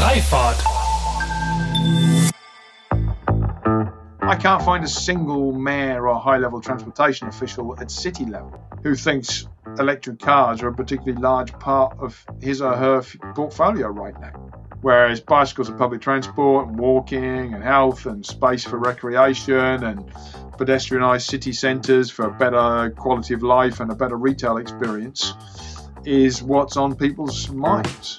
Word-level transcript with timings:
Freifahrt. 0.00 0.62
I 4.22 4.34
can't 4.36 4.62
find 4.62 4.82
a 4.82 4.88
single 4.88 5.52
mayor 5.52 6.08
or 6.08 6.18
high 6.18 6.38
level 6.38 6.62
transportation 6.62 7.28
official 7.28 7.78
at 7.78 7.90
city 7.90 8.24
level 8.24 8.58
who 8.82 8.94
thinks 8.94 9.46
electric 9.78 10.18
cars 10.18 10.62
are 10.62 10.68
a 10.68 10.74
particularly 10.74 11.20
large 11.20 11.52
part 11.52 11.98
of 11.98 12.24
his 12.40 12.62
or 12.62 12.74
her 12.76 13.02
portfolio 13.34 13.88
right 13.88 14.18
now. 14.18 14.32
Whereas 14.80 15.20
bicycles 15.20 15.68
are 15.68 15.76
public 15.76 16.00
transport 16.00 16.68
and 16.68 16.78
walking 16.78 17.52
and 17.52 17.62
health 17.62 18.06
and 18.06 18.24
space 18.24 18.64
for 18.64 18.78
recreation 18.78 19.84
and 19.84 20.10
pedestrianised 20.56 21.26
city 21.26 21.52
centres 21.52 22.10
for 22.10 22.24
a 22.24 22.32
better 22.32 22.88
quality 22.96 23.34
of 23.34 23.42
life 23.42 23.80
and 23.80 23.90
a 23.90 23.94
better 23.94 24.16
retail 24.16 24.56
experience 24.56 25.34
is 26.06 26.42
what's 26.42 26.78
on 26.78 26.94
people's 26.94 27.50
minds. 27.50 28.18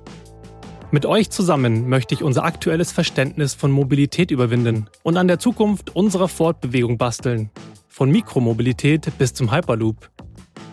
Mit 0.93 1.05
euch 1.05 1.29
zusammen 1.29 1.87
möchte 1.87 2.13
ich 2.13 2.21
unser 2.21 2.43
aktuelles 2.43 2.91
Verständnis 2.91 3.53
von 3.53 3.71
Mobilität 3.71 4.29
überwinden 4.29 4.87
und 5.03 5.15
an 5.15 5.29
der 5.29 5.39
Zukunft 5.39 5.95
unserer 5.95 6.27
Fortbewegung 6.27 6.97
basteln. 6.97 7.49
Von 7.87 8.11
Mikromobilität 8.11 9.09
bis 9.17 9.33
zum 9.33 9.53
Hyperloop. 9.53 10.09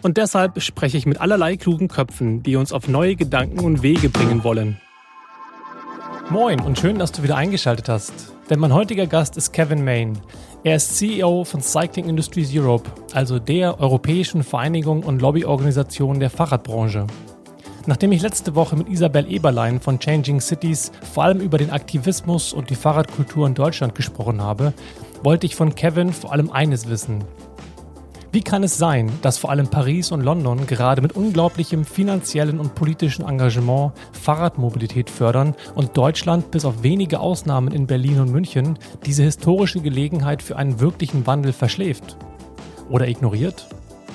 Und 0.03 0.17
deshalb 0.17 0.61
spreche 0.61 0.97
ich 0.97 1.07
mit 1.07 1.21
allerlei 1.21 1.57
klugen 1.57 1.87
Köpfen, 1.87 2.43
die 2.43 2.57
uns 2.57 2.73
auf 2.73 2.89
neue 2.89 3.15
Gedanken 3.15 3.61
und 3.61 3.85
Wege 3.85 4.09
bringen 4.09 4.43
wollen. 4.43 4.81
Moin 6.31 6.61
und 6.63 6.81
schön, 6.81 6.99
dass 6.99 7.13
du 7.13 7.23
wieder 7.23 7.37
eingeschaltet 7.37 7.89
hast. 7.89 8.33
Denn 8.51 8.59
mein 8.59 8.75
heutiger 8.75 9.07
Gast 9.07 9.37
ist 9.37 9.53
Kevin 9.53 9.85
Main. 9.85 10.19
Er 10.65 10.75
ist 10.75 10.97
CEO 10.97 11.45
von 11.45 11.61
Cycling 11.61 12.09
Industries 12.09 12.51
Europe, 12.53 12.91
also 13.13 13.39
der 13.39 13.79
europäischen 13.79 14.43
Vereinigung 14.43 15.05
und 15.05 15.23
Lobbyorganisation 15.23 16.19
der 16.19 16.31
Fahrradbranche. 16.31 17.07
Nachdem 17.89 18.13
ich 18.13 18.21
letzte 18.21 18.55
Woche 18.55 18.77
mit 18.77 18.91
Isabel 18.91 19.33
Eberlein 19.33 19.81
von 19.81 19.99
Changing 19.99 20.43
Cities 20.43 20.93
vor 21.15 21.25
allem 21.25 21.41
über 21.41 21.57
den 21.57 21.71
Aktivismus 21.71 22.53
und 22.53 22.69
die 22.69 22.75
Fahrradkultur 22.75 23.47
in 23.47 23.55
Deutschland 23.55 23.95
gesprochen 23.95 24.43
habe, 24.43 24.75
wollte 25.23 25.47
ich 25.47 25.57
von 25.57 25.75
Kevin 25.75 26.13
vor 26.13 26.33
allem 26.33 26.51
eines 26.51 26.91
wissen. 26.91 27.25
Wie 28.31 28.43
kann 28.43 28.63
es 28.63 28.77
sein, 28.77 29.11
dass 29.23 29.39
vor 29.39 29.49
allem 29.49 29.69
Paris 29.69 30.13
und 30.13 30.21
London 30.21 30.67
gerade 30.67 31.01
mit 31.01 31.17
unglaublichem 31.17 31.87
finanziellen 31.87 32.61
und 32.61 32.75
politischen 32.75 33.27
Engagement 33.27 33.93
Fahrradmobilität 34.13 35.09
fördern 35.09 35.55
und 35.75 35.97
Deutschland 35.97 36.51
bis 36.51 36.67
auf 36.67 36.83
wenige 36.83 37.21
Ausnahmen 37.21 37.73
in 37.73 37.87
Berlin 37.87 38.21
und 38.21 38.31
München 38.31 38.79
diese 39.07 39.23
historische 39.23 39.81
Gelegenheit 39.81 40.43
für 40.43 40.57
einen 40.57 40.79
wirklichen 40.79 41.27
Wandel 41.27 41.55
verschläft? 41.55 42.19
Oder 42.91 43.09
ignoriert? 43.09 43.67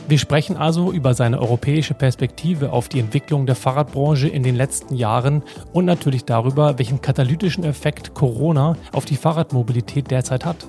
Wir 0.05 0.17
sprechen 0.17 0.57
also 0.57 0.91
über 0.91 1.13
seine 1.13 1.39
europäische 1.39 1.93
Perspektive 1.93 2.73
auf 2.73 2.89
die 2.89 2.99
Entwicklung 2.99 3.45
der 3.45 3.55
Fahrradbranche 3.55 4.27
in 4.27 4.43
den 4.43 4.55
letzten 4.55 4.95
Jahren 4.95 5.43
und 5.71 5.85
natürlich 5.85 6.25
darüber, 6.25 6.77
welchen 6.77 6.99
katalytischen 6.99 7.63
Effekt 7.63 8.13
Corona 8.13 8.75
auf 8.91 9.05
die 9.05 9.15
Fahrradmobilität 9.15 10.11
derzeit 10.11 10.43
hat. 10.43 10.67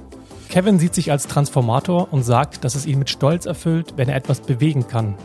Kevin 0.48 0.78
sieht 0.78 0.94
sich 0.94 1.10
als 1.10 1.26
Transformator 1.26 2.12
und 2.12 2.22
sagt, 2.22 2.62
dass 2.62 2.76
es 2.76 2.86
ihn 2.86 3.00
mit 3.00 3.10
Stolz 3.10 3.44
erfüllt, 3.44 3.94
wenn 3.96 4.08
er 4.08 4.14
etwas 4.14 4.40
bewegen 4.40 4.86
kann. 4.86 5.16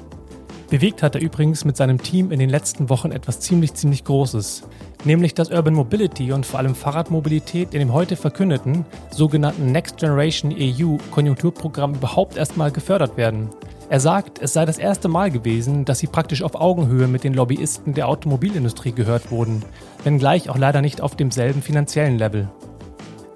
Bewegt 0.71 1.03
hat 1.03 1.13
er 1.13 1.21
übrigens 1.21 1.63
mit 1.63 1.77
seinem 1.77 2.01
Team 2.01 2.31
in 2.31 2.39
den 2.39 2.49
letzten 2.49 2.89
Wochen 2.89 3.11
etwas 3.11 3.39
ziemlich, 3.39 3.75
ziemlich 3.75 4.03
Großes. 4.03 4.63
Nämlich, 5.03 5.35
dass 5.35 5.51
Urban 5.51 5.73
Mobility 5.75 6.31
und 6.31 6.47
vor 6.47 6.59
allem 6.59 6.73
Fahrradmobilität 6.73 7.73
in 7.73 7.79
dem 7.79 7.93
heute 7.93 8.15
verkündeten 8.15 8.85
sogenannten 9.11 9.71
Next 9.71 9.97
Generation 9.97 10.53
EU 10.55 10.97
Konjunkturprogramm 11.11 11.93
überhaupt 11.93 12.37
erstmal 12.37 12.71
gefördert 12.71 13.17
werden. 13.17 13.49
Er 13.91 13.99
sagt, 13.99 14.39
es 14.39 14.53
sei 14.53 14.65
das 14.65 14.77
erste 14.77 15.07
Mal 15.07 15.31
gewesen, 15.31 15.83
dass 15.83 15.97
sie 15.97 16.05
praktisch 16.05 16.43
auf 16.43 16.53
Augenhöhe 16.53 17.07
mit 17.07 17.23
den 17.23 17.33
Lobbyisten 17.33 17.95
der 17.95 18.07
Automobilindustrie 18.07 18.91
gehört 18.91 19.31
wurden, 19.31 19.63
wenngleich 20.03 20.51
auch 20.51 20.57
leider 20.57 20.81
nicht 20.81 21.01
auf 21.01 21.15
demselben 21.15 21.63
finanziellen 21.63 22.19
Level. 22.19 22.47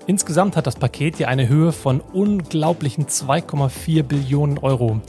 Insgesamt 0.06 0.56
hat 0.56 0.68
das 0.68 0.75
Paket 0.75 1.18
ja 1.18 1.28
eine 1.28 1.47
Höhe 1.47 1.72
von 1.72 2.02
unglaublichen 2.02 3.08
2,4 3.08 4.03
Billionen 4.03 4.59
Euro. 4.59 5.02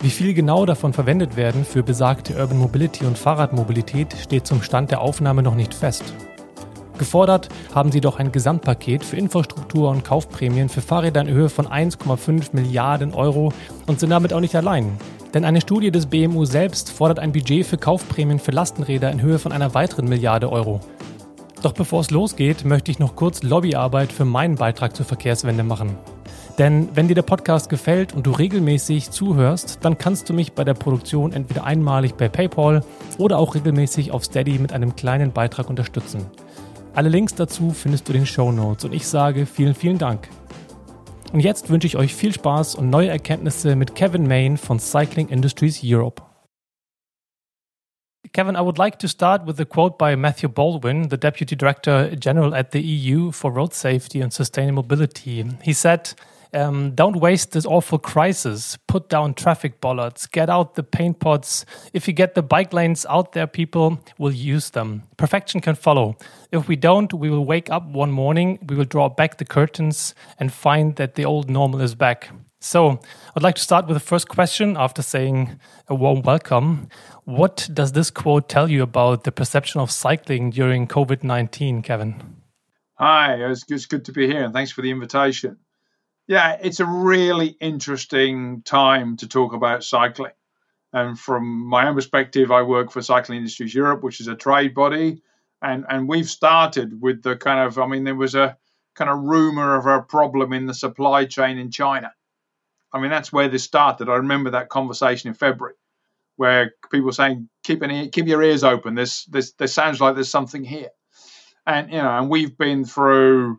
Wie 0.00 0.10
viel 0.10 0.34
genau 0.34 0.66
davon 0.66 0.92
verwendet 0.92 1.36
werden 1.36 1.64
für 1.64 1.84
besagte 1.84 2.34
Urban 2.34 2.58
Mobility 2.58 3.04
und 3.04 3.16
Fahrradmobilität 3.16 4.16
steht 4.20 4.46
zum 4.46 4.60
Stand 4.60 4.90
der 4.90 5.02
Aufnahme 5.02 5.44
noch 5.44 5.54
nicht 5.54 5.72
fest. 5.72 6.14
Gefordert 7.00 7.48
haben 7.74 7.90
sie 7.90 8.02
doch 8.02 8.18
ein 8.18 8.30
Gesamtpaket 8.30 9.04
für 9.04 9.16
Infrastruktur 9.16 9.88
und 9.88 10.04
Kaufprämien 10.04 10.68
für 10.68 10.82
Fahrräder 10.82 11.22
in 11.22 11.28
Höhe 11.28 11.48
von 11.48 11.66
1,5 11.66 12.50
Milliarden 12.52 13.14
Euro 13.14 13.54
und 13.86 13.98
sind 13.98 14.10
damit 14.10 14.34
auch 14.34 14.40
nicht 14.40 14.54
allein. 14.54 14.98
Denn 15.32 15.46
eine 15.46 15.62
Studie 15.62 15.90
des 15.90 16.04
BMU 16.04 16.44
selbst 16.44 16.92
fordert 16.92 17.18
ein 17.18 17.32
Budget 17.32 17.64
für 17.64 17.78
Kaufprämien 17.78 18.38
für 18.38 18.50
Lastenräder 18.50 19.10
in 19.10 19.22
Höhe 19.22 19.38
von 19.38 19.50
einer 19.50 19.72
weiteren 19.72 20.10
Milliarde 20.10 20.52
Euro. 20.52 20.80
Doch 21.62 21.72
bevor 21.72 22.02
es 22.02 22.10
losgeht, 22.10 22.66
möchte 22.66 22.90
ich 22.90 22.98
noch 22.98 23.16
kurz 23.16 23.42
Lobbyarbeit 23.42 24.12
für 24.12 24.26
meinen 24.26 24.56
Beitrag 24.56 24.94
zur 24.94 25.06
Verkehrswende 25.06 25.62
machen. 25.64 25.96
Denn 26.58 26.90
wenn 26.92 27.08
dir 27.08 27.14
der 27.14 27.22
Podcast 27.22 27.70
gefällt 27.70 28.12
und 28.12 28.26
du 28.26 28.32
regelmäßig 28.32 29.10
zuhörst, 29.10 29.78
dann 29.80 29.96
kannst 29.96 30.28
du 30.28 30.34
mich 30.34 30.52
bei 30.52 30.64
der 30.64 30.74
Produktion 30.74 31.32
entweder 31.32 31.64
einmalig 31.64 32.16
bei 32.16 32.28
PayPal 32.28 32.84
oder 33.16 33.38
auch 33.38 33.54
regelmäßig 33.54 34.12
auf 34.12 34.26
Steady 34.26 34.58
mit 34.58 34.74
einem 34.74 34.96
kleinen 34.96 35.32
Beitrag 35.32 35.70
unterstützen. 35.70 36.26
Alle 36.92 37.08
Links 37.08 37.34
dazu 37.36 37.70
findest 37.70 38.08
du 38.08 38.12
in 38.12 38.20
den 38.20 38.26
Show 38.26 38.50
Notes 38.50 38.84
und 38.84 38.92
ich 38.92 39.06
sage 39.06 39.46
vielen, 39.46 39.74
vielen 39.74 39.98
Dank. 39.98 40.28
Und 41.32 41.40
jetzt 41.40 41.70
wünsche 41.70 41.86
ich 41.86 41.96
euch 41.96 42.14
viel 42.14 42.34
Spaß 42.34 42.74
und 42.74 42.90
neue 42.90 43.08
Erkenntnisse 43.08 43.76
mit 43.76 43.94
Kevin 43.94 44.26
Main 44.26 44.56
von 44.56 44.80
Cycling 44.80 45.28
Industries 45.28 45.80
Europe. 45.84 46.22
Kevin, 48.32 48.56
I 48.56 48.60
would 48.60 48.78
like 48.78 48.98
to 48.98 49.08
start 49.08 49.46
with 49.46 49.60
a 49.60 49.64
quote 49.64 49.98
by 49.98 50.16
Matthew 50.16 50.48
Baldwin, 50.48 51.08
the 51.08 51.16
Deputy 51.16 51.56
Director 51.56 52.14
General 52.16 52.54
at 52.54 52.72
the 52.72 52.80
EU 52.80 53.30
for 53.30 53.52
Road 53.52 53.72
Safety 53.72 54.20
and 54.20 54.32
Sustainable 54.32 54.82
Mobility. 54.82 55.44
He 55.62 55.72
said, 55.72 56.14
Um, 56.52 56.94
don't 56.94 57.16
waste 57.16 57.52
this 57.52 57.64
awful 57.64 57.98
crisis. 57.98 58.76
Put 58.88 59.08
down 59.08 59.34
traffic 59.34 59.80
bollards. 59.80 60.26
Get 60.26 60.50
out 60.50 60.74
the 60.74 60.82
paint 60.82 61.20
pots. 61.20 61.64
If 61.92 62.08
you 62.08 62.14
get 62.14 62.34
the 62.34 62.42
bike 62.42 62.72
lanes 62.72 63.06
out 63.08 63.32
there, 63.32 63.46
people 63.46 64.00
will 64.18 64.32
use 64.32 64.70
them. 64.70 65.04
Perfection 65.16 65.60
can 65.60 65.76
follow. 65.76 66.16
If 66.50 66.66
we 66.66 66.76
don't, 66.76 67.12
we 67.12 67.30
will 67.30 67.44
wake 67.44 67.70
up 67.70 67.86
one 67.86 68.10
morning, 68.10 68.58
we 68.66 68.74
will 68.74 68.84
draw 68.84 69.08
back 69.08 69.38
the 69.38 69.44
curtains 69.44 70.14
and 70.38 70.52
find 70.52 70.96
that 70.96 71.14
the 71.14 71.24
old 71.24 71.48
normal 71.48 71.80
is 71.80 71.94
back. 71.94 72.30
So, 72.62 73.00
I'd 73.34 73.42
like 73.42 73.54
to 73.54 73.62
start 73.62 73.86
with 73.86 73.96
the 73.96 74.00
first 74.00 74.28
question 74.28 74.76
after 74.76 75.00
saying 75.00 75.58
a 75.88 75.94
warm 75.94 76.20
welcome. 76.20 76.88
What 77.24 77.70
does 77.72 77.92
this 77.92 78.10
quote 78.10 78.50
tell 78.50 78.70
you 78.70 78.82
about 78.82 79.24
the 79.24 79.32
perception 79.32 79.80
of 79.80 79.90
cycling 79.90 80.50
during 80.50 80.86
COVID 80.86 81.24
19, 81.24 81.80
Kevin? 81.80 82.40
Hi, 82.98 83.36
it's 83.36 83.86
good 83.86 84.04
to 84.04 84.12
be 84.12 84.26
here 84.26 84.44
and 84.44 84.52
thanks 84.52 84.72
for 84.72 84.82
the 84.82 84.90
invitation. 84.90 85.56
Yeah, 86.30 86.58
it's 86.62 86.78
a 86.78 86.86
really 86.86 87.56
interesting 87.60 88.62
time 88.62 89.16
to 89.16 89.26
talk 89.26 89.52
about 89.52 89.82
cycling. 89.82 90.30
And 90.92 91.18
from 91.18 91.68
my 91.68 91.88
own 91.88 91.96
perspective, 91.96 92.52
I 92.52 92.62
work 92.62 92.92
for 92.92 93.02
Cycling 93.02 93.38
Industries 93.38 93.74
Europe, 93.74 94.04
which 94.04 94.20
is 94.20 94.28
a 94.28 94.36
trade 94.36 94.72
body. 94.72 95.22
And, 95.60 95.84
and 95.88 96.08
we've 96.08 96.30
started 96.30 97.02
with 97.02 97.24
the 97.24 97.34
kind 97.34 97.66
of, 97.66 97.80
I 97.80 97.88
mean, 97.88 98.04
there 98.04 98.14
was 98.14 98.36
a 98.36 98.56
kind 98.94 99.10
of 99.10 99.18
rumor 99.18 99.74
of 99.74 99.86
a 99.86 100.02
problem 100.02 100.52
in 100.52 100.66
the 100.66 100.72
supply 100.72 101.24
chain 101.24 101.58
in 101.58 101.72
China. 101.72 102.12
I 102.92 103.00
mean, 103.00 103.10
that's 103.10 103.32
where 103.32 103.48
this 103.48 103.64
started. 103.64 104.08
I 104.08 104.14
remember 104.14 104.50
that 104.50 104.68
conversation 104.68 105.26
in 105.26 105.34
February 105.34 105.74
where 106.36 106.74
people 106.92 107.06
were 107.06 107.12
saying, 107.12 107.48
keep, 107.64 107.82
an 107.82 107.90
ear, 107.90 108.08
keep 108.08 108.28
your 108.28 108.44
ears 108.44 108.62
open. 108.62 108.94
This, 108.94 109.24
this, 109.24 109.50
this 109.54 109.74
sounds 109.74 110.00
like 110.00 110.14
there's 110.14 110.30
something 110.30 110.62
here. 110.62 110.90
And, 111.66 111.90
you 111.90 111.98
know, 111.98 112.16
and 112.16 112.30
we've 112.30 112.56
been 112.56 112.84
through 112.84 113.58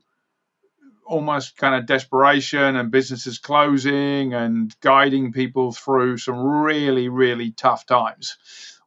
almost 1.05 1.57
kind 1.57 1.75
of 1.75 1.85
desperation 1.85 2.75
and 2.75 2.91
businesses 2.91 3.39
closing 3.39 4.33
and 4.33 4.75
guiding 4.81 5.31
people 5.31 5.71
through 5.71 6.17
some 6.17 6.39
really, 6.39 7.09
really 7.09 7.51
tough 7.51 7.85
times 7.85 8.37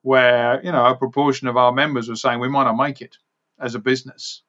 where, 0.03 0.63
you 0.65 0.73
know, 0.73 0.87
a 0.87 0.97
proportion 0.97 1.49
of 1.49 1.57
our 1.57 1.73
members 1.73 2.09
were 2.09 2.17
saying 2.17 2.41
we 2.41 2.49
might 2.49 2.65
not 2.65 2.77
make 2.77 3.01
it 3.01 3.17
as 3.59 3.75
a 3.75 3.79
business. 3.79 4.43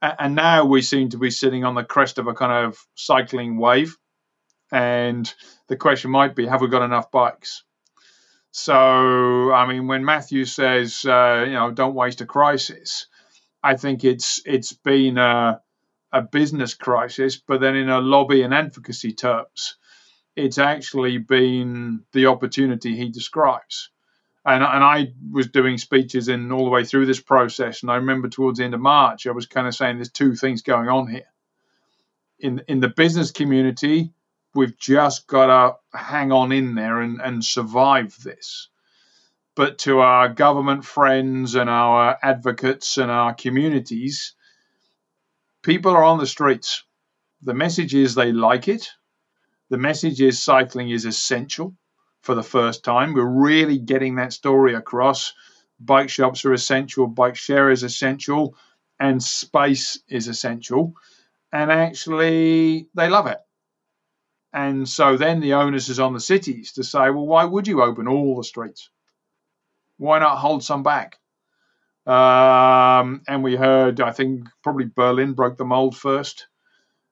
And 0.00 0.34
now 0.34 0.64
we 0.64 0.82
seem 0.82 1.08
to 1.10 1.18
be 1.18 1.30
sitting 1.30 1.64
on 1.64 1.74
the 1.74 1.82
crest 1.82 2.18
of 2.18 2.26
a 2.26 2.34
kind 2.34 2.66
of 2.66 2.78
cycling 2.94 3.58
wave. 3.58 3.96
And 4.70 5.32
the 5.68 5.76
question 5.76 6.10
might 6.10 6.36
be 6.36 6.46
have 6.46 6.60
we 6.60 6.68
got 6.68 6.82
enough 6.82 7.10
bikes? 7.10 7.64
So, 8.52 9.52
I 9.52 9.66
mean, 9.66 9.86
when 9.86 10.04
Matthew 10.04 10.44
says, 10.44 11.04
uh, 11.04 11.44
you 11.46 11.52
know, 11.52 11.70
don't 11.70 11.94
waste 11.94 12.20
a 12.20 12.26
crisis, 12.26 13.06
I 13.62 13.76
think 13.76 14.04
it's 14.04 14.40
it's 14.46 14.72
been 14.72 15.18
a, 15.18 15.60
a 16.16 16.22
business 16.22 16.72
crisis, 16.74 17.36
but 17.36 17.60
then 17.60 17.76
in 17.76 17.90
a 17.90 18.00
lobby 18.00 18.40
and 18.42 18.54
advocacy 18.54 19.12
terms, 19.12 19.76
it's 20.34 20.56
actually 20.56 21.18
been 21.18 22.04
the 22.12 22.26
opportunity 22.26 22.96
he 22.96 23.10
describes. 23.10 23.90
And, 24.44 24.62
and 24.62 24.82
I 24.82 25.12
was 25.30 25.48
doing 25.48 25.76
speeches 25.76 26.28
in 26.28 26.52
all 26.52 26.64
the 26.64 26.70
way 26.70 26.84
through 26.84 27.06
this 27.06 27.20
process. 27.20 27.82
And 27.82 27.90
I 27.90 27.96
remember 27.96 28.28
towards 28.28 28.58
the 28.58 28.64
end 28.64 28.74
of 28.74 28.80
March, 28.80 29.26
I 29.26 29.32
was 29.32 29.46
kind 29.46 29.66
of 29.66 29.74
saying 29.74 29.96
there's 29.96 30.10
two 30.10 30.34
things 30.34 30.62
going 30.62 30.88
on 30.88 31.06
here. 31.06 31.28
In, 32.38 32.62
in 32.68 32.80
the 32.80 32.88
business 32.88 33.30
community, 33.30 34.12
we've 34.54 34.78
just 34.78 35.26
got 35.26 35.46
to 35.46 35.98
hang 35.98 36.32
on 36.32 36.52
in 36.52 36.76
there 36.76 37.00
and, 37.00 37.20
and 37.20 37.44
survive 37.44 38.16
this. 38.22 38.68
But 39.54 39.78
to 39.80 40.00
our 40.00 40.28
government 40.28 40.84
friends 40.84 41.56
and 41.56 41.68
our 41.68 42.16
advocates 42.22 42.98
and 42.98 43.10
our 43.10 43.34
communities, 43.34 44.35
people 45.66 45.90
are 45.90 46.04
on 46.04 46.18
the 46.18 46.26
streets. 46.26 46.84
The 47.42 47.52
message 47.52 47.92
is 47.92 48.14
they 48.14 48.30
like 48.30 48.68
it. 48.68 48.88
The 49.68 49.76
message 49.76 50.22
is 50.22 50.40
cycling 50.40 50.90
is 50.90 51.04
essential 51.04 51.74
for 52.22 52.36
the 52.36 52.42
first 52.44 52.84
time. 52.84 53.12
We're 53.12 53.24
really 53.24 53.76
getting 53.76 54.14
that 54.14 54.32
story 54.32 54.74
across. 54.74 55.34
Bike 55.80 56.08
shops 56.08 56.44
are 56.44 56.52
essential, 56.52 57.08
bike 57.08 57.34
share 57.34 57.68
is 57.68 57.82
essential, 57.82 58.56
and 59.00 59.20
space 59.20 59.98
is 60.08 60.28
essential. 60.28 60.94
And 61.52 61.72
actually, 61.72 62.86
they 62.94 63.08
love 63.08 63.26
it. 63.26 63.38
And 64.52 64.88
so 64.88 65.16
then 65.16 65.40
the 65.40 65.54
onus 65.54 65.88
is 65.88 65.98
on 65.98 66.14
the 66.14 66.20
cities 66.20 66.74
to 66.74 66.84
say, 66.84 67.10
well, 67.10 67.26
why 67.26 67.44
would 67.44 67.66
you 67.66 67.82
open 67.82 68.06
all 68.06 68.36
the 68.36 68.44
streets? 68.44 68.88
Why 69.96 70.20
not 70.20 70.38
hold 70.38 70.62
some 70.62 70.84
back? 70.84 71.18
Um, 72.06 73.22
and 73.26 73.42
we 73.42 73.56
heard, 73.56 74.00
I 74.00 74.12
think, 74.12 74.48
probably 74.62 74.86
Berlin 74.86 75.32
broke 75.32 75.58
the 75.58 75.64
mold 75.64 75.96
first. 75.96 76.46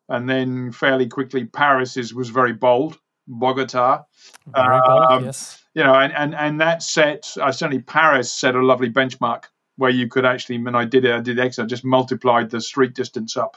And 0.08 0.28
then 0.28 0.70
fairly 0.72 1.08
quickly, 1.08 1.44
Paris 1.44 1.96
is, 1.96 2.14
was 2.14 2.28
very 2.28 2.52
bold. 2.52 2.98
Bogota. 3.26 4.04
Very 4.46 4.80
bold, 4.86 5.04
um, 5.10 5.24
yes. 5.24 5.62
You 5.74 5.82
know, 5.82 5.94
and, 5.94 6.12
and, 6.12 6.34
and 6.34 6.60
that 6.60 6.82
set, 6.82 7.34
uh, 7.40 7.50
certainly 7.50 7.82
Paris 7.82 8.32
set 8.32 8.54
a 8.54 8.64
lovely 8.64 8.90
benchmark 8.90 9.44
where 9.76 9.90
you 9.90 10.08
could 10.08 10.24
actually, 10.24 10.58
when 10.58 10.76
I 10.76 10.84
did 10.84 11.04
it, 11.04 11.12
I 11.12 11.20
did 11.20 11.40
X, 11.40 11.58
I 11.58 11.64
just 11.64 11.84
multiplied 11.84 12.50
the 12.50 12.60
street 12.60 12.94
distance 12.94 13.36
up 13.36 13.56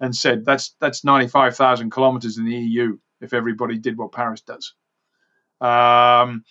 and 0.00 0.14
said 0.14 0.44
that's 0.44 0.74
that's 0.80 1.04
95,000 1.04 1.90
kilometers 1.90 2.38
in 2.38 2.44
the 2.44 2.54
EU 2.54 2.98
if 3.20 3.32
everybody 3.32 3.78
did 3.78 3.96
what 3.98 4.12
Paris 4.12 4.42
does. 4.42 4.74
Um, 5.60 6.44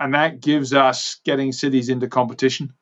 and 0.00 0.14
that 0.14 0.40
gives 0.40 0.72
us 0.72 1.20
getting 1.24 1.52
cities 1.52 1.88
into 1.88 2.08
competition 2.08 2.74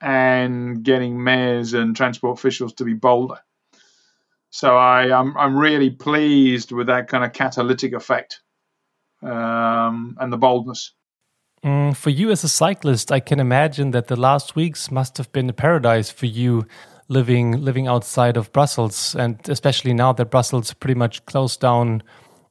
and 0.00 0.82
getting 0.82 1.22
mayors 1.22 1.74
and 1.74 1.94
transport 1.94 2.38
officials 2.38 2.72
to 2.74 2.84
be 2.84 2.94
bolder. 2.94 3.38
So 4.50 4.76
I, 4.76 5.16
I'm, 5.16 5.36
I'm 5.36 5.56
really 5.56 5.90
pleased 5.90 6.72
with 6.72 6.88
that 6.88 7.08
kind 7.08 7.24
of 7.24 7.32
catalytic 7.32 7.92
effect 7.92 8.40
um, 9.22 10.16
and 10.20 10.32
the 10.32 10.38
boldness. 10.38 10.92
Mm, 11.64 11.94
for 11.94 12.10
you 12.10 12.30
as 12.30 12.42
a 12.42 12.48
cyclist, 12.48 13.12
I 13.12 13.20
can 13.20 13.38
imagine 13.38 13.90
that 13.90 14.08
the 14.08 14.16
last 14.16 14.56
weeks 14.56 14.90
must 14.90 15.18
have 15.18 15.30
been 15.32 15.48
a 15.50 15.52
paradise 15.52 16.10
for 16.10 16.26
you 16.26 16.66
living 17.08 17.60
living 17.60 17.86
outside 17.86 18.36
of 18.36 18.52
Brussels, 18.52 19.14
and 19.14 19.36
especially 19.48 19.92
now 19.92 20.12
that 20.14 20.30
Brussels 20.30 20.72
pretty 20.72 20.94
much 20.94 21.24
closed 21.26 21.60
down 21.60 22.02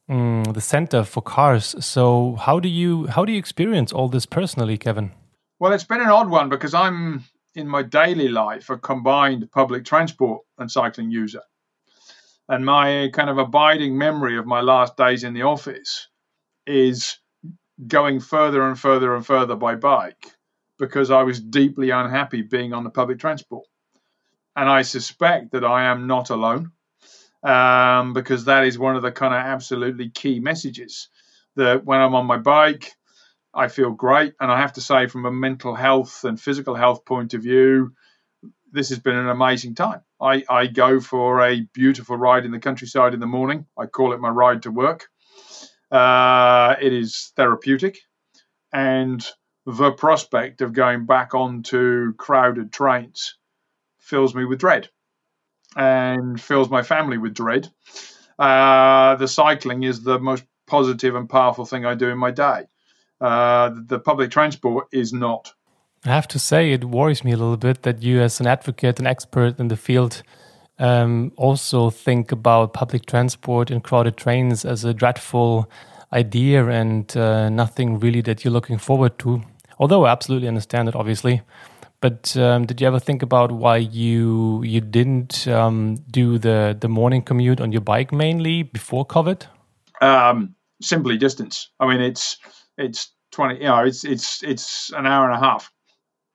mm, 0.08 0.52
the 0.52 0.60
center 0.60 1.02
for 1.02 1.22
cars. 1.22 1.74
So 1.84 2.36
how 2.36 2.60
do 2.60 2.68
you 2.68 3.06
how 3.06 3.24
do 3.24 3.32
you 3.32 3.38
experience 3.38 3.92
all 3.92 4.08
this 4.08 4.26
personally, 4.26 4.78
Kevin? 4.78 5.10
Well, 5.58 5.72
it's 5.72 5.84
been 5.84 6.00
an 6.00 6.08
odd 6.08 6.30
one 6.30 6.48
because 6.48 6.72
I'm 6.72 7.24
in 7.54 7.66
my 7.68 7.82
daily 7.82 8.28
life 8.28 8.70
a 8.70 8.78
combined 8.78 9.50
public 9.50 9.84
transport 9.84 10.42
and 10.58 10.70
cycling 10.70 11.10
user. 11.10 11.42
And 12.48 12.64
my 12.64 13.10
kind 13.12 13.30
of 13.30 13.38
abiding 13.38 13.96
memory 13.96 14.36
of 14.36 14.46
my 14.46 14.60
last 14.60 14.96
days 14.96 15.24
in 15.24 15.34
the 15.34 15.42
office 15.42 16.08
is 16.66 17.18
going 17.86 18.20
further 18.20 18.66
and 18.66 18.78
further 18.78 19.14
and 19.14 19.24
further 19.24 19.56
by 19.56 19.74
bike 19.74 20.26
because 20.78 21.10
I 21.10 21.22
was 21.22 21.40
deeply 21.40 21.90
unhappy 21.90 22.42
being 22.42 22.72
on 22.72 22.84
the 22.84 22.90
public 22.90 23.18
transport. 23.18 23.66
And 24.56 24.68
I 24.68 24.82
suspect 24.82 25.52
that 25.52 25.64
I 25.64 25.84
am 25.84 26.06
not 26.06 26.30
alone 26.30 26.72
um, 27.42 28.12
because 28.12 28.46
that 28.46 28.64
is 28.64 28.78
one 28.78 28.96
of 28.96 29.02
the 29.02 29.12
kind 29.12 29.34
of 29.34 29.40
absolutely 29.40 30.10
key 30.10 30.40
messages 30.40 31.08
that 31.56 31.84
when 31.84 32.00
I'm 32.00 32.14
on 32.14 32.26
my 32.26 32.38
bike, 32.38 32.92
I 33.54 33.68
feel 33.68 33.90
great. 33.90 34.34
And 34.40 34.50
I 34.50 34.60
have 34.60 34.74
to 34.74 34.80
say, 34.80 35.06
from 35.06 35.26
a 35.26 35.32
mental 35.32 35.74
health 35.74 36.24
and 36.24 36.40
physical 36.40 36.74
health 36.74 37.04
point 37.04 37.34
of 37.34 37.42
view, 37.42 37.92
this 38.72 38.90
has 38.90 38.98
been 39.00 39.16
an 39.16 39.28
amazing 39.28 39.74
time. 39.74 40.02
I, 40.20 40.44
I 40.48 40.66
go 40.66 41.00
for 41.00 41.40
a 41.44 41.66
beautiful 41.72 42.16
ride 42.16 42.44
in 42.44 42.52
the 42.52 42.60
countryside 42.60 43.14
in 43.14 43.20
the 43.20 43.26
morning. 43.26 43.66
I 43.76 43.86
call 43.86 44.12
it 44.12 44.20
my 44.20 44.28
ride 44.28 44.62
to 44.62 44.70
work. 44.70 45.08
Uh, 45.90 46.76
it 46.80 46.92
is 46.92 47.32
therapeutic. 47.36 47.98
And 48.72 49.26
the 49.66 49.90
prospect 49.92 50.60
of 50.60 50.72
going 50.72 51.06
back 51.06 51.34
onto 51.34 52.14
crowded 52.14 52.72
trains 52.72 53.36
fills 53.98 54.34
me 54.34 54.44
with 54.44 54.60
dread 54.60 54.88
and 55.76 56.40
fills 56.40 56.70
my 56.70 56.82
family 56.82 57.18
with 57.18 57.34
dread. 57.34 57.68
Uh, 58.38 59.16
the 59.16 59.28
cycling 59.28 59.82
is 59.82 60.02
the 60.02 60.18
most 60.18 60.44
positive 60.66 61.14
and 61.14 61.28
powerful 61.28 61.64
thing 61.64 61.84
I 61.84 61.94
do 61.94 62.08
in 62.08 62.18
my 62.18 62.30
day. 62.30 62.66
Uh, 63.20 63.70
the 63.86 63.98
public 63.98 64.30
transport 64.30 64.86
is 64.92 65.12
not. 65.12 65.52
I 66.04 66.08
have 66.08 66.28
to 66.28 66.38
say, 66.38 66.72
it 66.72 66.84
worries 66.84 67.24
me 67.24 67.32
a 67.32 67.36
little 67.36 67.58
bit 67.58 67.82
that 67.82 68.02
you, 68.02 68.20
as 68.20 68.40
an 68.40 68.46
advocate 68.46 68.98
and 68.98 69.06
expert 69.06 69.60
in 69.60 69.68
the 69.68 69.76
field, 69.76 70.22
um, 70.78 71.32
also 71.36 71.90
think 71.90 72.32
about 72.32 72.72
public 72.72 73.04
transport 73.04 73.70
and 73.70 73.84
crowded 73.84 74.16
trains 74.16 74.64
as 74.64 74.82
a 74.82 74.94
dreadful 74.94 75.70
idea 76.12 76.66
and 76.68 77.14
uh, 77.16 77.50
nothing 77.50 78.00
really 78.00 78.22
that 78.22 78.44
you're 78.44 78.52
looking 78.52 78.78
forward 78.78 79.18
to. 79.18 79.42
Although 79.78 80.06
I 80.06 80.12
absolutely 80.12 80.48
understand 80.48 80.88
it, 80.88 80.96
obviously. 80.96 81.42
But 82.00 82.34
um, 82.38 82.64
did 82.64 82.80
you 82.80 82.86
ever 82.86 82.98
think 82.98 83.22
about 83.22 83.52
why 83.52 83.76
you 83.76 84.62
you 84.62 84.80
didn't 84.80 85.46
um, 85.46 85.96
do 86.10 86.38
the 86.38 86.74
the 86.80 86.88
morning 86.88 87.20
commute 87.20 87.60
on 87.60 87.72
your 87.72 87.82
bike 87.82 88.10
mainly 88.10 88.62
before 88.62 89.06
COVID? 89.06 89.46
Um, 90.00 90.54
simply 90.80 91.18
distance. 91.18 91.68
I 91.78 91.86
mean, 91.86 92.00
it's 92.00 92.38
it's 92.80 93.12
twenty. 93.30 93.56
You 93.56 93.68
know, 93.68 93.84
it's 93.84 94.04
it's 94.04 94.42
it's 94.42 94.92
an 94.92 95.06
hour 95.06 95.30
and 95.30 95.36
a 95.36 95.44
half. 95.44 95.70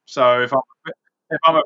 So 0.06 0.42
if 0.42 0.54
I'm 0.54 0.94
if 1.30 1.40
I'm 1.46 1.56
a 1.56 1.64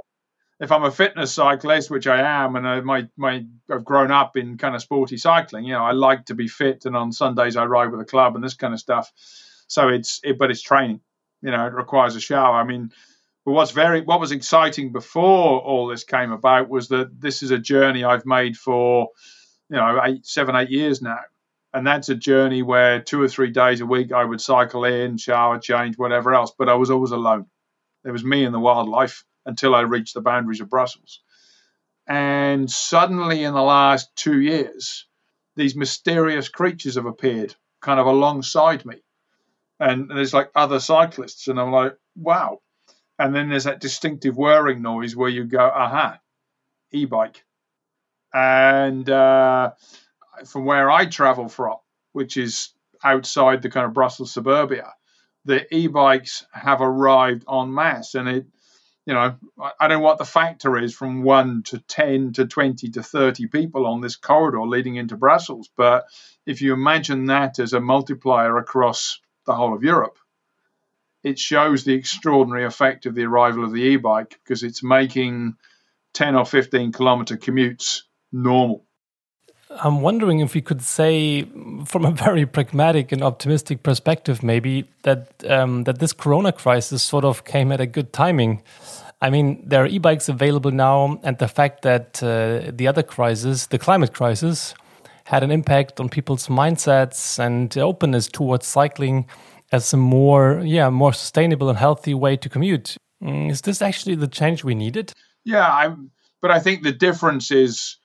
if 0.59 0.71
I'm 0.71 0.83
a 0.83 0.91
fitness 0.91 1.33
cyclist, 1.33 1.89
which 1.89 2.07
I 2.07 2.21
am, 2.43 2.55
and 2.55 2.67
I, 2.67 2.81
my 2.81 3.07
my 3.17 3.45
I've 3.71 3.85
grown 3.85 4.11
up 4.11 4.35
in 4.35 4.57
kind 4.57 4.75
of 4.75 4.81
sporty 4.81 5.17
cycling, 5.17 5.65
you 5.65 5.73
know, 5.73 5.83
I 5.83 5.91
like 5.91 6.25
to 6.25 6.35
be 6.35 6.47
fit, 6.47 6.85
and 6.85 6.95
on 6.95 7.11
Sundays 7.11 7.55
I 7.55 7.65
ride 7.65 7.91
with 7.91 8.01
a 8.01 8.05
club 8.05 8.35
and 8.35 8.43
this 8.43 8.55
kind 8.55 8.73
of 8.73 8.79
stuff. 8.79 9.11
So 9.67 9.89
it's 9.89 10.19
it, 10.23 10.37
but 10.37 10.51
it's 10.51 10.61
training. 10.61 11.01
You 11.41 11.51
know, 11.51 11.65
it 11.67 11.73
requires 11.73 12.15
a 12.15 12.19
shower. 12.19 12.55
I 12.55 12.65
mean, 12.65 12.91
but 13.45 13.53
what's 13.53 13.71
very 13.71 14.01
what 14.01 14.19
was 14.19 14.31
exciting 14.31 14.91
before 14.91 15.61
all 15.61 15.87
this 15.87 16.03
came 16.03 16.31
about 16.31 16.69
was 16.69 16.89
that 16.89 17.19
this 17.19 17.41
is 17.41 17.51
a 17.51 17.57
journey 17.57 18.03
I've 18.03 18.25
made 18.25 18.57
for 18.57 19.09
you 19.69 19.77
know 19.77 20.01
eight, 20.03 20.25
seven, 20.25 20.55
eight 20.55 20.69
years 20.69 21.01
now, 21.01 21.19
and 21.73 21.85
that's 21.85 22.09
a 22.09 22.15
journey 22.15 22.63
where 22.63 23.01
two 23.01 23.21
or 23.21 23.27
three 23.27 23.51
days 23.51 23.81
a 23.81 23.85
week 23.85 24.11
I 24.11 24.23
would 24.25 24.41
cycle 24.41 24.85
in, 24.85 25.17
shower, 25.17 25.59
change, 25.59 25.97
whatever 25.97 26.33
else, 26.33 26.51
but 26.57 26.69
I 26.69 26.73
was 26.75 26.89
always 26.89 27.11
alone. 27.11 27.45
It 28.03 28.11
was 28.11 28.23
me 28.23 28.43
and 28.43 28.53
the 28.53 28.59
wildlife 28.59 29.23
until 29.45 29.75
I 29.75 29.81
reached 29.81 30.13
the 30.13 30.21
boundaries 30.21 30.61
of 30.61 30.69
Brussels. 30.69 31.21
And 32.07 32.69
suddenly, 32.69 33.43
in 33.43 33.53
the 33.53 33.61
last 33.61 34.09
two 34.15 34.39
years, 34.39 35.05
these 35.55 35.75
mysterious 35.75 36.49
creatures 36.49 36.95
have 36.95 37.05
appeared 37.05 37.53
kind 37.81 37.99
of 37.99 38.07
alongside 38.07 38.83
me. 38.85 38.95
And 39.79 40.09
there's 40.09 40.33
like 40.33 40.49
other 40.55 40.79
cyclists, 40.79 41.47
and 41.47 41.59
I'm 41.59 41.71
like, 41.71 41.95
wow. 42.15 42.59
And 43.19 43.35
then 43.35 43.49
there's 43.49 43.65
that 43.65 43.79
distinctive 43.79 44.37
whirring 44.37 44.81
noise 44.81 45.15
where 45.15 45.29
you 45.29 45.45
go, 45.45 45.59
aha, 45.59 46.19
e 46.91 47.05
bike. 47.05 47.43
And 48.33 49.09
uh, 49.09 49.71
from 50.45 50.65
where 50.65 50.89
I 50.89 51.05
travel 51.05 51.47
from, 51.47 51.77
which 52.11 52.37
is 52.37 52.69
outside 53.03 53.61
the 53.61 53.69
kind 53.69 53.85
of 53.85 53.93
Brussels 53.93 54.31
suburbia, 54.31 54.93
the 55.45 55.73
e 55.73 55.87
bikes 55.87 56.45
have 56.51 56.81
arrived 56.81 57.45
en 57.51 57.73
masse. 57.73 58.15
And 58.15 58.27
it, 58.27 58.45
you 59.05 59.13
know, 59.13 59.35
I 59.79 59.87
don't 59.87 59.99
know 59.99 60.05
what 60.05 60.17
the 60.17 60.25
factor 60.25 60.77
is 60.77 60.93
from 60.93 61.23
one 61.23 61.63
to 61.63 61.79
10 61.79 62.33
to 62.33 62.45
20 62.45 62.89
to 62.91 63.03
30 63.03 63.47
people 63.47 63.85
on 63.85 64.01
this 64.01 64.15
corridor 64.15 64.61
leading 64.61 64.95
into 64.95 65.17
Brussels. 65.17 65.69
But 65.75 66.05
if 66.45 66.61
you 66.61 66.73
imagine 66.73 67.25
that 67.25 67.59
as 67.59 67.73
a 67.73 67.79
multiplier 67.79 68.57
across 68.57 69.19
the 69.45 69.55
whole 69.55 69.73
of 69.73 69.83
Europe, 69.83 70.17
it 71.23 71.39
shows 71.39 71.83
the 71.83 71.93
extraordinary 71.93 72.65
effect 72.65 73.05
of 73.05 73.15
the 73.15 73.23
arrival 73.23 73.65
of 73.65 73.73
the 73.73 73.81
e 73.81 73.97
bike 73.97 74.39
because 74.43 74.63
it's 74.63 74.83
making 74.83 75.55
10 76.13 76.35
or 76.35 76.45
15 76.45 76.91
kilometer 76.91 77.37
commutes 77.37 78.01
normal. 78.31 78.85
I'm 79.69 80.01
wondering 80.01 80.39
if 80.39 80.55
we 80.55 80.61
could 80.61 80.81
say, 80.81 81.43
from 81.85 82.05
a 82.05 82.11
very 82.11 82.45
pragmatic 82.45 83.11
and 83.11 83.21
optimistic 83.21 83.83
perspective, 83.83 84.41
maybe 84.41 84.85
that 85.03 85.31
um, 85.47 85.83
that 85.83 85.99
this 85.99 86.13
Corona 86.13 86.51
crisis 86.51 87.03
sort 87.03 87.23
of 87.23 87.43
came 87.45 87.71
at 87.71 87.79
a 87.79 87.85
good 87.85 88.11
timing 88.11 88.63
I 89.21 89.29
mean, 89.29 89.61
there 89.67 89.83
are 89.83 89.87
e-bikes 89.87 90.29
available 90.29 90.71
now, 90.71 91.19
and 91.23 91.37
the 91.37 91.47
fact 91.47 91.81
that 91.81 92.23
uh, 92.23 92.71
the 92.73 92.87
other 92.87 93.03
crisis, 93.03 93.67
the 93.67 93.77
climate 93.77 94.13
crisis, 94.13 94.73
had 95.25 95.43
an 95.43 95.51
impact 95.51 95.99
on 95.99 96.09
people's 96.09 96.47
mindsets 96.47 97.37
and 97.37 97.77
openness 97.77 98.27
towards 98.27 98.65
cycling 98.65 99.27
as 99.71 99.93
a 99.93 99.97
more, 99.97 100.61
yeah, 100.63 100.89
more 100.89 101.13
sustainable 101.13 101.69
and 101.69 101.77
healthy 101.77 102.13
way 102.13 102.37
to 102.37 102.49
commute. 102.49 102.97
Mm, 103.21 103.51
is 103.51 103.61
this 103.61 103.81
actually 103.81 104.15
the 104.15 104.27
change 104.27 104.63
we 104.63 104.73
needed? 104.73 105.13
Yeah, 105.43 105.67
I'm, 105.69 106.11
but 106.41 106.51
I 106.51 106.59
think 106.59 106.83
the 106.83 106.93
difference 106.93 107.51
is, 107.51 107.97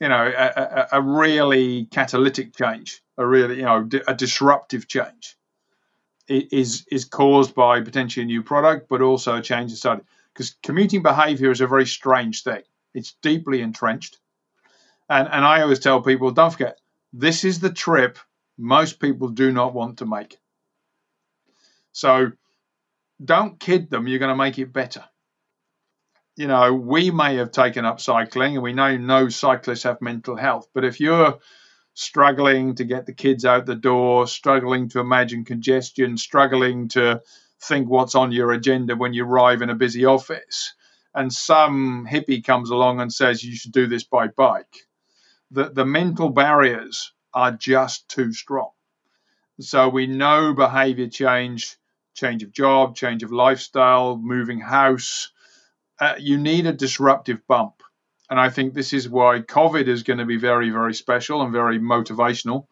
you 0.00 0.08
know, 0.08 0.32
a, 0.36 0.52
a, 0.56 0.88
a 0.92 1.02
really 1.02 1.86
catalytic 1.86 2.56
change, 2.56 3.02
a 3.16 3.26
really, 3.26 3.56
you 3.56 3.62
know, 3.62 3.88
a 4.06 4.14
disruptive 4.14 4.86
change 4.88 5.36
is 6.28 6.86
is 6.92 7.04
caused 7.04 7.54
by 7.54 7.80
potentially 7.80 8.24
a 8.24 8.26
new 8.26 8.42
product, 8.42 8.88
but 8.88 9.02
also 9.02 9.36
a 9.36 9.42
change 9.42 9.70
in 9.70 9.76
society. 9.76 10.04
Because 10.32 10.56
commuting 10.62 11.02
behaviour 11.02 11.50
is 11.50 11.60
a 11.60 11.66
very 11.66 11.86
strange 11.86 12.42
thing. 12.42 12.62
It's 12.94 13.14
deeply 13.22 13.60
entrenched, 13.60 14.18
and 15.08 15.28
and 15.28 15.44
I 15.44 15.62
always 15.62 15.80
tell 15.80 16.02
people, 16.02 16.30
don't 16.30 16.50
forget, 16.50 16.78
this 17.12 17.44
is 17.44 17.60
the 17.60 17.72
trip 17.72 18.18
most 18.58 19.00
people 19.00 19.28
do 19.28 19.52
not 19.52 19.72
want 19.72 19.98
to 19.98 20.06
make. 20.06 20.38
So 21.92 22.32
don't 23.24 23.58
kid 23.58 23.90
them. 23.90 24.06
You're 24.06 24.18
going 24.18 24.36
to 24.36 24.36
make 24.36 24.58
it 24.58 24.72
better. 24.72 25.04
You 26.38 26.46
know, 26.46 26.72
we 26.72 27.10
may 27.10 27.34
have 27.38 27.50
taken 27.50 27.84
up 27.84 28.00
cycling, 28.00 28.54
and 28.54 28.62
we 28.62 28.72
know 28.72 28.96
no 28.96 29.28
cyclists 29.28 29.82
have 29.82 30.00
mental 30.00 30.36
health. 30.36 30.68
But 30.72 30.84
if 30.84 31.00
you're 31.00 31.40
struggling 31.94 32.76
to 32.76 32.84
get 32.84 33.06
the 33.06 33.12
kids 33.12 33.44
out 33.44 33.66
the 33.66 33.74
door, 33.74 34.28
struggling 34.28 34.88
to 34.90 35.00
imagine 35.00 35.44
congestion, 35.44 36.16
struggling 36.16 36.86
to 36.90 37.22
think 37.60 37.88
what's 37.88 38.14
on 38.14 38.30
your 38.30 38.52
agenda 38.52 38.94
when 38.94 39.14
you 39.14 39.24
arrive 39.24 39.62
in 39.62 39.70
a 39.70 39.74
busy 39.74 40.04
office, 40.04 40.74
and 41.12 41.32
some 41.32 42.06
hippie 42.08 42.44
comes 42.44 42.70
along 42.70 43.00
and 43.00 43.12
says 43.12 43.42
you 43.42 43.56
should 43.56 43.72
do 43.72 43.88
this 43.88 44.04
by 44.04 44.28
bike, 44.28 44.86
the, 45.50 45.70
the 45.70 45.84
mental 45.84 46.28
barriers 46.28 47.12
are 47.34 47.50
just 47.50 48.08
too 48.08 48.32
strong. 48.32 48.70
So 49.58 49.88
we 49.88 50.06
know 50.06 50.54
behavior 50.54 51.08
change, 51.08 51.78
change 52.14 52.44
of 52.44 52.52
job, 52.52 52.94
change 52.94 53.24
of 53.24 53.32
lifestyle, 53.32 54.16
moving 54.16 54.60
house. 54.60 55.32
Uh, 56.00 56.14
you 56.18 56.38
need 56.38 56.66
a 56.66 56.72
disruptive 56.72 57.46
bump. 57.46 57.82
And 58.30 58.38
I 58.38 58.50
think 58.50 58.74
this 58.74 58.92
is 58.92 59.08
why 59.08 59.40
COVID 59.40 59.88
is 59.88 60.02
going 60.02 60.18
to 60.18 60.26
be 60.26 60.36
very, 60.36 60.70
very 60.70 60.94
special 60.94 61.42
and 61.42 61.52
very 61.52 61.78
motivational 61.78 62.66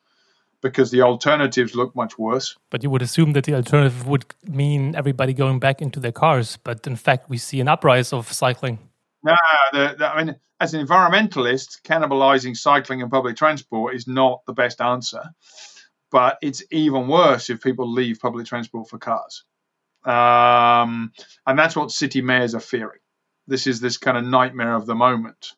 because 0.60 0.90
the 0.90 1.02
alternatives 1.02 1.74
look 1.74 1.94
much 1.94 2.18
worse. 2.18 2.56
But 2.70 2.82
you 2.82 2.90
would 2.90 3.02
assume 3.02 3.32
that 3.32 3.44
the 3.44 3.54
alternative 3.54 4.06
would 4.06 4.26
mean 4.44 4.94
everybody 4.94 5.32
going 5.32 5.58
back 5.58 5.80
into 5.80 6.00
their 6.00 6.12
cars. 6.12 6.58
But 6.62 6.86
in 6.86 6.96
fact, 6.96 7.30
we 7.30 7.38
see 7.38 7.60
an 7.60 7.68
uprise 7.68 8.12
of 8.12 8.30
cycling. 8.32 8.78
No, 9.22 9.34
the, 9.72 9.94
the, 9.98 10.06
I 10.06 10.24
mean, 10.24 10.36
as 10.60 10.74
an 10.74 10.86
environmentalist, 10.86 11.82
cannibalizing 11.82 12.56
cycling 12.56 13.02
and 13.02 13.10
public 13.10 13.36
transport 13.36 13.94
is 13.94 14.06
not 14.06 14.44
the 14.46 14.52
best 14.52 14.80
answer. 14.80 15.22
But 16.10 16.38
it's 16.42 16.62
even 16.70 17.08
worse 17.08 17.50
if 17.50 17.60
people 17.60 17.90
leave 17.90 18.20
public 18.20 18.46
transport 18.46 18.88
for 18.88 18.98
cars. 18.98 19.44
Um, 20.04 21.12
and 21.46 21.58
that's 21.58 21.74
what 21.74 21.90
city 21.90 22.22
mayors 22.22 22.54
are 22.54 22.60
fearing. 22.60 23.00
This 23.46 23.66
is 23.66 23.80
this 23.80 23.98
kind 23.98 24.16
of 24.16 24.24
nightmare 24.24 24.74
of 24.74 24.86
the 24.86 24.94
moment. 24.94 25.52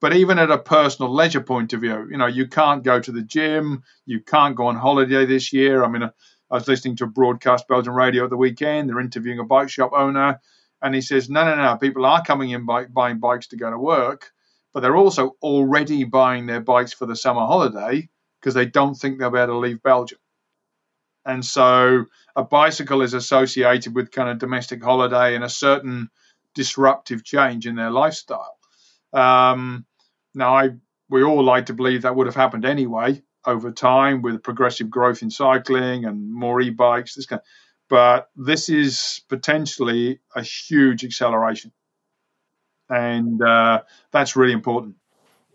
But 0.00 0.14
even 0.14 0.38
at 0.38 0.50
a 0.50 0.58
personal 0.58 1.12
leisure 1.12 1.42
point 1.42 1.72
of 1.74 1.82
view, 1.82 2.08
you 2.10 2.16
know, 2.16 2.26
you 2.26 2.48
can't 2.48 2.82
go 2.82 3.00
to 3.00 3.12
the 3.12 3.22
gym, 3.22 3.82
you 4.06 4.20
can't 4.20 4.56
go 4.56 4.66
on 4.66 4.76
holiday 4.76 5.26
this 5.26 5.52
year. 5.52 5.84
I 5.84 5.88
mean, 5.88 6.02
uh, 6.02 6.10
I 6.50 6.54
was 6.54 6.68
listening 6.68 6.96
to 6.96 7.04
a 7.04 7.08
broadcast 7.08 7.68
Belgian 7.68 7.92
radio 7.92 8.24
at 8.24 8.30
the 8.30 8.36
weekend. 8.36 8.88
They're 8.88 8.98
interviewing 8.98 9.38
a 9.38 9.44
bike 9.44 9.68
shop 9.68 9.92
owner, 9.94 10.40
and 10.82 10.94
he 10.94 11.02
says, 11.02 11.28
no, 11.28 11.44
no, 11.44 11.54
no, 11.54 11.76
people 11.76 12.06
are 12.06 12.24
coming 12.24 12.50
in 12.50 12.66
buying 12.66 13.20
bikes 13.20 13.48
to 13.48 13.56
go 13.56 13.70
to 13.70 13.78
work, 13.78 14.32
but 14.72 14.80
they're 14.80 14.96
also 14.96 15.36
already 15.42 16.04
buying 16.04 16.46
their 16.46 16.60
bikes 16.60 16.94
for 16.94 17.06
the 17.06 17.14
summer 17.14 17.42
holiday 17.42 18.08
because 18.40 18.54
they 18.54 18.66
don't 18.66 18.94
think 18.94 19.18
they'll 19.18 19.30
be 19.30 19.38
able 19.38 19.54
to 19.54 19.58
leave 19.58 19.82
Belgium. 19.82 20.18
And 21.26 21.44
so 21.44 22.06
a 22.34 22.42
bicycle 22.42 23.02
is 23.02 23.12
associated 23.12 23.94
with 23.94 24.10
kind 24.10 24.30
of 24.30 24.38
domestic 24.38 24.82
holiday 24.82 25.34
and 25.34 25.44
a 25.44 25.50
certain 25.50 26.08
disruptive 26.54 27.24
change 27.24 27.66
in 27.66 27.76
their 27.76 27.90
lifestyle. 27.90 28.56
Um, 29.12 29.86
now, 30.34 30.56
I 30.56 30.70
we 31.08 31.24
all 31.24 31.42
like 31.42 31.66
to 31.66 31.74
believe 31.74 32.02
that 32.02 32.14
would 32.14 32.26
have 32.26 32.36
happened 32.36 32.64
anyway 32.64 33.22
over 33.46 33.72
time 33.72 34.22
with 34.22 34.42
progressive 34.42 34.88
growth 34.90 35.22
in 35.22 35.30
cycling 35.30 36.04
and 36.04 36.32
more 36.32 36.60
e-bikes. 36.60 37.14
This 37.14 37.26
kind, 37.26 37.40
of, 37.40 37.46
but 37.88 38.28
this 38.36 38.68
is 38.68 39.22
potentially 39.28 40.20
a 40.36 40.42
huge 40.42 41.04
acceleration, 41.04 41.72
and 42.88 43.42
uh, 43.42 43.82
that's 44.12 44.36
really 44.36 44.52
important. 44.52 44.96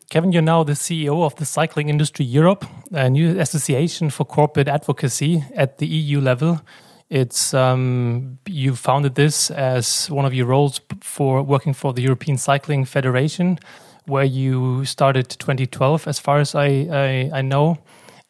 Kevin, 0.09 0.31
you're 0.31 0.41
now 0.41 0.63
the 0.63 0.73
CEO 0.73 1.25
of 1.25 1.35
the 1.37 1.45
Cycling 1.45 1.89
Industry 1.89 2.25
Europe, 2.25 2.63
a 2.91 3.09
new 3.09 3.39
association 3.39 4.11
for 4.11 4.23
corporate 4.23 4.67
advocacy 4.67 5.43
at 5.55 5.79
the 5.79 5.87
EU 5.87 6.21
level. 6.21 6.61
It's 7.09 7.53
um, 7.53 8.39
you 8.47 8.75
founded 8.75 9.15
this 9.15 9.51
as 9.51 10.09
one 10.09 10.25
of 10.25 10.33
your 10.33 10.47
roles 10.47 10.81
for 11.01 11.43
working 11.43 11.74
for 11.74 11.93
the 11.93 12.01
European 12.01 12.38
Cycling 12.38 12.85
Federation, 12.85 13.59
where 14.05 14.24
you 14.24 14.85
started 14.85 15.29
2012, 15.29 16.07
as 16.07 16.19
far 16.19 16.39
as 16.39 16.55
I 16.55 16.67
I, 16.91 17.29
I 17.31 17.41
know, 17.41 17.77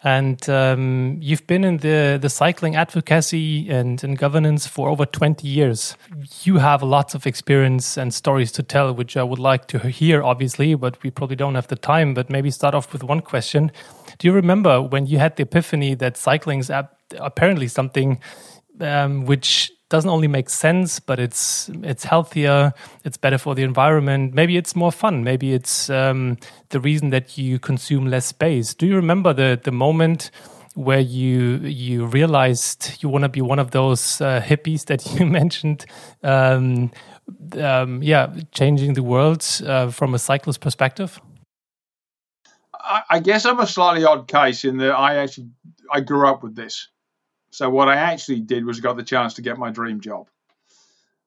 and 0.04 0.48
um, 0.50 1.18
you've 1.22 1.48
been 1.48 1.64
in 1.64 1.78
the 1.78 2.20
the 2.22 2.30
cycling 2.30 2.76
advocacy 2.76 3.70
and, 3.70 4.04
and 4.04 4.18
governance 4.18 4.68
for 4.68 4.90
over 4.90 5.06
20 5.06 5.48
years. 5.48 5.96
You 6.44 6.58
have 6.58 6.84
lots 6.84 7.16
of 7.16 7.26
experience 7.26 7.98
and 7.98 8.14
stories 8.14 8.52
to 8.54 8.64
tell, 8.64 8.94
which 8.94 9.16
I 9.16 9.24
would 9.24 9.40
like 9.40 9.68
to 9.70 9.80
hear, 9.80 10.22
obviously, 10.22 10.76
but 10.76 11.02
we 11.02 11.12
probably 11.12 11.38
don't 11.38 11.56
have 11.56 11.70
the 11.70 11.78
time. 11.78 12.14
But 12.14 12.30
maybe 12.30 12.52
start 12.52 12.76
off 12.76 12.92
with 12.92 13.04
one 13.04 13.22
question: 13.22 13.72
Do 14.20 14.28
you 14.28 14.34
remember 14.34 14.82
when 14.82 15.06
you 15.06 15.18
had 15.18 15.38
the 15.38 15.44
epiphany 15.44 15.96
that 15.96 16.18
cycling 16.18 16.60
is 16.60 16.70
apparently 17.18 17.68
something 17.68 18.20
um, 18.80 19.26
which 19.26 19.72
doesn't 19.90 20.10
only 20.10 20.28
make 20.28 20.50
sense, 20.50 21.00
but 21.00 21.20
it's 21.20 21.70
it's 21.84 22.04
healthier, 22.04 22.74
it's 23.04 23.18
better 23.18 23.38
for 23.38 23.56
the 23.56 23.64
environment. 23.64 24.34
Maybe 24.34 24.58
it's 24.58 24.76
more 24.76 24.92
fun. 24.92 25.24
Maybe 25.24 25.54
it's 25.54 25.90
um, 25.90 26.38
the 26.70 26.80
reason 26.80 27.12
that 27.12 27.38
you 27.38 27.60
consume 27.60 28.08
less 28.08 28.26
space. 28.26 28.74
Do 28.74 28.88
you 28.88 28.96
remember 28.96 29.34
the 29.34 29.60
the 29.62 29.72
moment 29.72 30.32
where 30.74 31.00
you 31.00 31.58
you 31.60 32.06
realized 32.06 33.02
you 33.02 33.10
want 33.10 33.24
to 33.24 33.30
be 33.30 33.42
one 33.42 33.60
of 33.60 33.72
those 33.72 34.22
uh, 34.22 34.42
hippies 34.42 34.86
that 34.86 35.06
you 35.20 35.26
mentioned? 35.26 35.86
Um, 36.24 36.92
um, 37.58 38.04
yeah, 38.04 38.34
changing 38.52 38.94
the 38.94 39.04
world 39.04 39.46
uh, 39.66 39.90
from 39.90 40.14
a 40.14 40.20
cyclist 40.20 40.62
perspective. 40.62 41.20
I 43.10 43.20
guess 43.20 43.46
I'm 43.46 43.60
a 43.60 43.66
slightly 43.66 44.06
odd 44.06 44.28
case 44.28 44.64
in 44.64 44.78
that 44.78 44.92
I 44.92 45.16
actually 45.16 45.50
I 45.92 46.02
grew 46.02 46.28
up 46.28 46.44
with 46.44 46.56
this. 46.56 46.88
So 47.56 47.70
what 47.70 47.88
I 47.88 47.96
actually 47.96 48.42
did 48.42 48.66
was 48.66 48.82
got 48.82 48.98
the 48.98 49.04
chance 49.04 49.36
to 49.36 49.42
get 49.42 49.58
my 49.58 49.72
dream 49.72 50.02
job. 50.02 50.28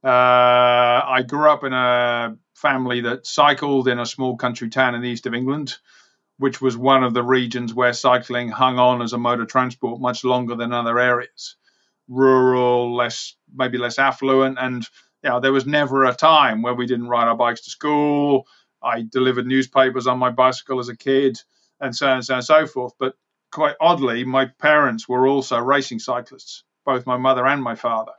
Uh, 0.05 0.09
I 0.09 1.25
grew 1.27 1.49
up 1.49 1.65
in 1.65 1.73
a 1.73 2.37
family 2.55 3.01
that 3.01 3.27
cycled 3.27 3.89
in 3.89 3.99
a 3.99 4.07
small 4.07 4.37
country 4.37 4.69
town 4.69 4.95
in 4.95 5.01
the 5.01 5.09
east 5.09 5.27
of 5.27 5.35
England, 5.35 5.77
which 6.37 6.61
was 6.61 6.77
one 6.77 7.03
of 7.03 7.15
the 7.15 7.23
regions 7.23 7.73
where 7.73 7.93
cycling 7.95 8.51
hung 8.51 8.79
on 8.79 9.01
as 9.01 9.15
a 9.15 9.19
mode 9.19 9.41
of 9.41 9.49
transport 9.49 10.01
much 10.01 10.23
longer 10.23 10.55
than 10.55 10.73
other 10.73 10.99
areas. 10.99 11.57
Rural, 12.09 12.95
less 12.95 13.35
maybe 13.55 13.79
less 13.79 13.99
affluent, 13.99 14.59
and 14.61 14.87
know, 15.25 15.41
there 15.41 15.53
was 15.53 15.67
never 15.67 16.05
a 16.05 16.15
time 16.15 16.63
where 16.63 16.75
we 16.75 16.87
didn't 16.87 17.09
ride 17.09 17.29
our 17.29 17.37
bikes 17.37 17.63
to 17.63 17.71
school. 17.71 18.47
I 18.83 19.03
delivered 19.03 19.47
newspapers 19.47 20.07
on 20.07 20.19
my 20.19 20.31
bicycle 20.31 20.79
as 20.79 20.89
a 20.89 20.97
kid, 20.97 21.41
and 21.81 21.95
so 21.95 22.07
on 22.07 22.17
and 22.17 22.25
so 22.25 22.35
on 22.35 22.39
and 22.39 22.47
so 22.47 22.67
forth. 22.67 22.93
But 22.99 23.15
quite 23.51 23.77
oddly, 23.81 24.25
my 24.25 24.47
parents 24.47 25.09
were 25.09 25.27
also 25.27 25.59
racing 25.59 25.99
cyclists, 25.99 26.65
both 26.85 27.07
my 27.07 27.17
mother 27.17 27.47
and 27.47 27.63
my 27.63 27.75
father. 27.75 28.13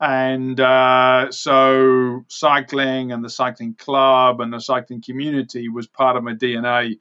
And 0.00 0.58
uh, 0.58 1.30
so 1.30 2.24
cycling 2.28 3.12
and 3.12 3.22
the 3.22 3.28
cycling 3.28 3.74
club 3.74 4.40
and 4.40 4.52
the 4.52 4.60
cycling 4.60 5.02
community 5.02 5.68
was 5.68 5.86
part 5.86 6.16
of 6.16 6.24
my 6.24 6.32
DNA 6.32 6.98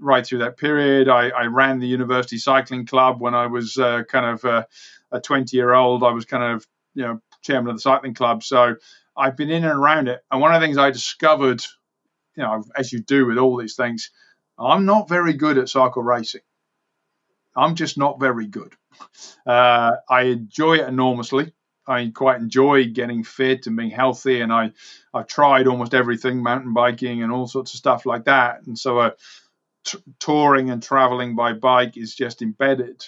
right 0.00 0.26
through 0.26 0.38
that 0.38 0.56
period. 0.56 1.08
I, 1.08 1.28
I 1.28 1.44
ran 1.44 1.78
the 1.78 1.86
university 1.86 2.38
cycling 2.38 2.86
club 2.86 3.20
when 3.20 3.34
I 3.34 3.46
was 3.46 3.76
uh, 3.76 4.04
kind 4.08 4.26
of 4.26 4.44
uh, 4.44 4.64
a 5.10 5.20
20 5.20 5.54
year 5.56 5.74
old. 5.74 6.02
I 6.02 6.12
was 6.12 6.24
kind 6.24 6.54
of, 6.54 6.66
you 6.94 7.02
know, 7.02 7.20
chairman 7.42 7.70
of 7.70 7.76
the 7.76 7.82
cycling 7.82 8.14
club. 8.14 8.42
So 8.42 8.76
I've 9.16 9.36
been 9.36 9.50
in 9.50 9.64
and 9.64 9.78
around 9.78 10.08
it. 10.08 10.20
And 10.30 10.40
one 10.40 10.54
of 10.54 10.60
the 10.60 10.66
things 10.66 10.78
I 10.78 10.90
discovered, 10.90 11.62
you 12.34 12.42
know, 12.42 12.64
as 12.74 12.92
you 12.92 13.00
do 13.00 13.26
with 13.26 13.36
all 13.36 13.58
these 13.58 13.76
things, 13.76 14.10
I'm 14.58 14.86
not 14.86 15.08
very 15.08 15.34
good 15.34 15.58
at 15.58 15.68
cycle 15.68 16.02
racing. 16.02 16.40
I'm 17.56 17.74
just 17.74 17.98
not 17.98 18.20
very 18.20 18.46
good. 18.46 18.74
Uh, 19.46 19.92
I 20.08 20.22
enjoy 20.22 20.74
it 20.74 20.88
enormously. 20.88 21.52
I 21.86 22.12
quite 22.14 22.40
enjoy 22.40 22.86
getting 22.86 23.24
fit 23.24 23.66
and 23.66 23.76
being 23.76 23.90
healthy, 23.90 24.40
and 24.40 24.52
I 24.52 24.72
I've 25.12 25.26
tried 25.26 25.66
almost 25.66 25.94
everything, 25.94 26.42
mountain 26.42 26.72
biking 26.72 27.22
and 27.22 27.32
all 27.32 27.46
sorts 27.48 27.74
of 27.74 27.78
stuff 27.78 28.06
like 28.06 28.24
that. 28.26 28.62
And 28.66 28.78
so, 28.78 28.98
uh, 28.98 29.10
t- 29.84 29.98
touring 30.20 30.70
and 30.70 30.82
traveling 30.82 31.34
by 31.34 31.54
bike 31.54 31.96
is 31.96 32.14
just 32.14 32.40
embedded. 32.42 33.04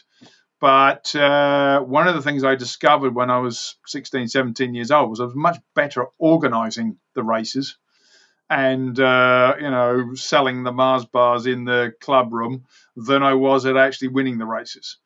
But 0.61 1.15
uh, 1.15 1.81
one 1.81 2.09
of 2.09 2.15
the 2.15 2.23
things 2.23 2.43
I 2.43 2.55
discovered 2.55 3.15
when 3.15 3.31
I 3.31 3.39
was 3.39 3.77
16, 3.87 4.29
17 4.29 4.75
years 4.75 4.91
old 4.91 5.11
was 5.11 5.21
I 5.21 5.25
was 5.25 5.35
much 5.35 5.59
better 5.75 6.03
at 6.03 6.09
organizing 6.19 6.97
the 7.15 7.23
races 7.23 7.77
and, 8.55 9.01
uh, 9.01 9.57
you 9.59 9.69
know, 9.69 10.15
selling 10.15 10.63
the 10.63 10.71
Mars 10.71 11.05
bars 11.05 11.45
in 11.45 11.65
the 11.65 11.93
club 12.01 12.33
room 12.33 12.67
than 12.95 13.21
I 13.25 13.35
was 13.35 13.67
at 13.67 13.77
actually 13.77 14.09
winning 14.09 14.39
the 14.39 14.47
races. 14.47 14.99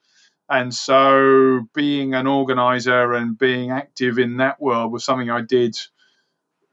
And 0.51 0.75
so 0.75 1.67
being 1.75 2.13
an 2.13 2.27
organizer 2.27 3.15
and 3.15 3.39
being 3.39 3.71
active 3.71 4.19
in 4.19 4.37
that 4.37 4.61
world 4.61 4.93
was 4.93 5.03
something 5.03 5.31
I 5.31 5.41
did 5.41 5.79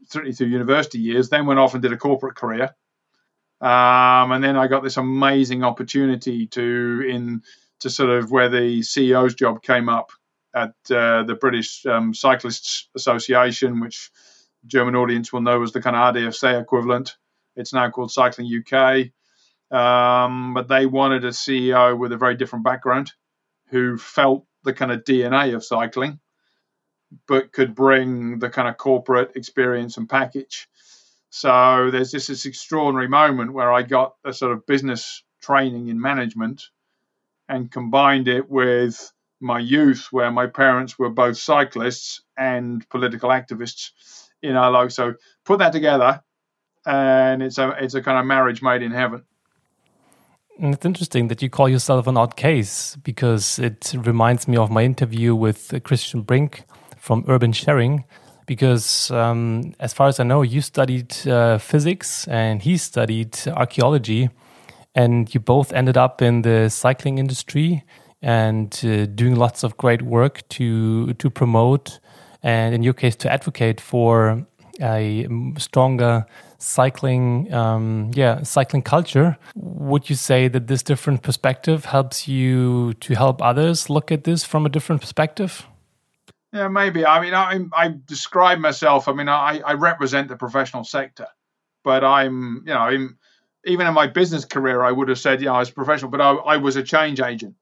certainly 0.08 0.34
through 0.34 0.48
university 0.48 1.00
years, 1.00 1.30
then 1.30 1.46
went 1.46 1.62
off 1.62 1.76
and 1.76 1.82
did 1.82 1.94
a 1.94 1.98
corporate 1.98 2.36
career. 2.36 2.76
Um, 3.62 4.34
and 4.34 4.44
then 4.44 4.58
I 4.58 4.68
got 4.68 4.84
this 4.84 4.98
amazing 4.98 5.64
opportunity 5.64 6.48
to 6.48 7.06
in 7.10 7.42
to 7.80 7.90
sort 7.90 8.10
of 8.10 8.32
where 8.32 8.50
the 8.50 8.82
CEO's 8.82 9.34
job 9.34 9.64
came 9.64 9.88
up 9.88 10.12
at 10.54 10.74
uh, 10.92 11.24
the 11.24 11.38
British 11.40 11.86
um, 11.86 12.14
Cyclists 12.14 12.90
Association, 12.96 13.80
which 13.80 14.12
German 14.68 14.96
audience 14.96 15.32
will 15.32 15.42
know 15.42 15.62
as 15.64 15.72
the 15.72 15.82
kind 15.82 15.96
of 15.96 16.16
ADFC 16.16 16.62
equivalent. 16.62 17.16
It's 17.56 17.74
now 17.74 17.90
called 17.90 18.12
Cycling 18.12 18.48
UK. 18.48 19.12
Um, 19.72 20.54
but 20.54 20.68
they 20.68 20.86
wanted 20.86 21.26
a 21.26 21.30
CEO 21.30 21.98
with 21.98 22.12
a 22.12 22.18
very 22.18 22.36
different 22.36 22.66
background 22.66 23.12
who 23.70 23.98
felt 23.98 24.46
the 24.64 24.74
kind 24.74 24.92
of 24.92 25.04
DNA 25.04 25.56
of 25.56 25.66
cycling, 25.66 26.20
but 27.28 27.52
could 27.52 27.76
bring 27.76 28.40
the 28.40 28.50
kind 28.50 28.68
of 28.68 28.78
corporate 28.78 29.32
experience 29.36 29.98
and 29.98 30.08
package. 30.08 30.68
So 31.30 31.90
there's 31.92 32.12
this 32.12 32.46
extraordinary 32.46 33.08
moment 33.08 33.54
where 33.54 33.72
I 33.72 33.82
got 33.82 34.16
a 34.24 34.34
sort 34.34 34.54
of 34.54 34.66
business 34.66 35.24
training 35.42 35.90
in 35.90 36.00
management 36.00 36.64
and 37.50 37.72
combined 37.72 38.28
it 38.28 38.50
with 38.50 39.12
my 39.42 39.60
youth, 39.60 40.08
where 40.12 40.32
my 40.32 40.48
parents 40.48 40.98
were 40.98 41.10
both 41.10 41.38
cyclists 41.38 42.22
and 42.38 42.88
political 42.90 43.30
activists 43.30 43.92
in 44.46 44.56
our 44.56 44.72
life. 44.72 44.92
So 44.92 45.16
put 45.44 45.60
that 45.60 45.74
together, 45.74 46.22
and 46.86 47.44
it's 47.44 47.58
a 47.58 47.76
it's 47.80 47.96
a 47.96 48.02
kind 48.02 48.20
of 48.20 48.26
marriage 48.26 48.62
made 48.62 48.82
in 48.82 48.92
heaven. 48.92 49.24
And 50.58 50.74
it's 50.74 50.86
interesting 50.86 51.28
that 51.28 51.42
you 51.42 51.50
call 51.50 51.68
yourself 51.68 52.08
an 52.08 52.16
odd 52.16 52.38
case 52.38 52.96
because 53.04 53.60
it 53.60 53.94
reminds 53.98 54.48
me 54.48 54.56
of 54.56 54.72
my 54.72 54.84
interview 54.84 55.36
with 55.36 55.74
Christian 55.84 56.22
Brink 56.22 56.64
from 56.98 57.26
Urban 57.28 57.52
Sharing. 57.52 58.06
Because, 58.46 59.10
um, 59.10 59.74
as 59.80 59.92
far 59.92 60.08
as 60.08 60.20
I 60.20 60.24
know, 60.24 60.44
you 60.44 60.62
studied 60.62 61.28
uh, 61.28 61.58
physics 61.58 62.28
and 62.28 62.62
he 62.62 62.78
studied 62.78 63.36
archaeology 63.48 64.30
and 64.94 65.34
you 65.34 65.40
both 65.40 65.74
ended 65.74 65.98
up 65.98 66.22
in 66.22 66.44
the 66.44 66.70
cycling 66.70 67.18
industry 67.18 67.84
and 68.22 68.82
uh, 68.86 69.06
doing 69.08 69.36
lots 69.36 69.64
of 69.64 69.78
great 69.78 70.02
work 70.02 70.48
to 70.50 71.14
to 71.16 71.30
promote 71.30 72.00
and 72.46 72.76
in 72.76 72.84
your 72.84 72.94
case 72.94 73.16
to 73.16 73.32
advocate 73.32 73.82
for 73.82 74.46
a 74.82 75.28
stronger 75.58 76.26
cycling 76.60 77.52
um, 77.54 78.12
yeah 78.14 78.42
cycling 78.44 78.82
culture 78.82 79.38
would 79.56 80.10
you 80.10 80.16
say 80.16 80.48
that 80.48 80.68
this 80.68 80.82
different 80.82 81.22
perspective 81.22 81.86
helps 81.86 82.28
you 82.28 82.94
to 82.96 83.16
help 83.16 83.42
others 83.42 83.90
look 83.90 84.12
at 84.12 84.24
this 84.24 84.44
from 84.46 84.66
a 84.66 84.70
different 84.70 85.02
perspective 85.02 85.66
yeah 86.54 86.68
maybe 86.68 87.06
i 87.06 87.20
mean 87.20 87.34
i, 87.34 87.60
I 87.74 87.94
describe 88.06 88.60
myself 88.60 89.08
i 89.08 89.14
mean 89.14 89.28
I, 89.28 89.62
I 89.66 89.74
represent 89.74 90.30
the 90.30 90.38
professional 90.38 90.84
sector 90.84 91.28
but 91.84 92.04
i'm 92.04 92.64
you 92.66 92.74
know 92.74 92.80
i'm 92.80 93.18
even 93.66 93.88
in 93.88 93.94
my 93.94 94.08
business 94.08 94.46
career, 94.46 94.84
I 94.84 94.92
would 94.92 95.10
have 95.10 95.20
said, 95.20 95.42
yeah, 95.42 95.54
I 95.54 95.60
was 95.60 95.72
professional, 95.72 96.12
but 96.12 96.22
I, 96.22 96.34
I 96.34 96.58
was 96.58 96.76
a 96.76 96.84
change 96.84 97.20
agent. 97.20 97.56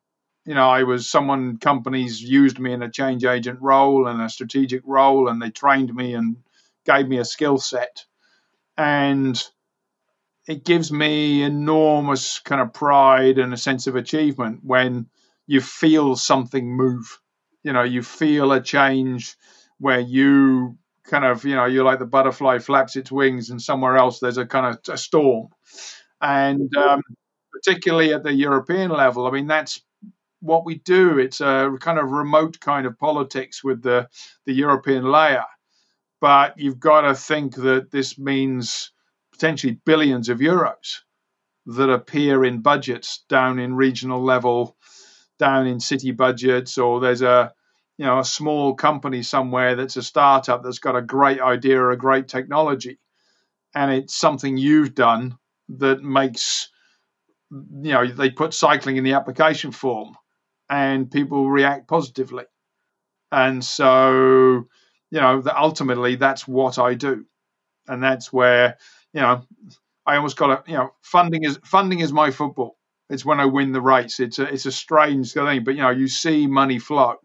You 0.46 0.56
know, 0.56 0.70
I 0.70 0.84
was 0.84 1.10
someone 1.10 1.58
companies 1.58 2.22
used 2.22 2.60
me 2.60 2.74
in 2.74 2.82
a 2.84 2.90
change 2.92 3.24
agent 3.24 3.62
role 3.62 4.08
and 4.08 4.22
a 4.22 4.30
strategic 4.30 4.82
role, 4.86 5.30
and 5.30 5.42
they 5.42 5.50
trained 5.52 5.94
me 5.96 6.14
and 6.16 6.38
gave 6.86 7.08
me 7.08 7.18
a 7.18 7.26
skill 7.26 7.58
set. 7.58 8.06
And 8.78 9.42
it 10.48 10.66
gives 10.66 10.92
me 10.92 11.42
enormous 11.44 12.40
kind 12.40 12.62
of 12.62 12.74
pride 12.74 13.38
and 13.38 13.54
a 13.54 13.58
sense 13.58 13.88
of 13.88 13.96
achievement 13.96 14.60
when 14.64 15.08
you 15.48 15.62
feel 15.62 16.16
something 16.16 16.76
move. 16.76 17.20
You 17.64 17.72
know, 17.74 17.84
you 17.84 18.04
feel 18.04 18.52
a 18.52 18.62
change 18.62 19.36
where 19.80 20.00
you 20.02 20.78
kind 21.06 21.24
of, 21.24 21.46
you 21.46 21.56
know, 21.56 21.66
you're 21.66 21.86
like 21.86 22.00
the 22.00 22.06
butterfly 22.06 22.60
flaps 22.60 22.96
its 22.96 23.12
wings 23.12 23.50
and 23.50 23.62
somewhere 23.62 23.96
else 23.98 24.20
there's 24.20 24.38
a 24.38 24.46
kind 24.46 24.66
of 24.66 24.94
a 24.94 24.98
storm. 24.98 25.48
And 26.22 26.76
um, 26.78 27.02
particularly 27.52 28.14
at 28.14 28.24
the 28.24 28.34
European 28.34 28.92
level, 28.92 29.28
I 29.28 29.32
mean, 29.32 29.48
that's 29.48 29.82
what 30.44 30.66
we 30.66 30.76
do. 30.76 31.18
It's 31.18 31.42
a 31.42 31.72
kind 31.80 31.98
of 31.98 32.12
remote 32.12 32.60
kind 32.60 32.86
of 32.86 33.00
politics 33.00 33.64
with 33.64 33.82
the, 33.82 34.10
the 34.46 34.54
European 34.54 35.06
layer. 35.06 35.46
But 36.20 36.60
you've 36.60 36.80
got 36.80 37.02
to 37.02 37.16
think 37.16 37.56
that 37.56 37.92
this 37.92 38.18
means 38.18 38.92
potentially 39.32 39.80
billions 39.86 40.30
of 40.30 40.40
euros 40.40 41.00
that 41.66 41.90
appear 41.90 42.44
in 42.44 42.62
budgets 42.62 43.24
down 43.30 43.58
in 43.60 43.76
regional 43.76 44.24
level, 44.24 44.78
down 45.40 45.66
in 45.66 45.80
city 45.80 46.12
budgets, 46.12 46.78
or 46.78 47.00
there's 47.00 47.22
a 47.22 47.54
you 47.98 48.06
know 48.06 48.20
a 48.20 48.26
small 48.26 48.74
company 48.74 49.24
somewhere 49.24 49.76
that's 49.76 49.98
a 49.98 50.04
startup 50.04 50.64
that's 50.64 50.80
got 50.80 50.96
a 50.96 51.02
great 51.02 51.40
idea 51.40 51.80
or 51.80 51.92
a 51.92 51.98
great 51.98 52.28
technology 52.28 53.00
and 53.76 53.92
it's 53.92 54.16
something 54.16 54.58
you've 54.58 54.96
done 54.96 55.38
that 55.70 56.02
makes 56.02 56.70
you 57.52 57.94
know 57.94 58.08
they 58.08 58.30
put 58.30 58.54
cycling 58.54 58.98
in 58.98 59.04
the 59.04 59.14
application 59.14 59.72
form 59.72 60.16
and 60.70 61.12
people 61.12 61.50
react 61.50 61.88
positively. 61.88 62.46
And 63.32 63.64
so 63.64 64.66
you 65.12 65.20
know 65.22 65.42
that 65.42 65.58
ultimately 65.58 66.16
that's 66.16 66.48
what 66.48 66.80
i 66.80 66.94
do. 66.94 67.26
And 67.88 68.04
that's 68.04 68.34
where 68.34 68.78
you 69.14 69.22
know 69.22 69.44
i 70.06 70.16
almost 70.18 70.38
got 70.38 70.66
to 70.66 70.72
you 70.72 70.78
know 70.78 70.92
funding 71.04 71.44
is 71.46 71.60
funding 71.66 72.00
is 72.02 72.14
my 72.14 72.32
football. 72.32 72.78
It's 73.10 73.26
when 73.26 73.40
i 73.40 73.46
win 73.46 73.72
the 73.74 73.82
race. 73.82 74.20
It's 74.20 74.40
a 74.40 74.44
it's 74.54 74.66
a 74.68 74.72
strange 74.72 75.34
thing 75.34 75.64
but 75.64 75.76
you 75.76 75.82
know 75.82 75.92
you 75.92 76.08
see 76.08 76.48
money 76.48 76.80
flow. 76.80 77.18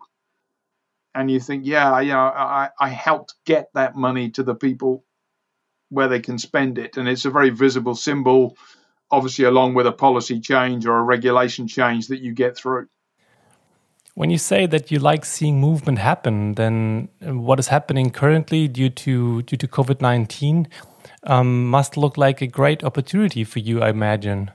And 1.15 1.31
you 1.31 1.41
think, 1.41 1.67
yeah, 1.67 2.01
you 2.01 2.13
know, 2.13 2.19
I, 2.21 2.71
I 2.79 2.89
helped 2.89 3.35
get 3.45 3.69
that 3.75 3.97
money 3.97 4.31
to 4.33 4.43
the 4.43 4.55
people 4.55 5.05
where 5.91 6.09
they 6.09 6.21
can 6.21 6.39
spend 6.39 6.79
it, 6.79 6.97
and 6.97 7.09
it's 7.09 7.25
a 7.27 7.31
very 7.31 7.51
visible 7.51 7.95
symbol, 7.95 8.57
obviously, 9.11 9.45
along 9.47 9.75
with 9.75 9.87
a 9.87 9.93
policy 9.93 10.41
change 10.41 10.87
or 10.87 10.99
a 10.99 11.03
regulation 11.05 11.69
change 11.69 12.09
that 12.09 12.21
you 12.23 12.33
get 12.35 12.57
through. 12.57 12.89
When 14.19 14.31
you 14.31 14.39
say 14.39 14.67
that 14.67 14.91
you 14.91 14.99
like 14.99 15.25
seeing 15.25 15.61
movement 15.61 16.01
happen, 16.01 16.55
then 16.55 17.09
what 17.21 17.61
is 17.61 17.69
happening 17.69 18.11
currently 18.11 18.67
due 18.67 18.91
to 18.91 19.43
due 19.43 19.57
to 19.57 19.69
COVID 19.69 20.01
nineteen 20.01 20.67
um, 21.23 21.69
must 21.69 21.97
look 21.97 22.19
like 22.19 22.43
a 22.43 22.49
great 22.49 22.83
opportunity 22.83 23.45
for 23.45 23.61
you, 23.61 23.81
I 23.81 23.91
imagine. 23.91 24.51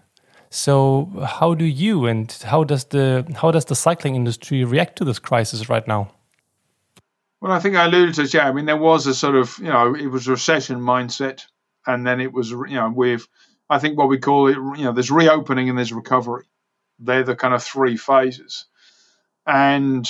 So, 0.49 1.09
how 1.25 1.53
do 1.53 1.63
you 1.63 2.05
and 2.07 2.29
how 2.43 2.65
does 2.65 2.83
the 2.95 3.25
how 3.37 3.51
does 3.51 3.63
the 3.63 3.75
cycling 3.75 4.15
industry 4.15 4.65
react 4.65 4.97
to 4.97 5.05
this 5.05 5.17
crisis 5.17 5.69
right 5.69 5.87
now? 5.87 6.11
Well, 7.39 7.53
I 7.53 7.59
think 7.59 7.77
I 7.77 7.85
alluded 7.85 8.15
to 8.15 8.37
yeah. 8.37 8.49
I 8.49 8.51
mean, 8.51 8.65
there 8.65 8.75
was 8.75 9.07
a 9.07 9.15
sort 9.15 9.35
of 9.35 9.57
you 9.59 9.71
know 9.71 9.95
it 9.95 10.07
was 10.07 10.27
a 10.27 10.31
recession 10.31 10.81
mindset, 10.81 11.45
and 11.87 12.05
then 12.05 12.19
it 12.19 12.33
was 12.33 12.49
you 12.49 12.79
know 12.79 12.91
with 12.93 13.29
I 13.69 13.79
think 13.79 13.97
what 13.97 14.09
we 14.09 14.17
call 14.17 14.47
it 14.47 14.57
you 14.77 14.83
know 14.83 14.91
there's 14.91 15.09
reopening 15.09 15.69
and 15.69 15.77
there's 15.77 15.93
recovery. 15.93 16.47
They're 16.99 17.23
the 17.23 17.37
kind 17.37 17.53
of 17.53 17.63
three 17.63 17.95
phases, 17.95 18.65
and 19.45 20.09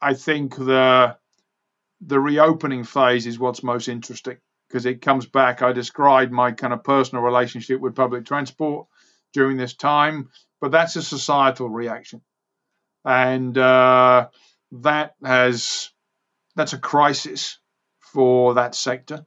I 0.00 0.14
think 0.14 0.56
the 0.56 1.16
the 2.00 2.20
reopening 2.20 2.84
phase 2.84 3.26
is 3.26 3.38
what's 3.38 3.62
most 3.62 3.88
interesting 3.88 4.38
because 4.68 4.86
it 4.86 5.00
comes 5.00 5.26
back. 5.26 5.62
I 5.62 5.72
described 5.72 6.32
my 6.32 6.52
kind 6.52 6.72
of 6.72 6.84
personal 6.84 7.22
relationship 7.24 7.80
with 7.80 7.94
public 7.94 8.26
transport 8.26 8.86
during 9.32 9.56
this 9.56 9.74
time, 9.74 10.30
but 10.60 10.70
that's 10.70 10.96
a 10.96 11.02
societal 11.02 11.68
reaction, 11.68 12.20
and 13.04 13.56
uh, 13.56 14.28
that 14.72 15.14
has 15.24 15.90
that's 16.56 16.72
a 16.72 16.78
crisis 16.78 17.58
for 18.00 18.54
that 18.54 18.74
sector. 18.74 19.24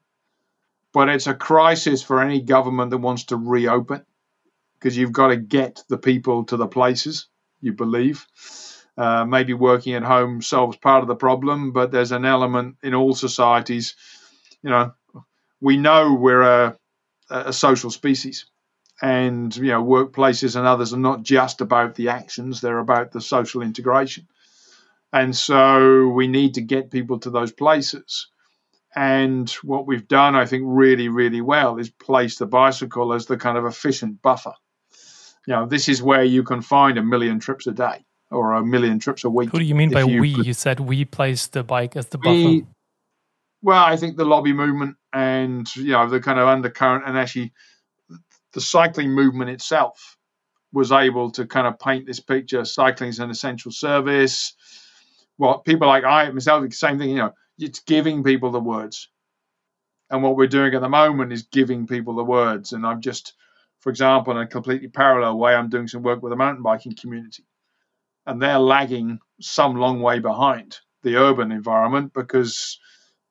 But 0.93 1.09
it's 1.09 1.27
a 1.27 1.35
crisis 1.35 2.01
for 2.01 2.21
any 2.21 2.41
government 2.41 2.91
that 2.91 2.97
wants 2.97 3.25
to 3.25 3.37
reopen 3.37 4.05
because 4.79 4.97
you've 4.97 5.11
got 5.11 5.27
to 5.27 5.37
get 5.37 5.83
the 5.89 5.97
people 5.97 6.45
to 6.45 6.57
the 6.57 6.67
places 6.67 7.27
you 7.61 7.73
believe. 7.73 8.25
Uh, 8.97 9.23
maybe 9.25 9.53
working 9.53 9.93
at 9.93 10.01
home 10.03 10.41
solves 10.41 10.75
part 10.77 11.03
of 11.03 11.07
the 11.07 11.15
problem, 11.15 11.71
but 11.71 11.91
there's 11.91 12.11
an 12.11 12.25
element 12.25 12.77
in 12.81 12.95
all 12.95 13.13
societies. 13.13 13.95
You 14.63 14.71
know, 14.71 14.93
we 15.61 15.77
know 15.77 16.15
we're 16.15 16.41
a, 16.41 16.77
a 17.29 17.53
social 17.53 17.91
species, 17.91 18.47
and 18.99 19.55
you 19.55 19.67
know, 19.67 19.83
workplaces 19.83 20.55
and 20.55 20.65
others 20.65 20.93
are 20.93 20.99
not 20.99 21.21
just 21.21 21.61
about 21.61 21.93
the 21.93 22.09
actions; 22.09 22.59
they're 22.59 22.79
about 22.79 23.11
the 23.11 23.21
social 23.21 23.61
integration. 23.61 24.27
And 25.13 25.35
so 25.35 26.07
we 26.07 26.27
need 26.27 26.55
to 26.55 26.61
get 26.61 26.91
people 26.91 27.19
to 27.19 27.29
those 27.29 27.51
places. 27.51 28.27
And 28.95 29.47
what 29.61 29.85
we've 29.85 30.07
done, 30.07 30.35
I 30.35 30.47
think, 30.47 30.63
really, 30.65 31.07
really 31.07 31.41
well 31.41 31.77
is 31.77 31.91
place 31.91 32.37
the 32.37 32.47
bicycle 32.47 33.13
as 33.13 33.27
the 33.27 33.37
kind 33.37 33.59
of 33.59 33.65
efficient 33.65 34.23
buffer. 34.23 34.53
You 35.45 35.53
know, 35.53 35.65
this 35.67 35.87
is 35.87 36.01
where 36.01 36.23
you 36.23 36.41
can 36.41 36.63
find 36.63 36.97
a 36.97 37.03
million 37.03 37.39
trips 37.39 37.67
a 37.67 37.71
day. 37.71 38.06
Or 38.31 38.53
a 38.53 38.63
million 38.63 38.99
trips 38.99 39.23
a 39.23 39.29
week. 39.29 39.53
What 39.53 39.59
do 39.59 39.65
you 39.65 39.75
mean 39.75 39.91
by 39.91 40.01
you 40.01 40.21
we? 40.21 40.29
you 40.29 40.53
said 40.53 40.79
we 40.79 41.05
place 41.05 41.47
the 41.47 41.63
bike 41.63 41.95
as 41.95 42.07
the 42.07 42.17
buffer. 42.17 42.67
well, 43.61 43.83
I 43.83 43.95
think 43.97 44.17
the 44.17 44.25
lobby 44.25 44.53
movement 44.53 44.97
and 45.13 45.73
you 45.75 45.91
know 45.91 46.09
the 46.09 46.19
kind 46.19 46.39
of 46.39 46.47
undercurrent 46.47 47.07
and 47.07 47.17
actually 47.17 47.53
the 48.53 48.61
cycling 48.61 49.11
movement 49.11 49.49
itself 49.49 50.17
was 50.73 50.91
able 50.91 51.31
to 51.31 51.45
kind 51.45 51.67
of 51.67 51.79
paint 51.79 52.05
this 52.05 52.19
picture. 52.19 52.65
Cycling 52.65 53.09
is 53.09 53.19
an 53.19 53.29
essential 53.29 53.71
service. 53.71 54.53
Well, 55.37 55.59
people 55.59 55.87
like 55.87 56.03
I 56.03 56.29
myself, 56.31 56.67
the 56.67 56.71
same 56.71 56.97
thing. 56.97 57.09
You 57.11 57.17
know, 57.17 57.33
it's 57.57 57.79
giving 57.79 58.23
people 58.23 58.51
the 58.51 58.59
words, 58.59 59.09
and 60.09 60.23
what 60.23 60.35
we're 60.35 60.47
doing 60.47 60.73
at 60.73 60.81
the 60.81 60.89
moment 60.89 61.31
is 61.31 61.43
giving 61.43 61.87
people 61.87 62.15
the 62.15 62.23
words. 62.23 62.73
And 62.73 62.85
I'm 62.85 63.01
just, 63.01 63.33
for 63.79 63.89
example, 63.89 64.33
in 64.33 64.39
a 64.39 64.47
completely 64.47 64.87
parallel 64.87 65.37
way, 65.37 65.55
I'm 65.55 65.69
doing 65.69 65.87
some 65.87 66.03
work 66.03 66.21
with 66.21 66.31
the 66.31 66.37
mountain 66.37 66.63
biking 66.63 66.95
community, 66.95 67.45
and 68.27 68.41
they're 68.41 68.59
lagging 68.59 69.19
some 69.39 69.75
long 69.77 70.01
way 70.01 70.19
behind 70.19 70.77
the 71.01 71.15
urban 71.15 71.51
environment 71.51 72.13
because 72.13 72.77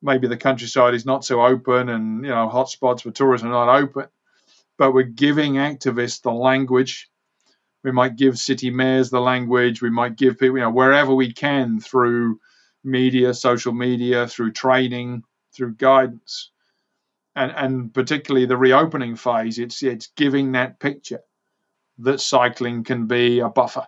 maybe 0.01 0.27
the 0.27 0.35
countryside 0.35 0.95
is 0.95 1.05
not 1.05 1.23
so 1.23 1.41
open 1.45 1.87
and 1.89 2.25
you 2.25 2.31
know 2.31 2.49
hotspots 2.49 3.03
for 3.03 3.11
tourism 3.11 3.49
are 3.49 3.65
not 3.65 3.79
open. 3.79 4.07
But 4.77 4.93
we're 4.93 5.03
giving 5.03 5.53
activists 5.53 6.21
the 6.21 6.31
language. 6.31 7.09
We 7.83 7.91
might 7.91 8.15
give 8.15 8.37
city 8.37 8.69
mayors 8.69 9.09
the 9.09 9.21
language. 9.21 9.81
We 9.81 9.89
might 9.91 10.17
give 10.17 10.39
people 10.39 10.57
you 10.57 10.63
know 10.63 10.71
wherever 10.71 11.13
we 11.13 11.31
can 11.31 11.79
through 11.79 12.39
media 12.83 13.33
social 13.33 13.73
media 13.73 14.27
through 14.27 14.51
training 14.51 15.23
through 15.55 15.75
guidance. 15.75 16.51
And 17.35 17.51
and 17.51 17.93
particularly 17.93 18.47
the 18.47 18.57
reopening 18.57 19.15
phase 19.15 19.59
it's 19.59 19.83
it's 19.83 20.07
giving 20.17 20.53
that 20.53 20.79
picture 20.79 21.21
that 21.99 22.19
cycling 22.19 22.83
can 22.83 23.05
be 23.05 23.39
a 23.39 23.49
buffer 23.49 23.87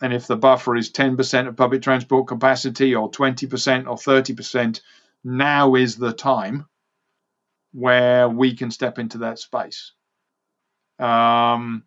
and 0.00 0.12
if 0.12 0.26
the 0.26 0.36
buffer 0.36 0.76
is 0.76 0.90
10% 0.90 1.48
of 1.48 1.56
public 1.56 1.82
transport 1.82 2.26
capacity 2.26 2.94
or 2.94 3.10
20% 3.10 3.86
or 3.86 3.96
30% 3.96 4.80
now 5.24 5.74
is 5.74 5.96
the 5.96 6.12
time 6.12 6.66
where 7.72 8.28
we 8.28 8.54
can 8.54 8.70
step 8.70 8.98
into 8.98 9.18
that 9.18 9.38
space. 9.38 9.92
Um, 10.98 11.84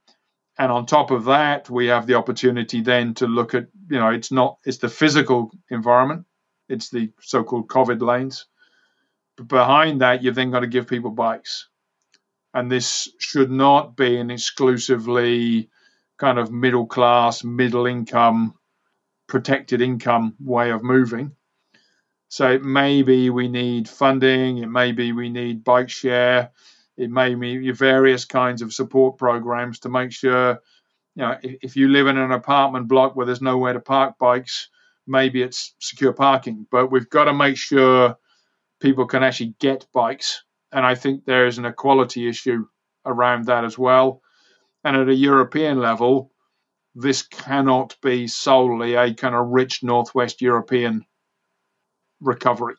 and 0.58 0.72
on 0.72 0.86
top 0.86 1.12
of 1.12 1.26
that, 1.26 1.70
we 1.70 1.88
have 1.88 2.06
the 2.06 2.16
opportunity 2.16 2.82
then 2.82 3.14
to 3.16 3.28
look 3.28 3.54
at, 3.54 3.68
you 3.90 4.00
know, 4.00 4.10
it's 4.10 4.32
not, 4.32 4.58
it's 4.66 4.78
the 4.78 4.90
physical 4.90 5.52
environment, 5.70 6.26
it's 6.68 6.90
the 6.90 7.12
so 7.22 7.44
called 7.44 7.68
COVID 7.70 8.02
lanes. 8.02 8.46
But 9.38 9.48
behind 9.48 10.02
that, 10.02 10.22
you've 10.22 10.36
then 10.36 10.52
got 10.52 10.60
to 10.62 10.68
give 10.68 10.88
people 10.88 11.12
bikes. 11.12 11.70
And 12.54 12.72
this 12.72 13.08
should 13.20 13.52
not 13.52 13.96
be 13.96 14.18
an 14.18 14.32
exclusively 14.32 15.70
kind 16.20 16.38
of 16.38 16.52
middle 16.52 16.86
class, 16.86 17.44
middle 17.44 17.86
income, 17.86 18.54
protected 19.28 19.82
income 19.82 20.36
way 20.40 20.72
of 20.72 20.84
moving. 20.84 21.36
So 22.28 22.60
maybe 22.60 23.30
we 23.30 23.48
need 23.48 23.90
funding, 23.90 24.60
it 24.60 24.68
may 24.68 24.92
be 24.92 25.14
we 25.14 25.30
need 25.30 25.64
bike 25.64 25.90
share, 25.90 26.52
it 26.96 27.10
may 27.10 27.34
be 27.34 27.72
various 27.72 28.26
kinds 28.26 28.62
of 28.62 28.74
support 28.74 29.18
programs 29.18 29.80
to 29.80 29.90
make 29.90 30.12
sure, 30.12 30.60
you 31.16 31.24
know, 31.24 31.38
if, 31.42 31.56
if 31.62 31.76
you 31.76 31.88
live 31.88 32.08
in 32.08 32.18
an 32.18 32.32
apartment 32.32 32.88
block 32.88 33.16
where 33.16 33.26
there's 33.26 33.42
nowhere 33.42 33.74
to 33.74 33.80
park 33.80 34.16
bikes, 34.20 34.70
maybe 35.08 35.42
it's 35.42 35.74
secure 35.80 36.14
parking. 36.14 36.68
But 36.70 36.92
we've 36.92 37.10
got 37.10 37.24
to 37.24 37.34
make 37.34 37.58
sure 37.58 38.18
people 38.80 39.08
can 39.08 39.24
actually 39.24 39.56
get 39.60 39.88
bikes. 39.92 40.44
And 40.72 40.86
I 40.86 40.94
think 40.94 41.26
there 41.26 41.48
is 41.48 41.58
an 41.58 41.66
equality 41.66 42.28
issue 42.28 42.66
around 43.06 43.46
that 43.46 43.66
as 43.66 43.78
well. 43.78 44.22
And 44.84 44.96
at 44.96 45.10
a 45.10 45.14
European 45.14 45.80
level, 45.80 46.32
this 46.96 47.22
cannot 47.22 47.96
be 48.02 48.28
solely 48.28 48.96
a 48.96 49.14
kind 49.14 49.36
of 49.36 49.48
rich 49.48 49.84
Northwest 49.84 50.42
European 50.42 51.06
recovery. 52.22 52.76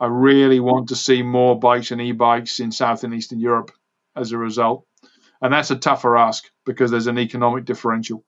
I 0.00 0.06
really 0.06 0.60
want 0.60 0.88
to 0.88 0.96
see 0.96 1.22
more 1.22 1.58
bikes 1.58 1.92
and 1.92 2.00
e-bikes 2.00 2.60
in 2.60 2.72
South 2.72 3.04
and 3.04 3.14
Eastern 3.14 3.38
Europe 3.38 3.70
as 4.16 4.32
a 4.32 4.38
result. 4.38 4.84
And 5.40 5.52
that's 5.52 5.70
a 5.70 5.76
tougher 5.76 6.16
ask 6.16 6.44
because 6.66 6.90
there's 6.90 7.06
an 7.06 7.18
economic 7.18 7.64
differential. 7.64 8.24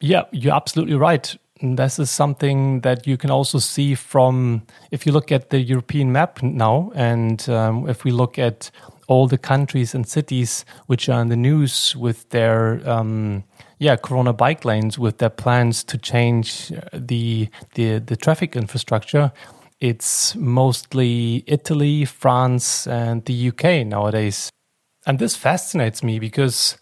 Yeah, 0.00 0.24
you're 0.30 0.54
absolutely 0.54 0.96
right. 0.96 1.36
This 1.62 1.98
is 1.98 2.10
something 2.10 2.80
that 2.82 3.06
you 3.06 3.16
can 3.16 3.30
also 3.30 3.58
see 3.58 3.94
from 3.94 4.62
if 4.90 5.06
you 5.06 5.12
look 5.12 5.32
at 5.32 5.50
the 5.50 5.58
European 5.58 6.12
map 6.12 6.42
now, 6.42 6.92
and 6.94 7.48
um, 7.48 7.88
if 7.88 8.04
we 8.04 8.10
look 8.10 8.38
at 8.38 8.70
all 9.08 9.26
the 9.26 9.38
countries 9.38 9.94
and 9.94 10.06
cities 10.06 10.64
which 10.86 11.08
are 11.08 11.20
in 11.20 11.28
the 11.28 11.36
news 11.36 11.94
with 11.96 12.28
their 12.30 12.80
um, 12.88 13.44
yeah, 13.78 13.96
Corona 13.96 14.32
bike 14.32 14.64
lanes 14.64 14.98
with 14.98 15.18
their 15.18 15.30
plans 15.30 15.84
to 15.84 15.98
change 15.98 16.72
the 16.92 17.48
the 17.74 17.98
the 17.98 18.16
traffic 18.16 18.56
infrastructure. 18.56 19.32
It's 19.80 20.34
mostly 20.34 21.44
Italy, 21.46 22.06
France, 22.06 22.86
and 22.86 23.24
the 23.26 23.48
UK 23.48 23.86
nowadays, 23.86 24.50
and 25.06 25.18
this 25.18 25.36
fascinates 25.36 26.02
me 26.02 26.18
because 26.18 26.78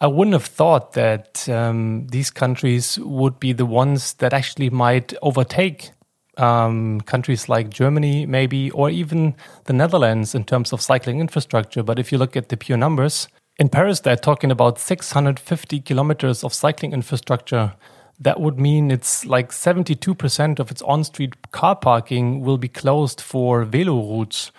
I 0.00 0.06
wouldn't 0.06 0.32
have 0.32 0.46
thought 0.46 0.94
that 0.94 1.46
um, 1.50 2.06
these 2.06 2.30
countries 2.30 2.98
would 2.98 3.38
be 3.38 3.52
the 3.52 3.66
ones 3.66 4.14
that 4.14 4.32
actually 4.32 4.70
might 4.70 5.12
overtake 5.20 5.90
um, 6.36 7.00
countries 7.02 7.48
like 7.48 7.70
Germany, 7.70 8.26
maybe, 8.26 8.70
or 8.70 8.90
even 8.90 9.34
the 9.64 9.72
Netherlands 9.72 10.34
in 10.34 10.44
terms 10.44 10.72
of 10.72 10.80
cycling 10.80 11.20
infrastructure. 11.20 11.82
But 11.82 11.98
if 11.98 12.12
you 12.12 12.18
look 12.18 12.36
at 12.36 12.48
the 12.48 12.56
pure 12.56 12.78
numbers, 12.78 13.28
in 13.60 13.68
Paris, 13.68 14.00
they're 14.00 14.16
talking 14.16 14.50
about 14.50 14.78
650 14.78 15.80
kilometers 15.80 16.42
of 16.42 16.54
cycling 16.54 16.94
infrastructure. 16.94 17.74
That 18.18 18.40
would 18.40 18.58
mean 18.58 18.90
it's 18.90 19.26
like 19.26 19.50
72% 19.50 20.58
of 20.58 20.70
its 20.70 20.80
on 20.82 21.04
street 21.04 21.34
car 21.52 21.76
parking 21.76 22.40
will 22.40 22.56
be 22.56 22.68
closed 22.68 23.20
for 23.20 23.64
velo 23.64 24.00
routes. 24.00 24.50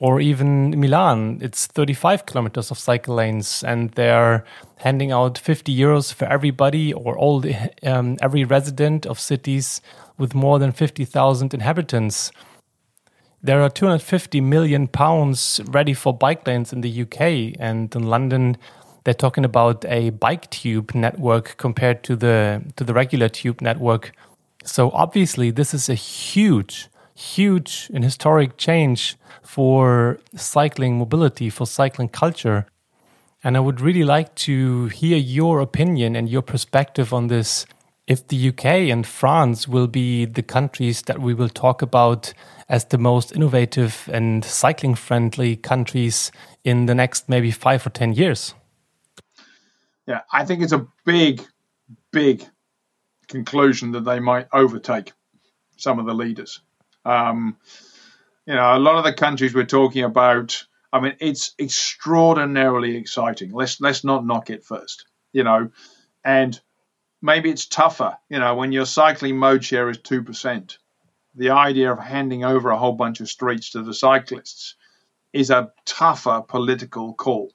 Or 0.00 0.20
even 0.20 0.80
Milan, 0.80 1.38
it's 1.42 1.66
35 1.66 2.26
kilometers 2.26 2.70
of 2.70 2.78
cycle 2.78 3.16
lanes, 3.16 3.62
and 3.62 3.90
they're 3.90 4.44
handing 4.76 5.12
out 5.12 5.38
50 5.38 5.76
euros 5.76 6.12
for 6.12 6.24
everybody 6.24 6.92
or 6.92 7.16
all 7.16 7.38
the, 7.40 7.54
um, 7.82 8.16
every 8.20 8.44
resident 8.44 9.06
of 9.06 9.20
cities 9.20 9.80
with 10.20 10.34
more 10.34 10.58
than 10.58 10.70
50,000 10.70 11.54
inhabitants. 11.54 12.30
There 13.42 13.62
are 13.62 13.70
250 13.70 14.40
million 14.42 14.86
pounds 14.86 15.60
ready 15.66 15.94
for 15.94 16.12
bike 16.12 16.46
lanes 16.46 16.72
in 16.72 16.82
the 16.82 17.02
UK 17.02 17.56
and 17.58 17.94
in 17.96 18.04
London 18.04 18.56
they're 19.04 19.14
talking 19.14 19.46
about 19.46 19.82
a 19.86 20.10
bike 20.10 20.50
tube 20.50 20.94
network 20.94 21.56
compared 21.56 22.04
to 22.04 22.16
the 22.16 22.62
to 22.76 22.84
the 22.84 22.92
regular 22.92 23.30
tube 23.30 23.62
network. 23.62 24.12
So 24.62 24.90
obviously 24.90 25.50
this 25.50 25.72
is 25.72 25.88
a 25.88 25.94
huge 25.94 26.88
huge 27.14 27.90
and 27.92 28.04
historic 28.04 28.56
change 28.56 29.16
for 29.42 30.18
cycling 30.34 30.98
mobility 30.98 31.50
for 31.50 31.66
cycling 31.66 32.08
culture. 32.08 32.66
And 33.42 33.56
I 33.56 33.60
would 33.60 33.80
really 33.80 34.04
like 34.04 34.34
to 34.46 34.86
hear 34.88 35.16
your 35.16 35.60
opinion 35.60 36.14
and 36.14 36.28
your 36.28 36.42
perspective 36.42 37.12
on 37.14 37.28
this 37.28 37.64
if 38.10 38.26
the 38.26 38.48
UK 38.48 38.64
and 38.90 39.06
France 39.06 39.68
will 39.68 39.86
be 39.86 40.24
the 40.24 40.42
countries 40.42 41.02
that 41.02 41.20
we 41.20 41.32
will 41.32 41.48
talk 41.48 41.80
about 41.80 42.34
as 42.68 42.86
the 42.86 42.98
most 42.98 43.30
innovative 43.36 44.10
and 44.12 44.44
cycling 44.44 44.96
friendly 44.96 45.54
countries 45.54 46.32
in 46.64 46.86
the 46.86 46.94
next 46.94 47.28
maybe 47.28 47.52
five 47.52 47.86
or 47.86 47.90
10 47.90 48.14
years? 48.14 48.52
Yeah, 50.08 50.22
I 50.32 50.44
think 50.44 50.60
it's 50.60 50.72
a 50.72 50.88
big, 51.06 51.40
big 52.10 52.44
conclusion 53.28 53.92
that 53.92 54.04
they 54.04 54.18
might 54.18 54.48
overtake 54.52 55.12
some 55.76 56.00
of 56.00 56.06
the 56.06 56.14
leaders. 56.14 56.60
Um, 57.04 57.58
you 58.44 58.56
know, 58.56 58.76
a 58.76 58.80
lot 58.80 58.96
of 58.96 59.04
the 59.04 59.12
countries 59.12 59.54
we're 59.54 59.66
talking 59.66 60.02
about, 60.02 60.64
I 60.92 60.98
mean, 60.98 61.14
it's 61.20 61.54
extraordinarily 61.60 62.96
exciting. 62.96 63.52
Let's 63.52 63.80
let's 63.80 64.02
not 64.02 64.26
knock 64.26 64.50
it 64.50 64.64
first, 64.64 65.04
you 65.32 65.44
know, 65.44 65.70
and 66.24 66.60
maybe 67.22 67.50
it's 67.50 67.66
tougher, 67.66 68.16
you 68.28 68.38
know, 68.38 68.54
when 68.54 68.72
your 68.72 68.86
cycling 68.86 69.36
mode 69.36 69.64
share 69.64 69.88
is 69.90 69.98
two 69.98 70.22
percent. 70.22 70.78
The 71.34 71.50
idea 71.50 71.92
of 71.92 71.98
handing 71.98 72.44
over 72.44 72.70
a 72.70 72.78
whole 72.78 72.92
bunch 72.92 73.20
of 73.20 73.28
streets 73.28 73.70
to 73.70 73.82
the 73.82 73.94
cyclists 73.94 74.74
is 75.32 75.50
a 75.50 75.72
tougher 75.84 76.42
political 76.46 77.14
call 77.14 77.52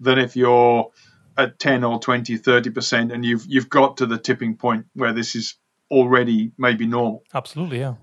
than 0.00 0.18
if 0.18 0.36
you're 0.36 0.90
at 1.36 1.58
10 1.58 1.82
or 1.82 1.98
20 1.98 2.38
30% 2.38 3.12
and 3.12 3.24
you've 3.24 3.44
you've 3.48 3.70
got 3.70 3.96
to 3.96 4.06
the 4.06 4.18
tipping 4.18 4.56
point 4.56 4.86
where 4.94 5.12
this 5.12 5.34
is 5.34 5.56
already 5.90 6.52
maybe 6.58 6.86
normal. 6.86 7.24
Absolutely 7.32 7.80
yeah. 7.80 7.94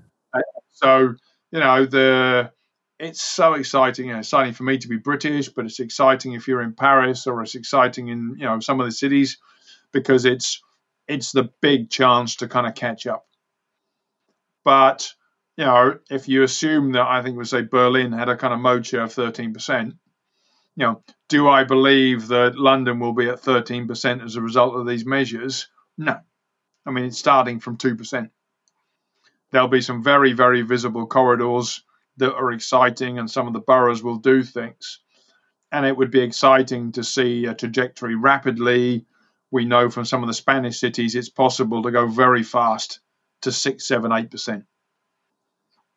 So 0.71 1.15
you 1.51 1.59
know 1.59 1.85
the 1.85 2.51
it's 2.99 3.21
so 3.21 3.53
exciting 3.53 4.07
you 4.07 4.13
know, 4.13 4.19
exciting 4.19 4.53
for 4.53 4.63
me 4.63 4.77
to 4.77 4.87
be 4.87 4.97
british 4.97 5.49
but 5.49 5.65
it's 5.65 5.79
exciting 5.79 6.33
if 6.33 6.47
you're 6.47 6.61
in 6.61 6.73
paris 6.73 7.27
or 7.27 7.41
it's 7.41 7.55
exciting 7.55 8.07
in 8.07 8.35
you 8.37 8.45
know 8.45 8.59
some 8.59 8.79
of 8.79 8.85
the 8.85 8.91
cities 8.91 9.37
because 9.91 10.25
it's 10.25 10.61
it's 11.07 11.31
the 11.31 11.49
big 11.61 11.89
chance 11.89 12.37
to 12.37 12.47
kind 12.47 12.67
of 12.67 12.75
catch 12.75 13.07
up 13.07 13.25
but 14.63 15.13
you 15.57 15.65
know, 15.65 15.99
if 16.09 16.27
you 16.27 16.43
assume 16.43 16.93
that 16.93 17.07
I 17.07 17.21
think 17.21 17.37
we 17.37 17.45
say 17.45 17.61
Berlin 17.61 18.11
had 18.11 18.29
a 18.29 18.37
kind 18.37 18.53
of 18.53 18.85
share 18.85 19.03
of 19.03 19.13
13%, 19.13 19.87
you 19.87 19.93
know, 20.77 21.03
do 21.29 21.47
I 21.47 21.63
believe 21.65 22.29
that 22.29 22.57
London 22.57 22.99
will 22.99 23.13
be 23.13 23.29
at 23.29 23.41
13% 23.41 24.23
as 24.23 24.35
a 24.35 24.41
result 24.41 24.75
of 24.75 24.87
these 24.87 25.05
measures? 25.05 25.67
No. 25.97 26.17
I 26.85 26.91
mean, 26.91 27.05
it's 27.05 27.17
starting 27.17 27.59
from 27.59 27.77
2%. 27.77 28.29
There'll 29.51 29.67
be 29.67 29.81
some 29.81 30.01
very, 30.01 30.33
very 30.33 30.61
visible 30.61 31.05
corridors 31.05 31.83
that 32.17 32.33
are 32.33 32.51
exciting, 32.51 33.19
and 33.19 33.29
some 33.29 33.47
of 33.47 33.53
the 33.53 33.59
boroughs 33.59 34.01
will 34.01 34.17
do 34.17 34.43
things. 34.43 34.99
And 35.71 35.85
it 35.85 35.95
would 35.95 36.11
be 36.11 36.21
exciting 36.21 36.93
to 36.93 37.03
see 37.03 37.45
a 37.45 37.53
trajectory 37.53 38.15
rapidly. 38.15 39.05
We 39.51 39.65
know 39.65 39.89
from 39.89 40.05
some 40.05 40.23
of 40.23 40.27
the 40.27 40.33
Spanish 40.33 40.79
cities 40.79 41.15
it's 41.15 41.29
possible 41.29 41.83
to 41.83 41.91
go 41.91 42.07
very 42.07 42.43
fast 42.43 42.99
to 43.41 43.51
six, 43.51 43.87
seven, 43.87 44.11
eight 44.11 44.31
percent. 44.31 44.65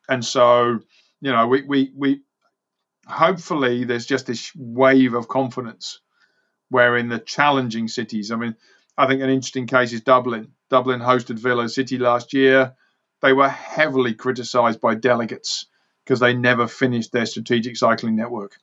And 0.09 0.23
so, 0.23 0.79
you 1.21 1.31
know, 1.31 1.47
we, 1.47 1.61
we, 1.61 1.91
we 1.95 2.21
hopefully 3.07 3.85
there's 3.85 4.05
just 4.05 4.27
this 4.27 4.51
wave 4.55 5.13
of 5.13 5.27
confidence 5.27 5.99
where 6.69 6.97
in 6.97 7.09
the 7.09 7.19
challenging 7.19 7.87
cities, 7.87 8.31
I 8.31 8.35
mean, 8.35 8.55
I 8.97 9.07
think 9.07 9.21
an 9.21 9.29
interesting 9.29 9.67
case 9.67 9.93
is 9.93 10.01
Dublin. 10.01 10.53
Dublin 10.69 10.99
hosted 10.99 11.39
Velo-city 11.39 11.97
last 11.97 12.33
year. 12.33 12.75
They 13.21 13.33
were 13.33 13.49
heavily 13.49 14.13
criticised 14.13 14.81
by 14.81 14.95
delegates 14.95 15.67
because 16.03 16.19
they 16.19 16.33
never 16.33 16.67
finished 16.67 17.11
their 17.11 17.25
strategic 17.25 17.77
cycling 17.77 18.15
network. 18.15 18.57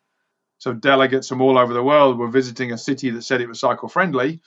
So 0.62 0.72
delegates 0.72 1.28
from 1.28 1.40
all 1.40 1.58
over 1.58 1.74
the 1.74 1.82
world 1.82 2.18
were 2.18 2.28
visiting 2.28 2.70
a 2.70 2.78
city 2.78 3.10
that 3.10 3.22
said 3.22 3.40
it 3.40 3.48
was 3.48 3.58
cycle 3.58 3.88
friendly, 3.88 4.42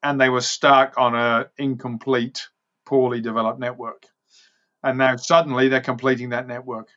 and 0.00 0.20
they 0.20 0.28
were 0.28 0.40
stuck 0.40 0.94
on 0.96 1.16
an 1.16 1.46
incomplete, 1.58 2.46
poorly 2.86 3.20
developed 3.20 3.58
network. 3.58 4.06
And 4.84 4.98
now 4.98 5.16
suddenly 5.16 5.66
they're 5.66 5.80
completing 5.80 6.28
that 6.28 6.46
network. 6.46 6.90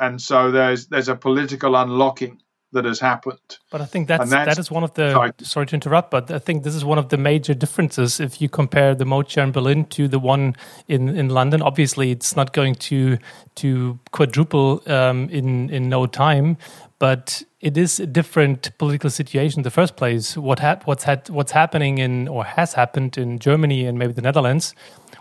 And 0.00 0.18
so 0.18 0.50
there's 0.50 0.86
there's 0.86 1.10
a 1.10 1.14
political 1.14 1.76
unlocking 1.76 2.40
that 2.72 2.86
has 2.86 2.98
happened. 2.98 3.58
But 3.70 3.82
I 3.82 3.84
think 3.84 4.08
that's, 4.08 4.30
that's 4.30 4.56
that 4.56 4.58
is 4.58 4.70
one 4.70 4.82
of 4.82 4.94
the 4.94 5.10
sorry. 5.10 5.32
sorry. 5.42 5.66
to 5.66 5.74
interrupt, 5.74 6.10
but 6.10 6.30
I 6.30 6.38
think 6.38 6.64
this 6.64 6.74
is 6.74 6.84
one 6.84 6.98
of 6.98 7.10
the 7.10 7.18
major 7.18 7.54
differences 7.54 8.18
if 8.18 8.40
you 8.40 8.48
compare 8.48 8.94
the 8.94 9.04
mode 9.04 9.28
share 9.28 9.44
in 9.44 9.52
Berlin 9.52 9.84
to 9.86 10.08
the 10.08 10.18
one 10.18 10.56
in, 10.88 11.08
in 11.10 11.28
London. 11.28 11.60
Obviously, 11.62 12.10
it's 12.10 12.34
not 12.34 12.52
going 12.52 12.74
to 12.76 13.18
to 13.56 13.98
quadruple 14.10 14.82
um, 14.86 15.28
in 15.28 15.68
in 15.70 15.88
no 15.88 16.06
time, 16.06 16.56
but 17.02 17.42
it 17.60 17.76
is 17.76 17.98
a 17.98 18.06
different 18.06 18.70
political 18.78 19.10
situation 19.10 19.58
in 19.58 19.62
the 19.64 19.72
first 19.72 19.96
place. 19.96 20.36
What 20.36 20.60
what's 20.86 21.02
had 21.02 21.28
what's 21.30 21.50
happening 21.50 21.98
in 21.98 22.28
or 22.28 22.44
has 22.44 22.74
happened 22.74 23.18
in 23.18 23.40
Germany 23.40 23.86
and 23.86 23.98
maybe 23.98 24.12
the 24.12 24.22
Netherlands 24.22 24.72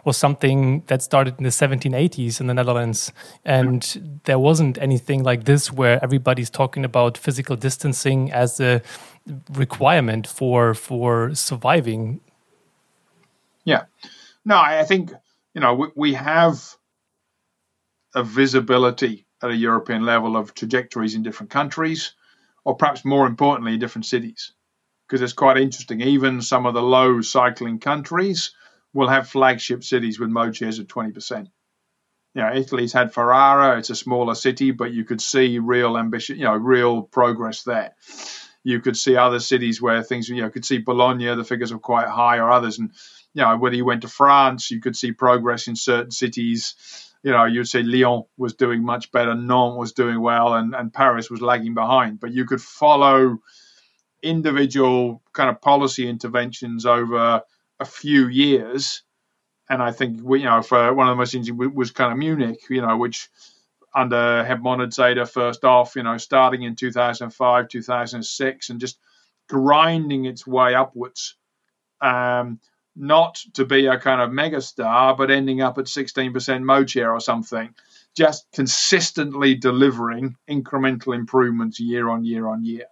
was 0.06 0.16
something 0.16 0.84
that 0.86 1.02
started 1.02 1.40
in 1.40 1.44
the 1.44 1.50
1780s 1.50 2.40
in 2.40 2.46
the 2.46 2.54
Netherlands. 2.54 3.12
And 3.44 4.22
there 4.26 4.38
wasn't 4.38 4.78
anything 4.78 5.24
like 5.24 5.46
this 5.46 5.74
where 5.74 5.98
everybody's 6.04 6.52
talking 6.52 6.86
about 6.86 7.18
physical 7.18 7.56
distancing 7.56 8.32
as 8.32 8.60
a 8.60 8.84
requirement 9.52 10.28
for 10.28 10.76
for 10.76 11.34
surviving. 11.34 12.22
Yeah. 13.66 13.86
No, 14.46 14.58
I 14.58 14.84
think, 14.84 15.14
you 15.56 15.62
know, 15.62 15.74
we, 15.74 15.88
we 15.96 16.14
have 16.14 16.78
a 18.14 18.24
visibility 18.24 19.26
at 19.42 19.52
a 19.52 19.56
European 19.56 20.06
level 20.06 20.38
of 20.38 20.54
trajectories 20.54 21.16
in 21.16 21.24
different 21.24 21.50
countries, 21.50 22.14
or 22.64 22.76
perhaps 22.76 23.04
more 23.04 23.28
importantly, 23.28 23.78
different 23.78 24.06
cities. 24.06 24.54
Because 25.08 25.22
it's 25.22 25.34
quite 25.34 25.58
interesting. 25.58 26.02
Even 26.02 26.42
some 26.42 26.66
of 26.66 26.74
the 26.74 26.82
low 26.82 27.22
cycling 27.22 27.80
countries 27.80 28.52
will 28.94 29.08
have 29.08 29.30
flagship 29.30 29.84
cities 29.84 30.20
with 30.20 30.30
mode 30.30 30.56
shares 30.56 30.80
of 30.80 30.88
20%. 30.88 31.48
You 32.34 32.42
know, 32.42 32.54
Italy's 32.54 32.94
had 32.94 33.14
Ferrara. 33.14 33.78
It's 33.78 33.90
a 33.90 33.96
smaller 33.96 34.36
city, 34.36 34.72
but 34.72 34.94
you 34.94 35.04
could 35.04 35.22
see 35.22 35.60
real 35.60 35.98
ambition, 35.98 36.38
you 36.38 36.46
know, 36.46 36.56
real 36.56 37.02
progress 37.02 37.64
there. 37.64 37.94
You 38.64 38.80
could 38.80 38.96
see 38.96 39.18
other 39.18 39.40
cities 39.40 39.82
where 39.82 40.04
things, 40.04 40.30
you 40.30 40.42
know, 40.42 40.50
could 40.50 40.66
see 40.66 40.78
Bologna, 40.78 41.36
the 41.36 41.44
figures 41.44 41.72
are 41.72 41.80
quite 41.80 42.08
high, 42.08 42.38
or 42.38 42.50
others. 42.52 42.80
And, 42.80 42.92
you 43.34 43.44
know, 43.44 43.58
whether 43.58 43.76
you 43.76 43.86
went 43.86 44.04
to 44.04 44.08
France, 44.08 44.72
you 44.72 44.80
could 44.80 44.96
see 44.96 45.12
progress 45.12 45.68
in 45.68 45.76
certain 45.76 46.12
cities. 46.12 47.11
You 47.24 47.32
know, 47.32 47.46
you'd 47.46 47.68
say 47.68 47.84
Lyon 47.84 48.24
was 48.38 48.56
doing 48.56 48.84
much 48.84 49.12
better, 49.12 49.36
Nantes 49.36 49.78
was 49.78 49.94
doing 49.94 50.22
well, 50.22 50.56
and, 50.56 50.74
and 50.74 50.94
Paris 50.94 51.30
was 51.30 51.42
lagging 51.42 51.74
behind. 51.74 52.20
But 52.20 52.32
you 52.32 52.46
could 52.46 52.62
follow 52.62 53.38
individual 54.24 55.22
kind 55.34 55.50
of 55.50 55.62
policy 55.62 56.08
interventions 56.08 56.86
over 56.86 57.44
a 57.80 57.86
few 57.86 58.28
years. 58.28 59.04
And 59.70 59.82
I 59.82 59.92
think 59.92 60.20
we, 60.24 60.40
you 60.40 60.46
know, 60.46 60.62
for 60.62 60.94
one 60.94 61.08
of 61.08 61.12
the 61.14 61.18
most 61.18 61.34
interesting 61.34 61.76
was 61.76 61.92
kind 61.92 62.12
of 62.12 62.18
Munich, 62.18 62.60
you 62.70 62.82
know, 62.82 62.98
which 62.98 63.30
under 63.94 64.44
Hep 64.44 64.60
Monatzeder 64.60 65.30
first 65.30 65.64
off, 65.64 65.96
you 65.96 66.04
know, 66.04 66.18
starting 66.18 66.64
in 66.64 66.76
2005, 66.76 67.68
2006, 67.68 68.70
and 68.70 68.80
just 68.80 68.98
grinding 69.50 70.26
its 70.26 70.48
way 70.48 70.76
upwards. 70.76 71.36
Um, 72.00 72.60
not 72.96 73.36
to 73.54 73.66
be 73.66 73.88
a 73.88 74.00
kind 74.00 74.22
of 74.22 74.30
megastar, 74.30 75.18
but 75.18 75.32
ending 75.32 75.62
up 75.62 75.78
at 75.78 75.86
16% 75.86 76.64
mode 76.64 76.90
share 76.90 77.14
or 77.14 77.20
something, 77.20 77.74
just 78.16 78.46
consistently 78.52 79.56
delivering 79.56 80.36
incremental 80.50 81.16
improvements 81.16 81.80
year 81.80 82.10
on 82.10 82.26
year 82.26 82.48
on 82.48 82.64
year. 82.64 82.86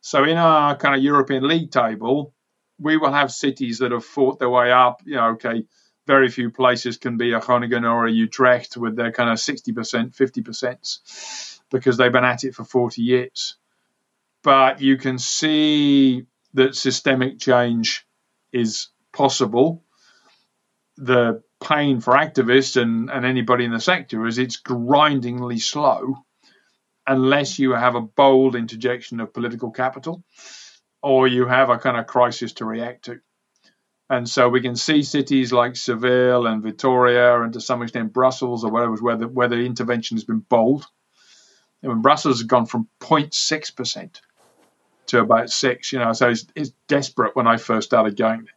So 0.00 0.24
in 0.24 0.36
our 0.36 0.76
kind 0.76 0.94
of 0.94 1.02
European 1.02 1.46
league 1.46 1.70
table, 1.70 2.32
we 2.78 2.96
will 2.96 3.12
have 3.12 3.32
cities 3.32 3.78
that 3.78 3.92
have 3.92 4.04
fought 4.04 4.38
their 4.38 4.48
way 4.48 4.70
up. 4.70 5.02
You 5.04 5.16
know, 5.16 5.30
okay, 5.30 5.64
very 6.06 6.28
few 6.30 6.50
places 6.50 6.96
can 6.96 7.16
be 7.16 7.32
a 7.32 7.40
Groningen 7.40 7.84
or 7.84 8.06
a 8.06 8.10
Utrecht 8.10 8.76
with 8.76 8.96
their 8.96 9.12
kind 9.12 9.30
of 9.30 9.38
60%, 9.38 10.16
50% 10.16 11.60
because 11.70 11.96
they've 11.96 12.12
been 12.12 12.24
at 12.24 12.44
it 12.44 12.54
for 12.54 12.64
40 12.64 13.02
years. 13.02 13.56
But 14.42 14.80
you 14.80 14.96
can 14.96 15.18
see 15.18 16.24
that 16.54 16.74
systemic 16.74 17.38
change 17.38 18.06
is 18.52 18.88
possible. 19.18 19.84
The 20.96 21.42
pain 21.60 22.00
for 22.00 22.14
activists 22.14 22.80
and, 22.80 23.10
and 23.10 23.26
anybody 23.26 23.64
in 23.64 23.72
the 23.72 23.80
sector 23.80 24.26
is 24.26 24.38
it's 24.38 24.56
grindingly 24.56 25.58
slow 25.58 26.14
unless 27.04 27.58
you 27.58 27.72
have 27.72 27.96
a 27.96 28.00
bold 28.00 28.54
interjection 28.54 29.18
of 29.18 29.34
political 29.34 29.72
capital 29.72 30.22
or 31.02 31.26
you 31.26 31.46
have 31.46 31.68
a 31.68 31.78
kind 31.78 31.96
of 31.96 32.06
crisis 32.06 32.52
to 32.54 32.64
react 32.64 33.06
to. 33.06 33.20
And 34.08 34.28
so 34.28 34.48
we 34.48 34.60
can 34.60 34.76
see 34.76 35.02
cities 35.02 35.52
like 35.52 35.76
Seville 35.76 36.46
and 36.46 36.62
Vitoria, 36.62 37.42
and 37.42 37.52
to 37.52 37.60
some 37.60 37.82
extent 37.82 38.12
Brussels 38.12 38.64
or 38.64 38.70
whatever, 38.70 38.96
where 38.96 39.16
the, 39.16 39.28
where 39.28 39.48
the 39.48 39.56
intervention 39.56 40.16
has 40.16 40.24
been 40.24 40.38
bold. 40.38 40.86
And 41.82 41.90
when 41.90 42.02
Brussels 42.02 42.38
has 42.38 42.46
gone 42.46 42.66
from 42.66 42.88
0.6% 43.00 44.20
to 45.08 45.20
about 45.20 45.50
6 45.50 45.92
you 45.92 45.98
know, 45.98 46.12
so 46.12 46.30
it's, 46.30 46.46
it's 46.54 46.70
desperate 46.86 47.36
when 47.36 47.46
I 47.46 47.56
first 47.56 47.88
started 47.88 48.16
going. 48.16 48.48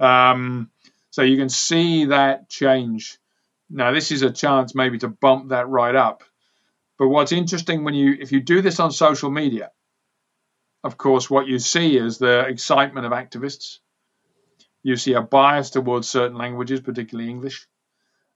Um, 0.00 0.70
so 1.10 1.22
you 1.22 1.36
can 1.36 1.48
see 1.48 2.06
that 2.06 2.48
change. 2.48 3.18
Now, 3.70 3.92
this 3.92 4.12
is 4.12 4.22
a 4.22 4.30
chance 4.30 4.74
maybe 4.74 4.98
to 4.98 5.08
bump 5.08 5.50
that 5.50 5.68
right 5.68 5.94
up. 5.94 6.22
But 6.98 7.08
what's 7.08 7.32
interesting 7.32 7.84
when 7.84 7.94
you, 7.94 8.16
if 8.20 8.32
you 8.32 8.40
do 8.40 8.60
this 8.62 8.80
on 8.80 8.90
social 8.90 9.30
media, 9.30 9.70
of 10.84 10.96
course, 10.96 11.28
what 11.28 11.46
you 11.46 11.58
see 11.58 11.96
is 11.96 12.18
the 12.18 12.46
excitement 12.46 13.06
of 13.06 13.12
activists. 13.12 13.78
You 14.82 14.96
see 14.96 15.14
a 15.14 15.22
bias 15.22 15.70
towards 15.70 16.08
certain 16.08 16.38
languages, 16.38 16.80
particularly 16.80 17.30
English. 17.30 17.66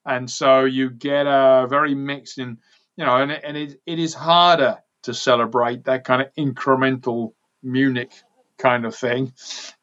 And 0.04 0.28
so 0.28 0.64
you 0.64 0.90
get 0.90 1.26
a 1.26 1.66
very 1.68 1.94
mixed 1.94 2.38
in, 2.38 2.58
you 2.96 3.04
know, 3.04 3.16
and, 3.16 3.30
and 3.30 3.56
it, 3.56 3.80
it 3.86 3.98
is 3.98 4.14
harder 4.14 4.78
to 5.04 5.14
celebrate 5.14 5.84
that 5.84 6.04
kind 6.04 6.22
of 6.22 6.34
incremental 6.34 7.32
Munich 7.62 8.12
kind 8.58 8.84
of 8.84 8.94
thing 8.94 9.32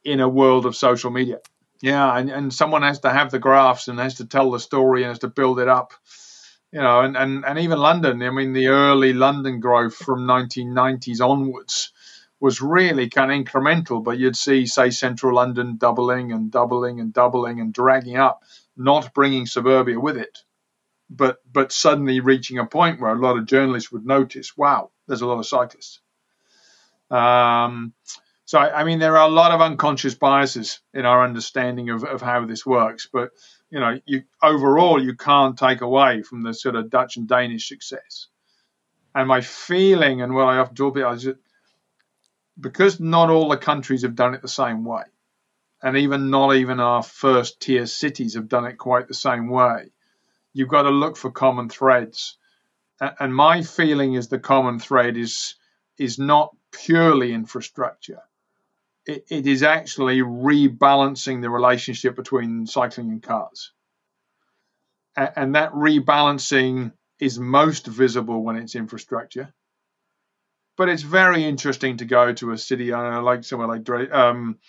in 0.04 0.20
a 0.20 0.30
world 0.30 0.66
of 0.66 0.76
social 0.76 1.12
media. 1.12 1.40
Yeah, 1.82 2.18
and, 2.18 2.30
and 2.30 2.54
someone 2.54 2.82
has 2.82 3.00
to 3.02 3.10
have 3.10 3.32
the 3.32 3.40
graphs 3.40 3.88
and 3.88 4.00
has 4.00 4.16
to 4.16 4.26
tell 4.26 4.52
the 4.52 4.60
story 4.60 5.04
and 5.04 5.10
has 5.10 5.20
to 5.20 5.30
build 5.30 5.60
it 5.60 5.68
up. 5.68 5.94
You 6.72 6.82
know, 6.82 7.02
and, 7.02 7.18
and, 7.18 7.46
and 7.46 7.60
even 7.60 7.80
London, 7.80 8.22
I 8.22 8.30
mean, 8.30 8.54
the 8.54 8.68
early 8.68 9.14
London 9.14 9.60
growth 9.60 9.96
from 9.96 10.28
1990s 10.28 11.20
onwards 11.22 11.92
was 12.40 12.62
really 12.62 13.10
kind 13.10 13.32
of 13.32 13.38
incremental, 13.38 14.04
but 14.04 14.18
you'd 14.18 14.36
see, 14.36 14.66
say, 14.66 14.92
central 14.92 15.36
London 15.36 15.78
doubling 15.78 16.32
and 16.32 16.52
doubling 16.52 17.00
and 17.00 17.14
doubling 17.14 17.60
and 17.60 17.74
dragging 17.74 18.18
up, 18.18 18.44
not 18.78 19.14
bringing 19.14 19.46
suburbia 19.46 20.00
with 20.00 20.18
it, 20.18 20.40
but 21.10 21.38
but 21.52 21.72
suddenly 21.72 22.20
reaching 22.20 22.60
a 22.60 22.66
point 22.66 23.02
where 23.02 23.12
a 23.12 23.20
lot 23.20 23.38
of 23.38 23.46
journalists 23.46 23.92
would 23.92 24.06
notice, 24.06 24.56
wow, 24.56 24.92
there's 25.08 25.22
a 25.22 25.28
lot 25.28 25.40
of 25.40 25.48
cyclists. 25.48 26.00
Um, 27.10 27.94
so 28.50 28.58
I, 28.58 28.84
mean, 28.84 28.98
there 28.98 29.16
are 29.16 29.28
a 29.28 29.32
lot 29.32 29.52
of 29.52 29.62
unconscious 29.62 30.16
biases 30.16 30.80
in 30.92 31.06
our 31.06 31.24
understanding 31.24 31.92
of, 31.92 32.04
of 32.04 32.20
how 32.20 32.48
this 32.48 32.66
works, 32.66 33.08
but 33.14 33.30
you 33.70 33.80
know, 33.80 34.00
you 34.08 34.24
overall 34.42 35.00
you 35.00 35.16
can't 35.16 35.56
take 35.56 35.82
away 35.82 36.24
from 36.24 36.42
the 36.42 36.56
sort 36.56 36.76
of 36.76 36.90
Dutch 36.90 37.18
and 37.18 37.28
Danish 37.28 37.68
success. 37.68 38.26
And 39.14 39.28
my 39.28 39.42
feeling, 39.42 40.24
and 40.24 40.34
what 40.34 40.48
I 40.48 40.58
often 40.58 40.74
talk 40.74 40.98
about, 40.98 41.18
is 41.18 41.24
that 41.26 41.38
because 42.60 43.00
not 43.00 43.30
all 43.30 43.50
the 43.50 43.58
countries 43.58 44.02
have 44.02 44.16
done 44.16 44.34
it 44.34 44.42
the 44.42 44.48
same 44.48 44.84
way, 44.84 45.04
and 45.84 45.96
even 45.98 46.32
not 46.32 46.56
even 46.56 46.80
our 46.80 47.04
first 47.04 47.60
tier 47.60 47.86
cities 47.86 48.34
have 48.34 48.50
done 48.50 48.66
it 48.66 48.80
quite 48.80 49.08
the 49.08 49.14
same 49.14 49.48
way, 49.50 49.92
you've 50.54 50.70
got 50.70 50.82
to 50.82 50.90
look 50.90 51.18
for 51.18 51.30
common 51.30 51.70
threads. 51.70 52.36
And 53.00 53.36
my 53.36 53.62
feeling 53.62 54.16
is 54.16 54.28
the 54.28 54.40
common 54.40 54.80
thread 54.80 55.18
is 55.18 55.54
is 56.00 56.18
not 56.18 56.56
purely 56.72 57.32
infrastructure. 57.32 58.24
It, 59.10 59.48
is 59.48 59.64
actually 59.64 60.20
rebalancing 60.20 61.42
the 61.42 61.50
relationship 61.50 62.16
between 62.16 62.68
cycling 62.68 63.10
and 63.10 63.24
cars. 63.24 63.72
And, 65.16 65.32
and 65.36 65.56
that 65.56 65.74
rebalancing 65.74 66.94
is 67.20 67.40
most 67.40 67.88
visible 67.88 68.44
when 68.44 68.58
it's 68.58 68.76
infrastructure. 68.76 69.52
But 70.78 70.90
it's 70.90 71.02
very 71.02 71.44
interesting 71.44 71.98
to 71.98 72.06
go 72.06 72.34
to 72.34 72.52
a 72.52 72.58
city, 72.58 72.94
I 72.94 73.18
like 73.18 73.44
somewhere 73.44 73.68
like 73.68 74.14
um, 74.14 74.60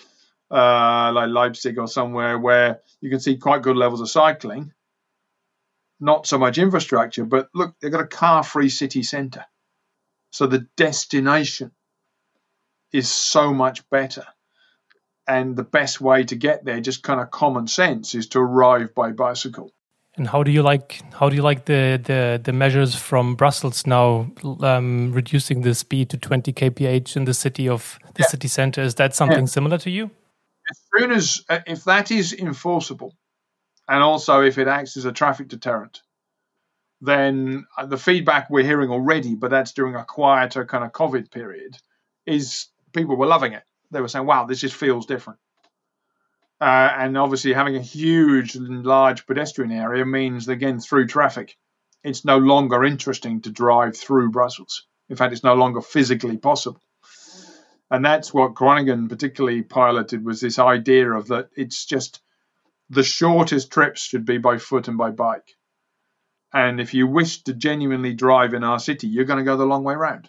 uh, 0.50 1.12
like 1.12 1.28
Leipzig 1.28 1.78
or 1.78 1.86
somewhere 1.86 2.38
where 2.38 2.80
you 3.00 3.10
can 3.10 3.20
see 3.20 3.36
quite 3.36 3.62
good 3.62 3.76
levels 3.76 4.00
of 4.00 4.10
cycling. 4.10 4.72
Not 6.00 6.26
so 6.26 6.38
much 6.38 6.56
infrastructure, 6.56 7.26
but 7.26 7.50
look, 7.54 7.74
they've 7.80 7.92
got 7.92 8.00
a 8.00 8.06
car-free 8.06 8.70
city 8.70 9.02
centre, 9.02 9.44
so 10.30 10.46
the 10.46 10.66
destination 10.76 11.72
is 12.92 13.10
so 13.10 13.52
much 13.52 13.88
better. 13.90 14.24
And 15.26 15.56
the 15.56 15.62
best 15.62 16.00
way 16.00 16.24
to 16.24 16.34
get 16.34 16.64
there, 16.64 16.80
just 16.80 17.02
kind 17.02 17.20
of 17.20 17.30
common 17.30 17.68
sense, 17.68 18.14
is 18.14 18.28
to 18.28 18.40
arrive 18.40 18.94
by 18.94 19.12
bicycle. 19.12 19.72
And 20.16 20.26
how 20.26 20.42
do 20.42 20.50
you 20.50 20.62
like 20.62 21.00
how 21.14 21.28
do 21.28 21.36
you 21.36 21.42
like 21.42 21.66
the 21.66 22.00
the, 22.02 22.40
the 22.42 22.52
measures 22.52 22.94
from 22.96 23.36
Brussels 23.36 23.86
now, 23.86 24.30
um, 24.60 25.12
reducing 25.12 25.60
the 25.62 25.74
speed 25.74 26.10
to 26.10 26.18
20 26.18 26.52
kph 26.52 27.16
in 27.16 27.24
the 27.24 27.34
city 27.34 27.68
of 27.68 27.98
the 28.14 28.24
yeah. 28.24 28.26
city 28.26 28.48
center? 28.48 28.82
Is 28.82 28.96
that 28.96 29.14
something 29.14 29.40
yeah. 29.40 29.46
similar 29.46 29.78
to 29.78 29.90
you? 29.90 30.10
As 30.68 30.80
soon 30.96 31.12
as 31.12 31.44
uh, 31.48 31.60
if 31.66 31.84
that 31.84 32.10
is 32.10 32.32
enforceable, 32.32 33.14
and 33.88 34.02
also 34.02 34.42
if 34.42 34.58
it 34.58 34.66
acts 34.66 34.96
as 34.96 35.04
a 35.04 35.12
traffic 35.12 35.48
deterrent, 35.48 36.02
then 37.00 37.66
uh, 37.78 37.86
the 37.86 37.96
feedback 37.96 38.50
we're 38.50 38.64
hearing 38.64 38.90
already, 38.90 39.34
but 39.36 39.50
that's 39.50 39.72
during 39.72 39.94
a 39.94 40.04
quieter 40.04 40.64
kind 40.64 40.84
of 40.84 40.92
COVID 40.92 41.30
period, 41.30 41.76
is 42.26 42.66
people 42.92 43.16
were 43.16 43.26
loving 43.26 43.52
it. 43.52 43.62
They 43.90 44.00
were 44.00 44.08
saying, 44.08 44.26
"Wow, 44.26 44.46
this 44.46 44.60
just 44.60 44.76
feels 44.76 45.06
different." 45.06 45.38
Uh, 46.60 46.90
and 46.98 47.16
obviously, 47.16 47.52
having 47.52 47.76
a 47.76 47.82
huge 47.82 48.54
and 48.54 48.84
large 48.84 49.26
pedestrian 49.26 49.72
area 49.72 50.04
means, 50.04 50.48
again, 50.48 50.78
through 50.78 51.06
traffic, 51.06 51.56
it's 52.04 52.24
no 52.24 52.36
longer 52.36 52.84
interesting 52.84 53.40
to 53.42 53.50
drive 53.50 53.96
through 53.96 54.30
Brussels. 54.30 54.86
In 55.08 55.16
fact, 55.16 55.32
it's 55.32 55.44
no 55.44 55.54
longer 55.54 55.80
physically 55.80 56.36
possible. 56.36 56.80
And 57.90 58.04
that's 58.04 58.32
what 58.32 58.54
Groningen 58.54 59.08
particularly 59.08 59.62
piloted 59.62 60.24
was 60.24 60.40
this 60.40 60.58
idea 60.58 61.10
of 61.10 61.28
that 61.28 61.48
it's 61.56 61.84
just 61.84 62.20
the 62.88 63.02
shortest 63.02 63.72
trips 63.72 64.02
should 64.02 64.24
be 64.24 64.38
by 64.38 64.58
foot 64.58 64.86
and 64.86 64.96
by 64.96 65.10
bike. 65.10 65.56
And 66.52 66.80
if 66.80 66.94
you 66.94 67.06
wish 67.06 67.42
to 67.44 67.52
genuinely 67.54 68.14
drive 68.14 68.54
in 68.54 68.64
our 68.64 68.78
city, 68.78 69.06
you're 69.08 69.24
going 69.24 69.38
to 69.38 69.44
go 69.44 69.56
the 69.56 69.64
long 69.64 69.84
way 69.84 69.94
round. 69.94 70.28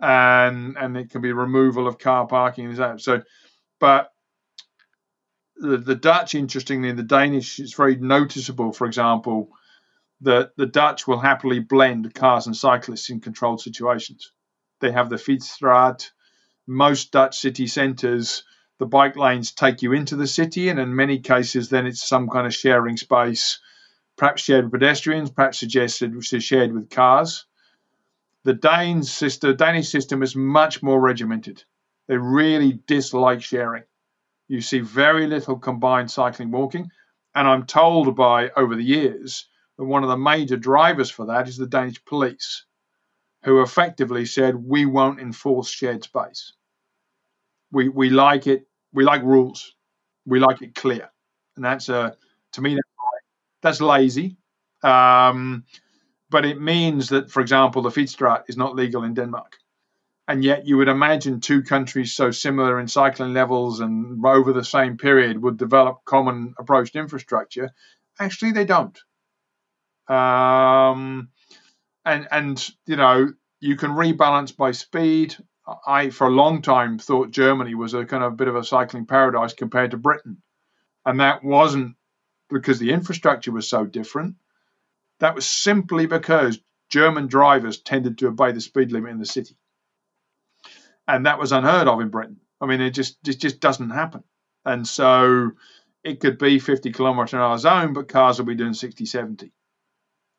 And 0.00 0.76
and 0.78 0.96
it 0.96 1.10
can 1.10 1.20
be 1.20 1.32
removal 1.32 1.86
of 1.86 1.98
car 1.98 2.26
parking 2.26 2.66
and 2.66 2.76
that. 2.76 3.00
So, 3.00 3.22
but 3.78 4.12
the, 5.56 5.76
the 5.76 5.94
Dutch, 5.94 6.34
interestingly, 6.34 6.92
the 6.92 7.02
Danish, 7.02 7.58
it's 7.58 7.74
very 7.74 7.96
noticeable, 7.96 8.72
for 8.72 8.86
example, 8.86 9.50
that 10.22 10.52
the 10.56 10.66
Dutch 10.66 11.06
will 11.06 11.18
happily 11.18 11.60
blend 11.60 12.14
cars 12.14 12.46
and 12.46 12.56
cyclists 12.56 13.10
in 13.10 13.20
controlled 13.20 13.60
situations. 13.60 14.32
They 14.80 14.90
have 14.90 15.10
the 15.10 15.16
Fietsstraat. 15.16 16.10
Most 16.66 17.12
Dutch 17.12 17.38
city 17.38 17.66
centres, 17.66 18.44
the 18.78 18.86
bike 18.86 19.16
lanes 19.16 19.52
take 19.52 19.82
you 19.82 19.92
into 19.92 20.16
the 20.16 20.26
city, 20.26 20.68
and 20.68 20.78
in 20.78 20.94
many 20.94 21.18
cases, 21.18 21.68
then 21.68 21.86
it's 21.86 22.06
some 22.06 22.28
kind 22.28 22.46
of 22.46 22.54
sharing 22.54 22.96
space, 22.96 23.60
perhaps 24.16 24.42
shared 24.42 24.64
with 24.64 24.72
pedestrians, 24.72 25.30
perhaps 25.30 25.58
suggested 25.58 26.14
shared 26.24 26.72
with 26.72 26.88
cars. 26.88 27.44
The 28.44 28.54
Danes 28.54 29.12
system, 29.12 29.56
Danish 29.56 29.88
system 29.88 30.22
is 30.22 30.34
much 30.34 30.82
more 30.82 31.00
regimented. 31.00 31.62
They 32.08 32.16
really 32.16 32.80
dislike 32.86 33.42
sharing. 33.42 33.84
You 34.48 34.60
see 34.60 34.80
very 34.80 35.26
little 35.26 35.58
combined 35.58 36.10
cycling 36.10 36.50
walking. 36.50 36.90
And 37.34 37.46
I'm 37.46 37.66
told 37.66 38.16
by 38.16 38.50
over 38.56 38.74
the 38.74 38.82
years 38.82 39.46
that 39.78 39.84
one 39.84 40.02
of 40.02 40.08
the 40.08 40.16
major 40.16 40.56
drivers 40.56 41.10
for 41.10 41.26
that 41.26 41.48
is 41.48 41.56
the 41.56 41.66
Danish 41.66 42.04
police, 42.04 42.64
who 43.44 43.62
effectively 43.62 44.26
said, 44.26 44.56
we 44.56 44.86
won't 44.86 45.20
enforce 45.20 45.70
shared 45.70 46.02
space. 46.02 46.52
We, 47.70 47.88
we 47.88 48.10
like 48.10 48.46
it, 48.46 48.66
we 48.92 49.04
like 49.04 49.22
rules, 49.22 49.76
we 50.26 50.40
like 50.40 50.62
it 50.62 50.74
clear. 50.74 51.10
And 51.54 51.64
that's, 51.64 51.88
a, 51.88 52.16
to 52.52 52.60
me, 52.62 52.78
that's 53.62 53.80
lazy. 53.80 54.36
Um, 54.82 55.64
but 56.30 56.44
it 56.46 56.60
means 56.60 57.08
that, 57.08 57.30
for 57.30 57.40
example, 57.40 57.82
the 57.82 57.90
Fietsstraat 57.90 58.44
is 58.48 58.56
not 58.56 58.76
legal 58.76 59.04
in 59.04 59.14
Denmark 59.14 59.56
and 60.30 60.44
yet 60.44 60.64
you 60.64 60.76
would 60.76 60.86
imagine 60.86 61.40
two 61.40 61.60
countries 61.60 62.14
so 62.14 62.30
similar 62.30 62.78
in 62.78 62.86
cycling 62.86 63.34
levels 63.34 63.80
and 63.80 64.24
over 64.24 64.52
the 64.52 64.64
same 64.64 64.96
period 64.96 65.42
would 65.42 65.56
develop 65.56 66.04
common 66.04 66.54
approach 66.56 66.92
to 66.92 67.00
infrastructure. 67.00 67.72
Actually, 68.20 68.52
they 68.52 68.64
don't. 68.64 68.96
Um, 70.06 71.30
and 72.04 72.28
and 72.30 72.70
you 72.86 72.94
know 72.94 73.32
you 73.58 73.74
can 73.74 73.90
rebalance 73.90 74.56
by 74.56 74.70
speed. 74.70 75.36
I 75.84 76.10
for 76.10 76.28
a 76.28 76.36
long 76.42 76.62
time 76.62 77.00
thought 77.00 77.32
Germany 77.32 77.74
was 77.74 77.94
a 77.94 78.04
kind 78.04 78.22
of 78.22 78.36
bit 78.36 78.46
of 78.46 78.54
a 78.54 78.62
cycling 78.62 79.06
paradise 79.06 79.52
compared 79.52 79.90
to 79.90 79.96
Britain, 79.96 80.40
and 81.04 81.18
that 81.18 81.42
wasn't 81.42 81.96
because 82.48 82.78
the 82.78 82.92
infrastructure 82.92 83.50
was 83.50 83.68
so 83.68 83.84
different. 83.84 84.36
That 85.20 85.34
was 85.34 85.46
simply 85.46 86.06
because 86.06 86.58
German 86.90 87.28
drivers 87.28 87.80
tended 87.80 88.18
to 88.18 88.28
obey 88.28 88.52
the 88.52 88.60
speed 88.60 88.92
limit 88.92 89.12
in 89.12 89.18
the 89.18 89.26
city 89.26 89.56
and 91.10 91.26
that 91.26 91.38
was 91.38 91.52
unheard 91.52 91.88
of 91.88 92.00
in 92.00 92.08
Britain. 92.08 92.38
I 92.60 92.66
mean, 92.66 92.80
it 92.80 92.90
just 92.90 93.16
it 93.26 93.38
just 93.38 93.60
doesn't 93.60 93.90
happen. 93.90 94.22
And 94.64 94.86
so 94.86 95.52
it 96.04 96.20
could 96.20 96.38
be 96.38 96.58
50 96.58 96.92
kilometre 96.92 97.36
an 97.36 97.42
hour 97.42 97.58
zone, 97.58 97.92
but 97.92 98.08
cars 98.08 98.38
will 98.38 98.46
be 98.46 98.54
doing 98.54 98.74
60, 98.74 99.06
70. 99.06 99.52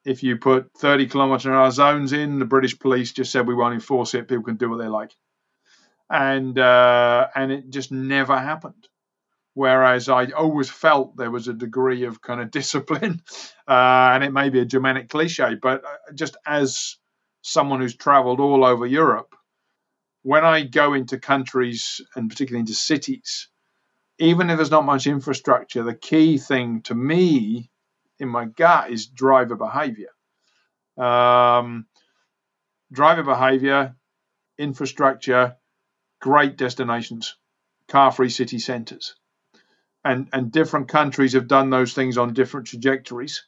If 0.05 0.23
you 0.23 0.37
put 0.37 0.71
30 0.77 1.07
kilometre 1.07 1.49
an 1.49 1.55
hour 1.55 1.71
zones 1.71 2.13
in, 2.13 2.39
the 2.39 2.45
British 2.45 2.77
police 2.79 3.11
just 3.11 3.31
said 3.31 3.47
we 3.47 3.53
won't 3.53 3.73
enforce 3.73 4.13
it. 4.13 4.27
People 4.27 4.43
can 4.43 4.55
do 4.55 4.69
what 4.69 4.77
they 4.77 4.87
like, 4.87 5.13
and 6.09 6.57
uh, 6.57 7.27
and 7.35 7.51
it 7.51 7.69
just 7.69 7.91
never 7.91 8.37
happened. 8.37 8.87
Whereas 9.53 10.07
I 10.07 10.27
always 10.31 10.69
felt 10.69 11.17
there 11.17 11.31
was 11.31 11.47
a 11.47 11.53
degree 11.53 12.05
of 12.05 12.21
kind 12.21 12.41
of 12.41 12.51
discipline, 12.59 13.21
uh, 13.67 14.11
and 14.13 14.23
it 14.23 14.31
may 14.31 14.49
be 14.49 14.59
a 14.59 14.65
Germanic 14.65 15.09
cliche, 15.09 15.55
but 15.61 15.83
uh, 15.83 16.13
just 16.13 16.37
as 16.45 16.97
someone 17.41 17.81
who's 17.81 17.95
travelled 17.95 18.39
all 18.39 18.63
over 18.63 18.85
Europe, 18.85 19.35
when 20.23 20.45
I 20.45 20.63
go 20.63 20.93
into 20.93 21.19
countries 21.19 21.99
and 22.15 22.29
particularly 22.29 22.61
into 22.61 22.75
cities, 22.75 23.49
even 24.19 24.49
if 24.49 24.57
there's 24.57 24.71
not 24.71 24.85
much 24.85 25.07
infrastructure, 25.07 25.83
the 25.83 25.95
key 25.95 26.37
thing 26.37 26.83
to 26.83 26.93
me 26.93 27.71
in 28.19 28.29
my 28.29 28.45
gut 28.45 28.91
is 28.91 29.07
driver 29.07 29.55
behavior. 29.55 30.11
Um, 30.95 31.87
driver 32.91 33.23
behavior, 33.23 33.95
infrastructure, 34.59 35.57
great 36.21 36.55
destinations, 36.55 37.35
car 37.87 38.11
free 38.11 38.29
city 38.29 38.59
centers. 38.59 39.15
And, 40.03 40.29
and 40.33 40.51
different 40.51 40.87
countries 40.87 41.33
have 41.33 41.47
done 41.47 41.69
those 41.69 41.93
things 41.93 42.17
on 42.17 42.33
different 42.33 42.67
trajectories. 42.67 43.43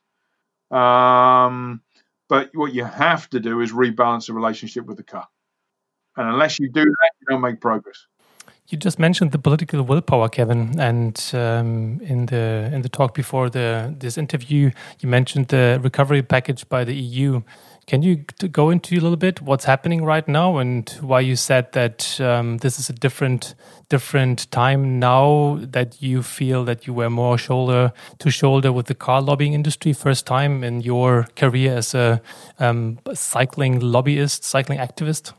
Um, 0.70 1.82
but 2.30 2.50
what 2.54 2.74
you 2.74 2.84
have 2.84 3.30
to 3.32 3.40
do 3.40 3.62
is 3.62 3.72
rebalance 3.72 4.28
the 4.28 4.34
relationship 4.34 4.86
with 4.86 4.98
the 4.98 5.04
car. 5.04 5.28
And 6.16 6.30
unless 6.30 6.60
you 6.60 6.70
do 6.70 6.84
that, 6.84 7.12
you 7.22 7.28
don't 7.30 7.42
make 7.42 7.60
progress. 7.60 8.06
You 8.68 8.78
just 8.78 8.98
mentioned 8.98 9.32
the 9.32 9.40
political 9.40 9.84
willpower, 9.84 10.30
Kevin, 10.30 10.80
and 10.80 11.22
um, 11.34 12.00
in 12.02 12.28
the 12.28 12.70
in 12.72 12.82
the 12.82 12.90
talk 12.90 13.14
before 13.14 13.50
the 13.50 13.94
this 14.00 14.18
interview, 14.18 14.72
you 15.00 15.10
mentioned 15.10 15.50
the 15.50 15.80
recovery 15.84 16.24
package 16.24 16.68
by 16.70 16.86
the 16.86 16.96
EU. 16.96 17.42
Can 17.86 18.02
you 18.02 18.24
go 18.52 18.70
into 18.70 18.96
a 18.96 19.02
little 19.02 19.18
bit 19.18 19.42
what's 19.42 19.66
happening 19.66 20.06
right 20.06 20.26
now 20.28 20.58
and 20.58 20.90
why 21.02 21.20
you 21.20 21.36
said 21.36 21.72
that 21.74 22.20
um, 22.22 22.58
this 22.60 22.80
is 22.80 22.90
a 22.90 22.94
different 22.94 23.56
different 23.90 24.50
time 24.52 25.00
now 25.00 25.60
that 25.62 26.02
you 26.02 26.24
feel 26.24 26.64
that 26.64 26.88
you 26.88 26.94
were 26.94 27.10
more 27.10 27.38
shoulder 27.38 27.92
to 28.20 28.32
shoulder 28.32 28.72
with 28.72 28.86
the 28.86 28.96
car 28.96 29.22
lobbying 29.22 29.54
industry 29.54 29.92
first 29.92 30.26
time 30.26 30.64
in 30.64 30.82
your 30.82 31.28
career 31.36 31.76
as 31.76 31.94
a 31.94 32.22
um, 32.60 33.00
cycling 33.14 33.80
lobbyist, 33.80 34.44
cycling 34.44 34.80
activist? 34.80 35.34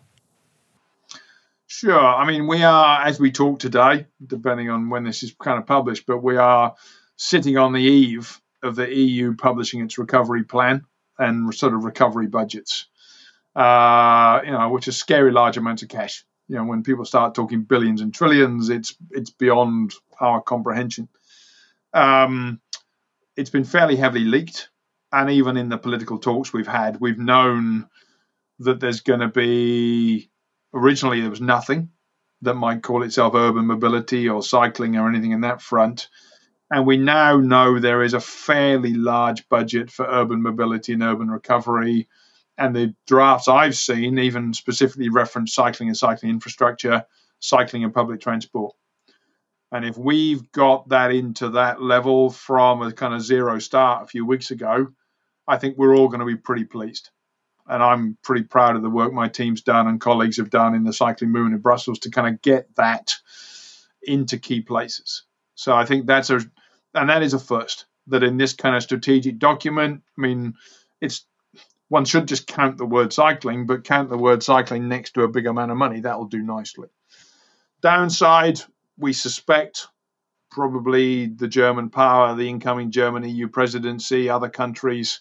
Sure. 1.67 1.99
I 1.99 2.27
mean, 2.27 2.47
we 2.47 2.63
are, 2.63 3.05
as 3.05 3.19
we 3.19 3.33
talk 3.33 3.59
today, 3.59 4.07
depending 4.25 4.71
on 4.71 4.91
when 4.91 5.03
this 5.03 5.23
is 5.23 5.35
kind 5.43 5.59
of 5.59 5.67
published, 5.67 6.07
but 6.07 6.23
we 6.23 6.37
are 6.37 6.75
sitting 7.17 7.57
on 7.57 7.73
the 7.73 7.83
eve 7.83 8.41
of 8.63 8.77
the 8.77 8.95
EU 8.95 9.35
publishing 9.35 9.81
its 9.81 9.99
recovery 9.99 10.45
plan 10.45 10.85
and 11.19 11.55
sort 11.55 11.75
of 11.75 11.85
recovery 11.85 12.27
budgets, 12.27 12.87
uh, 13.55 14.41
you 14.45 14.53
know, 14.53 14.69
which 14.71 14.89
is 14.89 14.97
scary 14.97 15.33
large 15.33 15.57
amounts 15.57 15.83
of 15.83 15.89
cash. 15.89 16.25
You 16.49 16.57
know, 16.57 16.65
when 16.65 16.83
people 16.83 17.05
start 17.05 17.35
talking 17.35 17.63
billions 17.63 18.01
and 18.01 18.13
trillions, 18.13 18.69
it's 18.69 18.95
it's 19.11 19.31
beyond 19.31 19.95
our 20.21 20.43
comprehension. 20.43 21.09
Um, 21.93 22.61
it's 23.37 23.51
been 23.51 23.65
fairly 23.65 23.97
heavily 23.97 24.25
leaked, 24.25 24.69
and 25.13 25.31
even 25.31 25.57
in 25.57 25.69
the 25.69 25.79
political 25.79 26.19
talks 26.19 26.53
we've 26.53 26.67
had, 26.67 27.01
we've 27.01 27.19
known 27.19 27.89
that 28.61 28.81
there's 28.81 29.01
going 29.01 29.21
to 29.21 29.29
be 29.29 30.31
originally 30.73 31.21
there 31.21 31.31
was 31.31 31.41
nothing 31.41 31.91
that 32.43 32.55
might 32.55 32.83
call 32.83 33.03
itself 33.03 33.35
urban 33.35 33.67
mobility 33.67 34.29
or 34.29 34.43
cycling 34.43 34.97
or 34.97 35.09
anything 35.09 35.33
in 35.33 35.41
that 35.43 35.63
front. 35.63 36.09
And 36.75 36.89
we 36.89 36.97
now 36.97 37.37
know 37.37 37.79
there 37.79 38.03
is 38.03 38.15
a 38.15 38.21
fairly 38.21 38.95
large 38.95 39.49
budget 39.49 39.93
for 39.93 40.09
urban 40.11 40.43
mobility 40.43 40.93
and 40.93 41.05
urban 41.05 41.31
recovery. 41.31 42.09
And 42.59 42.75
the 42.75 42.97
drafts 43.07 43.47
I've 43.47 43.77
seen 43.77 44.19
even 44.19 44.53
specifically 44.53 45.09
reference 45.09 45.55
cycling 45.55 45.89
and 45.89 45.97
cycling 45.97 46.33
infrastructure, 46.33 47.05
cycling 47.39 47.85
and 47.85 47.95
public 47.95 48.21
transport. 48.21 48.75
And 49.71 49.85
if 49.85 49.97
we've 49.97 50.51
got 50.51 50.89
that 50.89 51.13
into 51.13 51.51
that 51.51 51.81
level 51.81 52.31
from 52.31 52.83
a 52.83 52.91
kind 52.91 53.15
of 53.15 53.23
zero 53.23 53.61
start 53.61 54.03
a 54.03 54.09
few 54.09 54.27
weeks 54.27 54.51
ago, 54.51 54.89
I 55.47 55.59
think 55.59 55.79
we're 55.79 55.95
all 55.95 56.09
going 56.09 56.19
to 56.19 56.27
be 56.27 56.35
pretty 56.35 56.65
pleased. 56.65 57.11
And 57.69 57.85
I'm 57.85 58.19
pretty 58.25 58.47
proud 58.47 58.75
of 58.75 58.83
the 58.83 58.91
work 58.91 59.13
my 59.13 59.29
team's 59.29 59.63
done 59.63 59.87
and 59.87 60.01
colleagues 60.01 60.39
have 60.39 60.51
done 60.51 60.75
in 60.75 60.83
the 60.83 60.93
cycling 60.93 61.31
movement 61.31 61.55
in 61.55 61.61
Brussels 61.61 62.01
to 62.01 62.11
kind 62.11 62.35
of 62.35 62.43
get 62.43 62.75
that 62.75 63.15
into 64.03 64.39
key 64.39 64.61
places. 64.61 65.23
So 65.55 65.73
I 65.73 65.85
think 65.85 66.07
that's 66.07 66.31
a, 66.31 66.41
and 66.95 67.11
that 67.11 67.23
is 67.23 67.35
a 67.35 67.39
first 67.39 67.87
that 68.07 68.23
in 68.23 68.37
this 68.37 68.53
kind 68.53 68.77
of 68.77 68.83
strategic 68.83 69.39
document, 69.39 70.03
I 70.19 70.21
mean, 70.21 70.55
it's 71.01 71.25
one 71.89 72.05
should 72.05 72.29
just 72.29 72.47
count 72.47 72.77
the 72.77 72.87
word 72.87 73.13
cycling, 73.13 73.67
but 73.67 73.85
count 73.85 74.11
the 74.11 74.19
word 74.19 74.43
cycling 74.43 74.89
next 74.89 75.13
to 75.13 75.23
a 75.23 75.29
big 75.29 75.47
amount 75.47 75.71
of 75.71 75.77
money. 75.77 76.01
That'll 76.01 76.27
do 76.27 76.43
nicely. 76.43 76.89
Downside, 77.83 78.61
we 78.99 79.13
suspect 79.13 79.89
probably 80.51 81.27
the 81.27 81.49
German 81.49 81.91
power, 81.91 82.35
the 82.35 82.49
incoming 82.49 82.91
German 82.91 83.29
EU 83.29 83.49
presidency, 83.49 84.29
other 84.29 84.49
countries, 84.49 85.21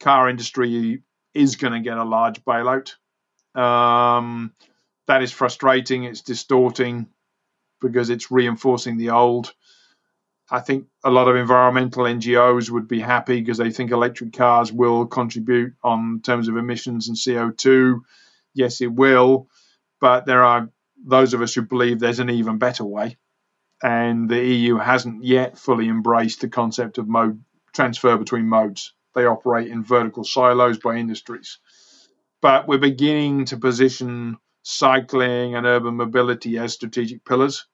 car 0.00 0.28
industry 0.28 1.02
is 1.34 1.56
going 1.56 1.72
to 1.72 1.80
get 1.80 1.98
a 1.98 2.04
large 2.04 2.44
bailout. 2.44 2.94
Um, 3.54 4.52
that 5.06 5.22
is 5.22 5.32
frustrating. 5.32 6.04
It's 6.04 6.22
distorting 6.22 7.08
because 7.80 8.10
it's 8.10 8.30
reinforcing 8.30 8.96
the 8.96 9.10
old. 9.10 9.52
I 10.50 10.60
think 10.60 10.86
a 11.02 11.10
lot 11.10 11.28
of 11.28 11.36
environmental 11.36 12.04
NGOs 12.04 12.70
would 12.70 12.86
be 12.86 13.00
happy 13.00 13.40
because 13.40 13.58
they 13.58 13.70
think 13.70 13.90
electric 13.90 14.32
cars 14.34 14.72
will 14.72 15.06
contribute 15.06 15.74
on 15.82 16.20
terms 16.22 16.48
of 16.48 16.56
emissions 16.56 17.08
and 17.08 17.16
CO2. 17.16 18.00
Yes, 18.52 18.80
it 18.80 18.92
will, 18.92 19.48
but 20.00 20.26
there 20.26 20.44
are 20.44 20.70
those 21.04 21.34
of 21.34 21.42
us 21.42 21.54
who 21.54 21.62
believe 21.62 21.98
there's 21.98 22.20
an 22.20 22.30
even 22.30 22.58
better 22.58 22.84
way 22.84 23.16
and 23.82 24.30
the 24.30 24.42
EU 24.42 24.76
hasn't 24.78 25.24
yet 25.24 25.58
fully 25.58 25.88
embraced 25.88 26.40
the 26.40 26.48
concept 26.48 26.96
of 26.96 27.06
mode 27.06 27.44
transfer 27.74 28.16
between 28.16 28.48
modes. 28.48 28.94
They 29.14 29.26
operate 29.26 29.68
in 29.68 29.84
vertical 29.84 30.24
silos 30.24 30.78
by 30.78 30.96
industries. 30.96 31.58
But 32.40 32.66
we're 32.66 32.78
beginning 32.78 33.46
to 33.46 33.58
position 33.58 34.38
cycling 34.62 35.54
and 35.54 35.66
urban 35.66 35.96
mobility 35.96 36.58
as 36.58 36.72
strategic 36.72 37.24
pillars. 37.26 37.66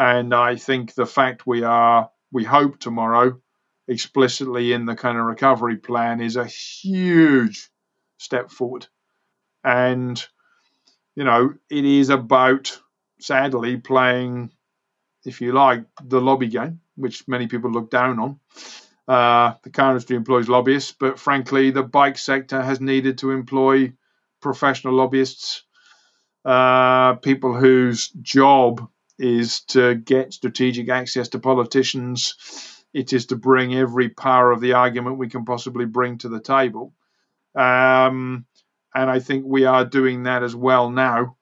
And 0.00 0.32
I 0.32 0.56
think 0.56 0.94
the 0.94 1.04
fact 1.04 1.46
we 1.46 1.62
are, 1.62 2.08
we 2.32 2.42
hope 2.42 2.78
tomorrow, 2.78 3.38
explicitly 3.86 4.72
in 4.72 4.86
the 4.86 4.96
kind 4.96 5.18
of 5.18 5.26
recovery 5.26 5.76
plan 5.76 6.22
is 6.22 6.36
a 6.36 6.46
huge 6.46 7.68
step 8.16 8.50
forward. 8.50 8.86
And, 9.62 10.24
you 11.14 11.24
know, 11.24 11.52
it 11.68 11.84
is 11.84 12.08
about, 12.08 12.80
sadly, 13.20 13.76
playing 13.76 14.52
if 15.26 15.42
you 15.42 15.52
like, 15.52 15.84
the 16.02 16.18
lobby 16.18 16.48
game, 16.48 16.80
which 16.96 17.28
many 17.28 17.46
people 17.46 17.70
look 17.70 17.90
down 17.90 18.18
on. 18.18 18.40
Uh, 19.06 19.52
the 19.64 19.70
car 19.70 19.90
industry 19.90 20.16
employs 20.16 20.48
lobbyists, 20.48 20.94
but 20.98 21.18
frankly, 21.18 21.72
the 21.72 21.82
bike 21.82 22.16
sector 22.16 22.62
has 22.62 22.80
needed 22.80 23.18
to 23.18 23.32
employ 23.32 23.92
professional 24.40 24.94
lobbyists, 24.94 25.64
uh, 26.46 27.16
people 27.16 27.54
whose 27.54 28.08
job 28.08 28.88
is 29.20 29.60
to 29.60 29.94
get 29.94 30.32
strategic 30.32 30.88
access 30.88 31.28
to 31.28 31.38
politicians. 31.38 32.34
It 32.92 33.12
is 33.12 33.26
to 33.26 33.36
bring 33.36 33.74
every 33.74 34.08
power 34.08 34.50
of 34.50 34.60
the 34.60 34.72
argument 34.72 35.18
we 35.18 35.28
can 35.28 35.44
possibly 35.44 35.84
bring 35.84 36.18
to 36.18 36.28
the 36.28 36.40
table. 36.40 36.94
Um, 37.54 38.46
and 38.94 39.10
I 39.10 39.20
think 39.20 39.44
we 39.46 39.64
are 39.64 39.84
doing 39.84 40.24
that 40.24 40.42
as 40.42 40.56
well 40.56 40.90
now 40.90 41.36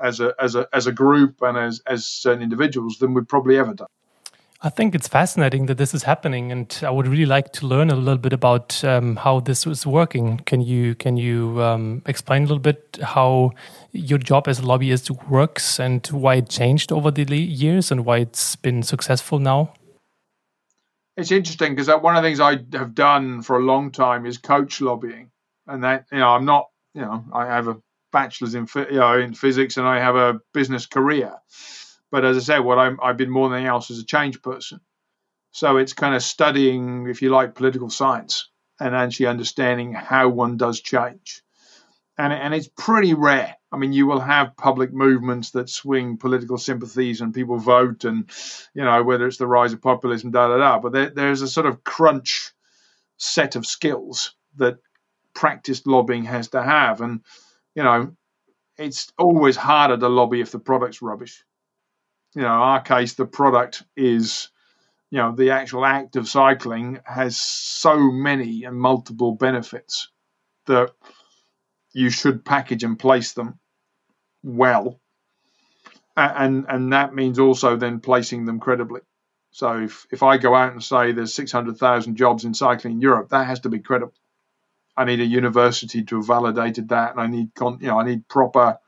as 0.00 0.20
a 0.20 0.34
as 0.40 0.54
a 0.54 0.68
as 0.72 0.86
a 0.86 0.92
group 0.92 1.42
and 1.42 1.56
as 1.56 1.80
as 1.86 2.06
certain 2.06 2.42
individuals 2.42 2.98
than 2.98 3.14
we've 3.14 3.28
probably 3.28 3.58
ever 3.58 3.74
done. 3.74 3.88
I 4.64 4.70
think 4.70 4.94
it's 4.94 5.08
fascinating 5.08 5.66
that 5.66 5.76
this 5.76 5.92
is 5.92 6.04
happening, 6.04 6.50
and 6.50 6.80
I 6.82 6.88
would 6.88 7.06
really 7.06 7.26
like 7.26 7.52
to 7.52 7.66
learn 7.66 7.90
a 7.90 7.94
little 7.94 8.16
bit 8.16 8.32
about 8.32 8.82
um, 8.82 9.16
how 9.16 9.40
this 9.40 9.66
is 9.66 9.86
working. 9.86 10.38
Can 10.46 10.62
you 10.62 10.94
can 10.94 11.18
you 11.18 11.62
um, 11.62 12.00
explain 12.06 12.44
a 12.44 12.46
little 12.46 12.60
bit 12.60 12.98
how 13.02 13.50
your 13.92 14.16
job 14.16 14.48
as 14.48 14.60
a 14.60 14.66
lobbyist 14.66 15.10
works 15.28 15.78
and 15.78 16.06
why 16.06 16.36
it 16.36 16.48
changed 16.48 16.92
over 16.92 17.10
the 17.10 17.36
years 17.36 17.92
and 17.92 18.06
why 18.06 18.18
it's 18.18 18.56
been 18.56 18.82
successful 18.82 19.38
now? 19.38 19.74
It's 21.18 21.30
interesting 21.30 21.74
because 21.74 21.88
one 22.02 22.16
of 22.16 22.22
the 22.22 22.26
things 22.26 22.40
I 22.40 22.56
have 22.72 22.94
done 22.94 23.42
for 23.42 23.58
a 23.58 23.62
long 23.62 23.90
time 23.90 24.24
is 24.24 24.38
coach 24.38 24.80
lobbying, 24.80 25.30
and 25.66 25.84
that 25.84 26.06
you 26.10 26.20
know 26.20 26.30
I'm 26.30 26.46
not 26.46 26.70
you 26.94 27.02
know 27.02 27.22
I 27.34 27.44
have 27.44 27.68
a 27.68 27.76
bachelor's 28.12 28.54
in 28.54 28.66
you 28.74 28.98
know 28.98 29.18
in 29.18 29.34
physics 29.34 29.76
and 29.76 29.86
I 29.86 29.98
have 30.00 30.16
a 30.16 30.40
business 30.54 30.86
career. 30.86 31.34
But 32.14 32.24
as 32.24 32.36
I 32.36 32.40
said, 32.40 32.58
what 32.60 32.78
I'm, 32.78 33.00
I've 33.02 33.16
been 33.16 33.28
more 33.28 33.48
than 33.48 33.56
anything 33.56 33.70
else 33.70 33.90
as 33.90 33.98
a 33.98 34.04
change 34.04 34.40
person. 34.40 34.78
So 35.50 35.78
it's 35.78 35.94
kind 35.94 36.14
of 36.14 36.22
studying, 36.22 37.08
if 37.08 37.22
you 37.22 37.30
like, 37.30 37.56
political 37.56 37.90
science 37.90 38.50
and 38.78 38.94
actually 38.94 39.26
understanding 39.26 39.94
how 39.94 40.28
one 40.28 40.56
does 40.56 40.80
change. 40.80 41.42
And, 42.16 42.32
and 42.32 42.54
it's 42.54 42.68
pretty 42.68 43.14
rare. 43.14 43.56
I 43.72 43.78
mean, 43.78 43.92
you 43.92 44.06
will 44.06 44.20
have 44.20 44.56
public 44.56 44.92
movements 44.92 45.50
that 45.50 45.68
swing 45.68 46.16
political 46.16 46.56
sympathies 46.56 47.20
and 47.20 47.34
people 47.34 47.58
vote, 47.58 48.04
and 48.04 48.30
you 48.74 48.84
know 48.84 49.02
whether 49.02 49.26
it's 49.26 49.38
the 49.38 49.48
rise 49.48 49.72
of 49.72 49.82
populism, 49.82 50.30
da 50.30 50.46
da 50.46 50.58
da. 50.58 50.78
But 50.78 50.92
there, 50.92 51.10
there's 51.10 51.42
a 51.42 51.48
sort 51.48 51.66
of 51.66 51.82
crunch 51.82 52.52
set 53.16 53.56
of 53.56 53.66
skills 53.66 54.36
that 54.58 54.78
practiced 55.34 55.88
lobbying 55.88 56.26
has 56.26 56.46
to 56.50 56.62
have, 56.62 57.00
and 57.00 57.22
you 57.74 57.82
know, 57.82 58.14
it's 58.78 59.12
always 59.18 59.56
harder 59.56 59.96
to 59.96 60.08
lobby 60.08 60.40
if 60.40 60.52
the 60.52 60.60
product's 60.60 61.02
rubbish. 61.02 61.42
You 62.34 62.42
know, 62.42 62.54
in 62.54 62.60
our 62.60 62.80
case, 62.80 63.14
the 63.14 63.26
product 63.26 63.84
is, 63.96 64.48
you 65.10 65.18
know, 65.18 65.34
the 65.34 65.50
actual 65.50 65.84
act 65.84 66.16
of 66.16 66.28
cycling 66.28 67.00
has 67.04 67.40
so 67.40 67.98
many 67.98 68.64
and 68.64 68.76
multiple 68.76 69.32
benefits 69.32 70.08
that 70.66 70.92
you 71.92 72.10
should 72.10 72.44
package 72.44 72.82
and 72.82 72.98
place 72.98 73.32
them 73.32 73.58
well. 74.42 75.00
And 76.16 76.66
and 76.68 76.92
that 76.92 77.14
means 77.14 77.38
also 77.38 77.76
then 77.76 78.00
placing 78.00 78.44
them 78.44 78.60
credibly. 78.60 79.00
So 79.50 79.82
if, 79.82 80.06
if 80.10 80.22
I 80.22 80.36
go 80.36 80.54
out 80.54 80.72
and 80.72 80.82
say 80.82 81.12
there's 81.12 81.32
600,000 81.34 82.16
jobs 82.16 82.44
in 82.44 82.54
cycling 82.54 82.94
in 82.94 83.00
Europe, 83.00 83.28
that 83.30 83.46
has 83.46 83.60
to 83.60 83.68
be 83.68 83.78
credible. 83.78 84.14
I 84.96 85.04
need 85.04 85.20
a 85.20 85.24
university 85.24 86.02
to 86.04 86.16
have 86.16 86.26
validated 86.26 86.88
that, 86.88 87.12
and 87.12 87.20
I 87.20 87.26
need 87.26 87.54
con- 87.54 87.78
you 87.80 87.88
know 87.88 87.98
I 87.98 88.04
need 88.04 88.28
proper. 88.28 88.78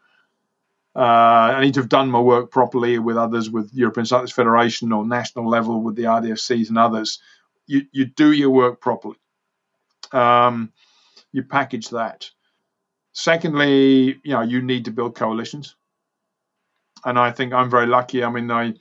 Uh, 0.96 1.52
I 1.56 1.60
need 1.60 1.74
to 1.74 1.80
have 1.80 1.90
done 1.90 2.10
my 2.10 2.20
work 2.20 2.50
properly 2.50 2.98
with 2.98 3.18
others, 3.18 3.50
with 3.50 3.70
European 3.74 4.06
Cyclists 4.06 4.32
Federation 4.32 4.92
or 4.92 5.04
national 5.06 5.46
level 5.46 5.82
with 5.82 5.94
the 5.94 6.04
ADFCs 6.04 6.70
and 6.70 6.78
others. 6.78 7.20
You 7.66 7.82
you 7.92 8.06
do 8.06 8.32
your 8.32 8.48
work 8.50 8.80
properly. 8.80 9.16
Um, 10.12 10.72
you 11.32 11.42
package 11.42 11.90
that. 11.90 12.30
Secondly, 13.12 14.18
you 14.24 14.32
know 14.32 14.40
you 14.40 14.62
need 14.62 14.86
to 14.86 14.90
build 14.90 15.14
coalitions, 15.16 15.76
and 17.04 17.18
I 17.18 17.30
think 17.30 17.52
I'm 17.52 17.68
very 17.68 17.86
lucky. 17.86 18.24
I 18.24 18.30
mean, 18.30 18.50
I 18.50 18.74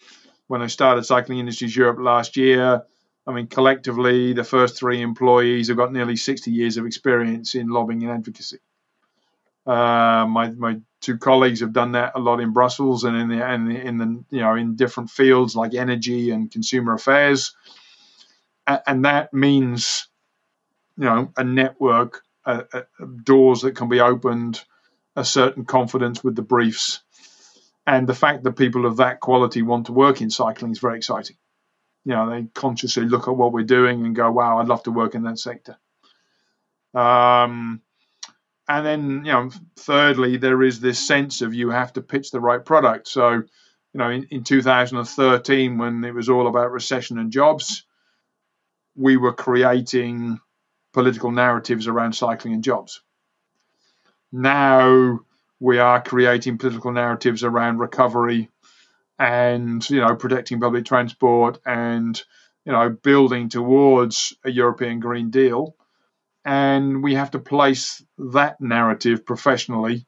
when 0.47 0.61
I 0.61 0.68
started 0.68 1.03
Cycling 1.03 1.39
Industries 1.39 1.76
Europe 1.76 1.97
last 1.99 2.38
year, 2.38 2.84
I 3.28 3.34
mean, 3.34 3.47
collectively, 3.47 4.32
the 4.32 4.43
first 4.45 4.78
three 4.78 5.01
employees 5.01 5.68
have 5.68 5.78
got 5.78 5.91
nearly 5.91 6.16
60 6.16 6.49
years 6.51 6.78
of 6.78 6.86
experience 6.86 7.55
in 7.55 7.68
lobbying 7.68 8.03
and 8.03 8.11
advocacy. 8.11 8.59
Uh, 9.66 10.26
my 10.30 10.51
my 10.51 10.80
two 11.06 11.18
colleagues 11.20 11.60
have 11.60 11.72
done 11.72 11.91
that 11.91 12.14
a 12.16 12.20
lot 12.20 12.39
in 12.39 12.51
Brussels 12.51 13.03
and 13.03 13.16
in 13.16 13.30
the 13.30 13.45
and 13.45 13.72
in 13.72 13.97
the 13.97 14.24
you 14.32 14.41
know 14.41 14.56
in 14.56 14.76
different 14.76 15.12
fields 15.12 15.56
like 15.56 15.76
energy 15.76 16.32
and 16.32 16.51
consumer 16.51 16.93
affairs, 16.93 17.56
and, 18.66 19.06
that 19.06 19.32
means 19.32 20.08
you 20.97 21.06
know 21.06 21.32
a 21.38 21.43
network, 21.43 22.24
doors 23.24 23.62
that 23.62 23.76
can 23.76 23.88
be 23.88 23.99
opened, 23.99 24.64
a 25.16 25.24
certain 25.24 25.64
confidence 25.66 26.24
with 26.24 26.36
the 26.36 26.41
briefs, 26.41 27.01
and 27.86 28.08
the 28.08 28.16
fact 28.16 28.43
that 28.43 28.53
people 28.53 28.88
of 28.88 28.97
that 28.97 29.20
quality 29.20 29.62
want 29.62 29.86
to 29.86 29.93
work 29.93 30.22
in 30.22 30.32
cycling 30.32 30.72
is 30.72 30.80
very 30.80 30.97
exciting. 30.97 31.38
You 32.03 32.14
know, 32.14 32.30
they 32.30 32.47
consciously 32.53 33.06
look 33.06 33.28
at 33.28 33.36
what 33.36 33.51
we're 33.51 33.64
doing 33.64 34.06
and 34.06 34.16
go, 34.16 34.32
wow, 34.32 34.60
I'd 34.60 34.68
love 34.68 34.84
to 34.84 34.91
work 34.91 35.16
in 35.16 35.24
that 35.24 35.39
sector. 35.39 35.78
Um, 36.93 37.82
and 38.68 38.86
then, 38.86 39.26
you 39.26 39.32
know, 39.32 39.51
thirdly, 39.78 40.38
there 40.38 40.63
is 40.63 40.80
this 40.80 41.05
sense 41.05 41.41
of 41.41 41.53
you 41.53 41.70
have 41.70 41.93
to 41.93 42.01
pitch 42.01 42.32
the 42.32 42.39
right 42.39 42.63
product. 42.63 43.07
So, 43.07 43.32
you 43.32 43.43
know, 43.93 44.09
in, 44.09 44.28
in 44.32 44.43
2013, 44.43 45.78
when 45.78 46.03
it 46.03 46.13
was 46.13 46.30
all 46.30 46.47
about 46.47 46.72
recession 46.72 47.20
and 47.20 47.32
jobs, 47.32 47.86
we 48.95 49.18
were 49.18 49.34
creating 49.34 50.39
political 50.93 51.32
narratives 51.32 51.88
around 51.88 52.13
cycling 52.13 52.53
and 52.53 52.63
jobs. 52.63 53.01
Now 54.32 55.20
we 55.59 55.80
are 55.80 56.01
creating 56.01 56.57
political 56.57 56.91
narratives 56.91 57.43
around 57.43 57.80
recovery 57.80 58.49
and 59.18 59.88
you 59.89 60.01
know 60.01 60.16
protecting 60.16 60.59
public 60.59 60.86
transport 60.86 61.59
and 61.66 62.22
you 62.66 62.72
know 62.72 62.89
building 62.89 63.47
towards 63.49 64.36
a 64.43 64.51
European 64.51 64.99
Green 64.99 65.30
Deal, 65.30 65.76
and 66.45 67.03
we 67.03 67.15
have 67.15 67.31
to 67.31 67.39
place 67.39 68.03
that 68.19 68.61
narrative 68.61 69.25
professionally 69.25 70.05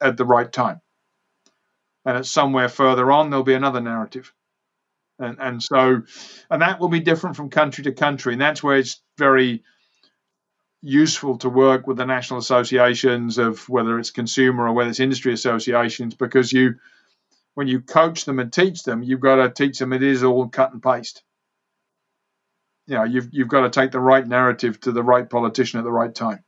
at 0.00 0.18
the 0.18 0.24
right 0.24 0.52
time. 0.52 0.80
And 2.04 2.18
at 2.18 2.26
somewhere 2.26 2.68
further 2.68 3.10
on, 3.10 3.30
there'll 3.30 3.44
be 3.44 3.54
another 3.54 3.80
narrative. 3.80 4.32
And, 5.18 5.38
and 5.40 5.62
so, 5.62 6.02
and 6.50 6.62
that 6.62 6.78
will 6.78 6.88
be 6.88 7.00
different 7.00 7.36
from 7.36 7.50
country 7.50 7.84
to 7.84 7.92
country. 7.92 8.34
And 8.34 8.40
that's 8.40 8.62
where 8.62 8.76
it's 8.76 9.02
very 9.18 9.62
useful 10.82 11.38
to 11.38 11.48
work 11.48 11.86
with 11.86 11.96
the 11.96 12.06
national 12.06 12.40
associations 12.40 13.38
of 13.38 13.66
whether 13.68 13.98
it's 13.98 14.10
consumer 14.10 14.66
or 14.66 14.72
whether 14.72 14.90
it's 14.90 15.00
industry 15.00 15.32
associations 15.32 16.14
because 16.14 16.52
you 16.52 16.74
when 17.54 17.68
you 17.68 17.80
coach 17.80 18.24
them 18.24 18.38
and 18.38 18.52
teach 18.52 18.84
them, 18.84 19.02
you've 19.02 19.20
got 19.20 19.36
to 19.36 19.50
teach 19.50 19.78
them 19.78 19.92
it 19.92 20.02
is 20.02 20.22
all 20.22 20.48
cut 20.48 20.72
and 20.72 20.82
paste. 20.82 21.22
You 22.90 22.96
know, 22.96 23.04
you've 23.04 23.28
you've 23.30 23.46
got 23.46 23.60
to 23.60 23.70
take 23.70 23.92
the 23.92 24.00
right 24.00 24.26
narrative 24.26 24.80
to 24.80 24.90
the 24.90 25.04
right 25.04 25.30
politician 25.30 25.78
at 25.78 25.84
the 25.84 25.92
right 25.92 26.12
time. 26.12 26.42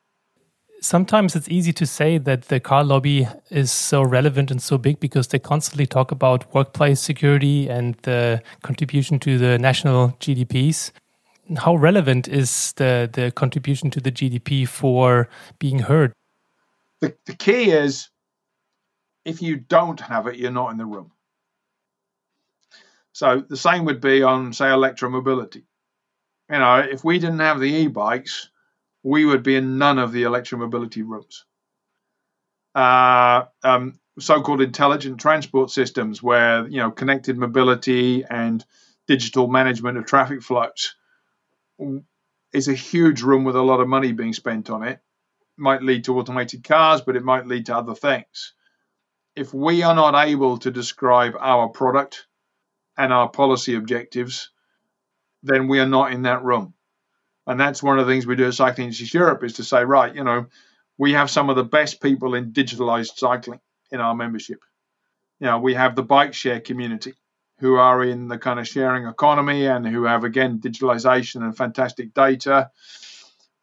Sometimes 0.81 1.37
it's 1.37 1.49
easy 1.49 1.73
to 1.75 1.87
say 1.87 2.19
that 2.19 2.49
the 2.49 2.59
car 2.59 2.83
lobby 2.83 3.29
is 3.51 3.71
so 3.71 4.03
relevant 4.03 4.51
and 4.51 4.61
so 4.61 4.77
big 4.77 4.99
because 4.99 5.29
they 5.29 5.39
constantly 5.39 5.87
talk 5.87 6.11
about 6.11 6.53
workplace 6.53 7.01
security 7.01 7.69
and 7.69 7.95
the 8.03 8.43
contribution 8.63 9.21
to 9.21 9.39
the 9.39 9.57
national 9.57 10.09
GDPs. 10.19 10.91
How 11.59 11.77
relevant 11.77 12.27
is 12.27 12.73
the, 12.73 13.09
the 13.13 13.31
contribution 13.31 13.93
to 13.93 14.01
the 14.01 14.11
GDP 14.11 14.67
for 14.67 15.29
being 15.61 15.79
heard? 15.79 16.13
The, 17.03 17.15
the 17.27 17.37
key 17.37 17.71
is 17.71 18.11
if 19.25 19.43
you 19.43 19.59
don't 19.59 20.01
have 20.01 20.27
it, 20.27 20.35
you're 20.35 20.51
not 20.51 20.73
in 20.73 20.79
the 20.79 20.87
room. 20.87 21.13
So 23.13 23.45
the 23.49 23.57
same 23.57 23.85
would 23.85 24.01
be 24.01 24.25
on, 24.25 24.53
say, 24.53 24.65
electromobility. 24.65 25.63
You 26.53 26.59
know, 26.59 26.77
if 26.79 27.03
we 27.03 27.19
didn't 27.19 27.39
have 27.39 27.61
the 27.61 27.73
e-bikes, 27.73 28.51
we 29.03 29.25
would 29.25 29.43
be 29.43 29.57
in 29.57 29.79
none 29.79 29.99
of 29.99 30.13
the 30.13 30.25
electromobility 30.25 31.03
rooms. 31.05 31.45
Uh, 32.75 33.47
um, 33.65 33.99
so-called 34.19 34.61
intelligent 34.61 35.19
transport 35.19 35.71
systems, 35.71 36.23
where 36.23 36.69
you 36.69 36.79
know 36.79 36.91
connected 36.91 37.39
mobility 37.39 38.25
and 38.29 38.65
digital 39.07 39.49
management 39.49 39.99
of 39.99 40.07
traffic 40.07 40.43
flows, 40.43 40.95
is 42.53 42.69
a 42.69 42.75
huge 42.75 43.23
room 43.23 43.45
with 43.45 43.57
a 43.57 43.63
lot 43.63 43.81
of 43.81 43.89
money 43.89 44.13
being 44.13 44.35
spent 44.35 44.71
on 44.71 44.83
it. 44.83 45.01
Might 45.57 45.83
lead 45.83 46.05
to 46.05 46.19
automated 46.19 46.65
cars, 46.65 47.01
but 47.01 47.17
it 47.17 47.25
might 47.25 47.47
lead 47.47 47.67
to 47.67 47.77
other 47.77 47.95
things 47.95 48.53
if 49.35 49.55
we 49.55 49.83
are 49.83 49.95
not 49.95 50.15
able 50.27 50.59
to 50.59 50.71
describe 50.71 51.35
our 51.41 51.69
product 51.69 52.27
and 52.97 53.13
our 53.13 53.29
policy 53.29 53.75
objectives, 53.75 54.51
then 55.43 55.69
we 55.69 55.81
are 55.81 55.87
not 55.87 56.13
in 56.13 56.23
that 56.23 56.43
room. 56.43 56.75
And 57.47 57.59
that's 57.59 57.83
one 57.83 57.99
of 57.99 58.07
the 58.07 58.13
things 58.13 58.27
we 58.27 58.37
do 58.37 58.47
at 58.47 58.55
Cycling 58.55 58.87
Industries 58.87 59.15
Europe 59.15 59.43
is 59.43 59.55
to 59.55 59.65
say, 59.65 59.85
right, 59.85 60.15
you 60.15 60.23
know, 60.25 60.47
we 60.99 61.13
have 61.13 61.31
some 61.31 61.51
of 61.51 61.57
the 61.57 61.65
best 61.65 62.01
people 62.01 62.35
in 62.35 62.53
digitalized 62.53 63.17
cycling 63.17 63.61
in 63.91 64.01
our 64.01 64.15
membership. 64.15 64.61
You 65.41 65.47
know, 65.47 65.59
we 65.59 65.75
have 65.75 65.97
the 65.97 66.05
bike 66.05 66.35
share 66.35 66.61
community 66.61 67.15
who 67.59 67.77
are 67.77 68.05
in 68.05 68.29
the 68.29 68.39
kind 68.39 68.61
of 68.61 68.69
sharing 68.69 69.07
economy 69.07 69.67
and 69.67 69.87
who 69.87 70.05
have, 70.05 70.25
again, 70.25 70.61
digitalization 70.61 71.43
and 71.43 71.57
fantastic 71.57 72.15
data. 72.15 72.71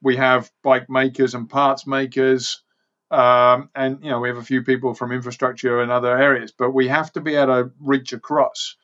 We 0.01 0.17
have 0.17 0.51
bike 0.63 0.89
makers 0.89 1.35
and 1.35 1.49
parts 1.49 1.87
makers 1.87 2.61
um, 3.11 3.69
and 3.73 4.03
you 4.03 4.09
know, 4.09 4.19
we 4.19 4.29
have 4.29 4.37
a 4.37 4.43
few 4.43 4.63
people 4.63 4.93
from 4.93 5.11
infrastructure 5.11 5.81
and 5.81 5.91
other 5.91 6.15
areas, 6.15 6.51
but 6.51 6.71
we 6.71 6.87
have 6.89 7.11
to 7.13 7.21
be 7.21 7.35
able 7.35 7.63
to 7.63 7.71
reach 7.79 8.13
across 8.13 8.75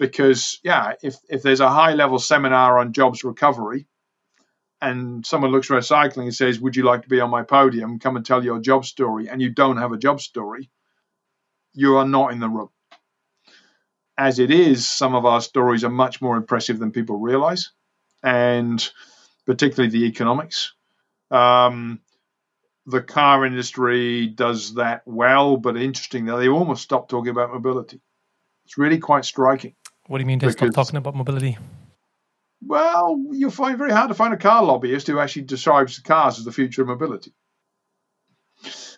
because 0.00 0.58
yeah, 0.64 0.94
if 1.02 1.16
if 1.28 1.42
there's 1.42 1.60
a 1.60 1.68
high 1.68 1.92
level 1.92 2.18
seminar 2.18 2.78
on 2.78 2.94
jobs 2.94 3.22
recovery, 3.22 3.86
and 4.80 5.24
someone 5.24 5.52
looks 5.52 5.66
for 5.66 5.80
cycling 5.82 6.28
and 6.28 6.34
says, 6.34 6.58
"Would 6.58 6.74
you 6.74 6.84
like 6.84 7.02
to 7.02 7.08
be 7.08 7.20
on 7.20 7.30
my 7.30 7.42
podium? 7.42 8.00
Come 8.00 8.16
and 8.16 8.24
tell 8.24 8.42
your 8.42 8.60
job 8.60 8.86
story," 8.86 9.28
and 9.28 9.42
you 9.42 9.50
don't 9.50 9.76
have 9.76 9.92
a 9.92 9.98
job 9.98 10.20
story, 10.20 10.70
you 11.74 11.98
are 11.98 12.08
not 12.08 12.32
in 12.32 12.40
the 12.40 12.48
room. 12.48 12.70
As 14.16 14.38
it 14.38 14.50
is, 14.50 14.88
some 14.90 15.14
of 15.14 15.26
our 15.26 15.42
stories 15.42 15.84
are 15.84 15.90
much 15.90 16.22
more 16.22 16.36
impressive 16.36 16.78
than 16.78 16.92
people 16.92 17.18
realize, 17.18 17.70
and 18.22 18.90
particularly 19.44 19.90
the 19.90 20.06
economics. 20.06 20.72
Um, 21.30 22.00
the 22.86 23.02
car 23.02 23.44
industry 23.44 24.28
does 24.28 24.74
that 24.74 25.02
well, 25.04 25.58
but 25.58 25.76
interesting 25.76 26.24
that 26.24 26.36
they 26.36 26.48
almost 26.48 26.82
stopped 26.82 27.10
talking 27.10 27.30
about 27.30 27.52
mobility. 27.52 28.00
It's 28.64 28.78
really 28.78 28.98
quite 28.98 29.26
striking. 29.26 29.74
What 30.10 30.18
do 30.18 30.22
you 30.22 30.26
mean 30.26 30.40
they 30.40 30.50
stopped 30.50 30.74
talking 30.74 30.96
about 30.96 31.14
mobility? 31.14 31.56
Well, 32.66 33.16
you'll 33.30 33.52
find 33.52 33.78
very 33.78 33.92
hard 33.92 34.08
to 34.08 34.14
find 34.16 34.34
a 34.34 34.36
car 34.36 34.64
lobbyist 34.64 35.06
who 35.06 35.20
actually 35.20 35.42
describes 35.42 35.94
the 35.94 36.02
cars 36.02 36.36
as 36.36 36.44
the 36.44 36.50
future 36.50 36.82
of 36.82 36.88
mobility 36.88 37.32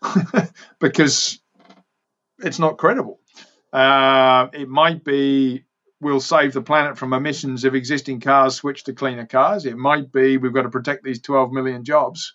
because 0.81 1.39
it's 2.39 2.59
not 2.59 2.79
credible. 2.79 3.21
Uh, 3.75 4.49
it 4.55 4.71
might 4.71 5.05
be 5.05 5.67
we'll 6.01 6.19
save 6.19 6.55
the 6.55 6.63
planet 6.63 6.97
from 6.97 7.13
emissions 7.13 7.67
if 7.67 7.75
existing 7.75 8.21
cars 8.21 8.55
switch 8.55 8.85
to 8.85 8.95
cleaner 8.95 9.27
cars. 9.27 9.67
It 9.67 9.77
might 9.77 10.11
be 10.13 10.39
we've 10.39 10.55
got 10.55 10.63
to 10.63 10.71
protect 10.71 11.05
these 11.05 11.21
12 11.21 11.53
million 11.53 11.85
jobs. 11.85 12.33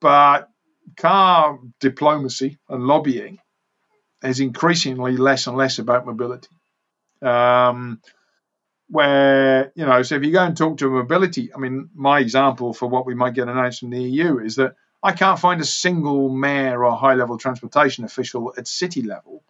But 0.00 0.48
car 0.96 1.58
diplomacy 1.80 2.60
and 2.68 2.84
lobbying 2.84 3.38
is 4.22 4.38
increasingly 4.38 5.16
less 5.16 5.48
and 5.48 5.56
less 5.56 5.80
about 5.80 6.06
mobility. 6.06 6.50
Um, 7.22 8.00
where, 8.88 9.72
you 9.76 9.86
know, 9.86 10.02
so 10.02 10.16
if 10.16 10.24
you 10.24 10.32
go 10.32 10.42
and 10.42 10.56
talk 10.56 10.78
to 10.78 10.90
mobility, 10.90 11.54
I 11.54 11.58
mean, 11.58 11.90
my 11.94 12.18
example 12.18 12.72
for 12.72 12.88
what 12.88 13.06
we 13.06 13.14
might 13.14 13.34
get 13.34 13.48
announced 13.48 13.80
from 13.80 13.90
the 13.90 14.02
EU 14.02 14.38
is 14.38 14.56
that 14.56 14.74
I 15.02 15.12
can't 15.12 15.38
find 15.38 15.60
a 15.60 15.64
single 15.64 16.28
mayor 16.28 16.84
or 16.84 16.96
high 16.96 17.14
level 17.14 17.38
transportation 17.38 18.04
official 18.04 18.52
at 18.58 18.66
city 18.66 19.02
level 19.02 19.44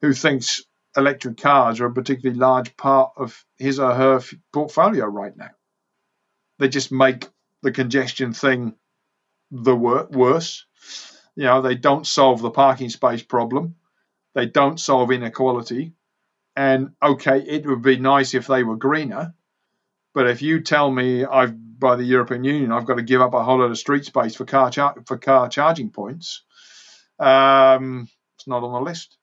who 0.00 0.12
thinks 0.12 0.62
electric 0.96 1.36
cars 1.38 1.80
are 1.80 1.86
a 1.86 1.92
particularly 1.92 2.38
large 2.38 2.76
part 2.76 3.12
of 3.16 3.44
his 3.58 3.78
or 3.78 3.94
her 3.94 4.20
portfolio 4.52 5.06
right 5.06 5.36
now. 5.36 5.50
They 6.58 6.68
just 6.68 6.92
make 6.92 7.28
the 7.62 7.72
congestion 7.72 8.32
thing 8.32 8.74
the 9.50 9.76
wor- 9.76 10.08
worse. 10.10 10.66
You 11.36 11.44
know, 11.44 11.62
they 11.62 11.74
don't 11.74 12.06
solve 12.06 12.42
the 12.42 12.50
parking 12.50 12.90
space 12.90 13.22
problem. 13.22 13.76
They 14.34 14.46
don't 14.46 14.78
solve 14.78 15.10
inequality. 15.10 15.92
And 16.56 16.90
okay, 17.02 17.38
it 17.40 17.66
would 17.66 17.82
be 17.82 17.96
nice 17.96 18.34
if 18.34 18.46
they 18.46 18.64
were 18.64 18.76
greener, 18.76 19.34
but 20.14 20.28
if 20.28 20.42
you 20.42 20.60
tell 20.60 20.90
me 20.90 21.24
I've 21.24 21.54
by 21.78 21.96
the 21.96 22.04
European 22.04 22.44
Union 22.44 22.72
I've 22.72 22.84
got 22.84 22.96
to 22.96 23.02
give 23.02 23.22
up 23.22 23.32
a 23.32 23.42
whole 23.42 23.58
lot 23.60 23.70
of 23.70 23.78
street 23.78 24.04
space 24.04 24.36
for 24.36 24.44
car 24.44 24.70
char- 24.70 25.02
for 25.06 25.16
car 25.16 25.48
charging 25.48 25.90
points, 25.90 26.42
um, 27.18 28.08
it's 28.36 28.46
not 28.46 28.62
on 28.62 28.72
the 28.72 28.80
list. 28.80 29.16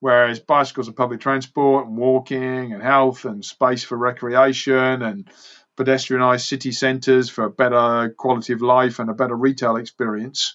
Whereas 0.00 0.38
bicycles 0.38 0.88
and 0.88 0.96
public 0.96 1.20
transport 1.20 1.86
and 1.86 1.96
walking 1.96 2.72
and 2.74 2.82
health 2.82 3.24
and 3.24 3.42
space 3.44 3.82
for 3.82 3.96
recreation 3.96 5.00
and 5.02 5.30
pedestrianised 5.78 6.46
city 6.46 6.72
centres 6.72 7.30
for 7.30 7.44
a 7.44 7.50
better 7.50 8.14
quality 8.16 8.52
of 8.52 8.60
life 8.60 8.98
and 8.98 9.08
a 9.08 9.14
better 9.14 9.34
retail 9.34 9.76
experience 9.76 10.54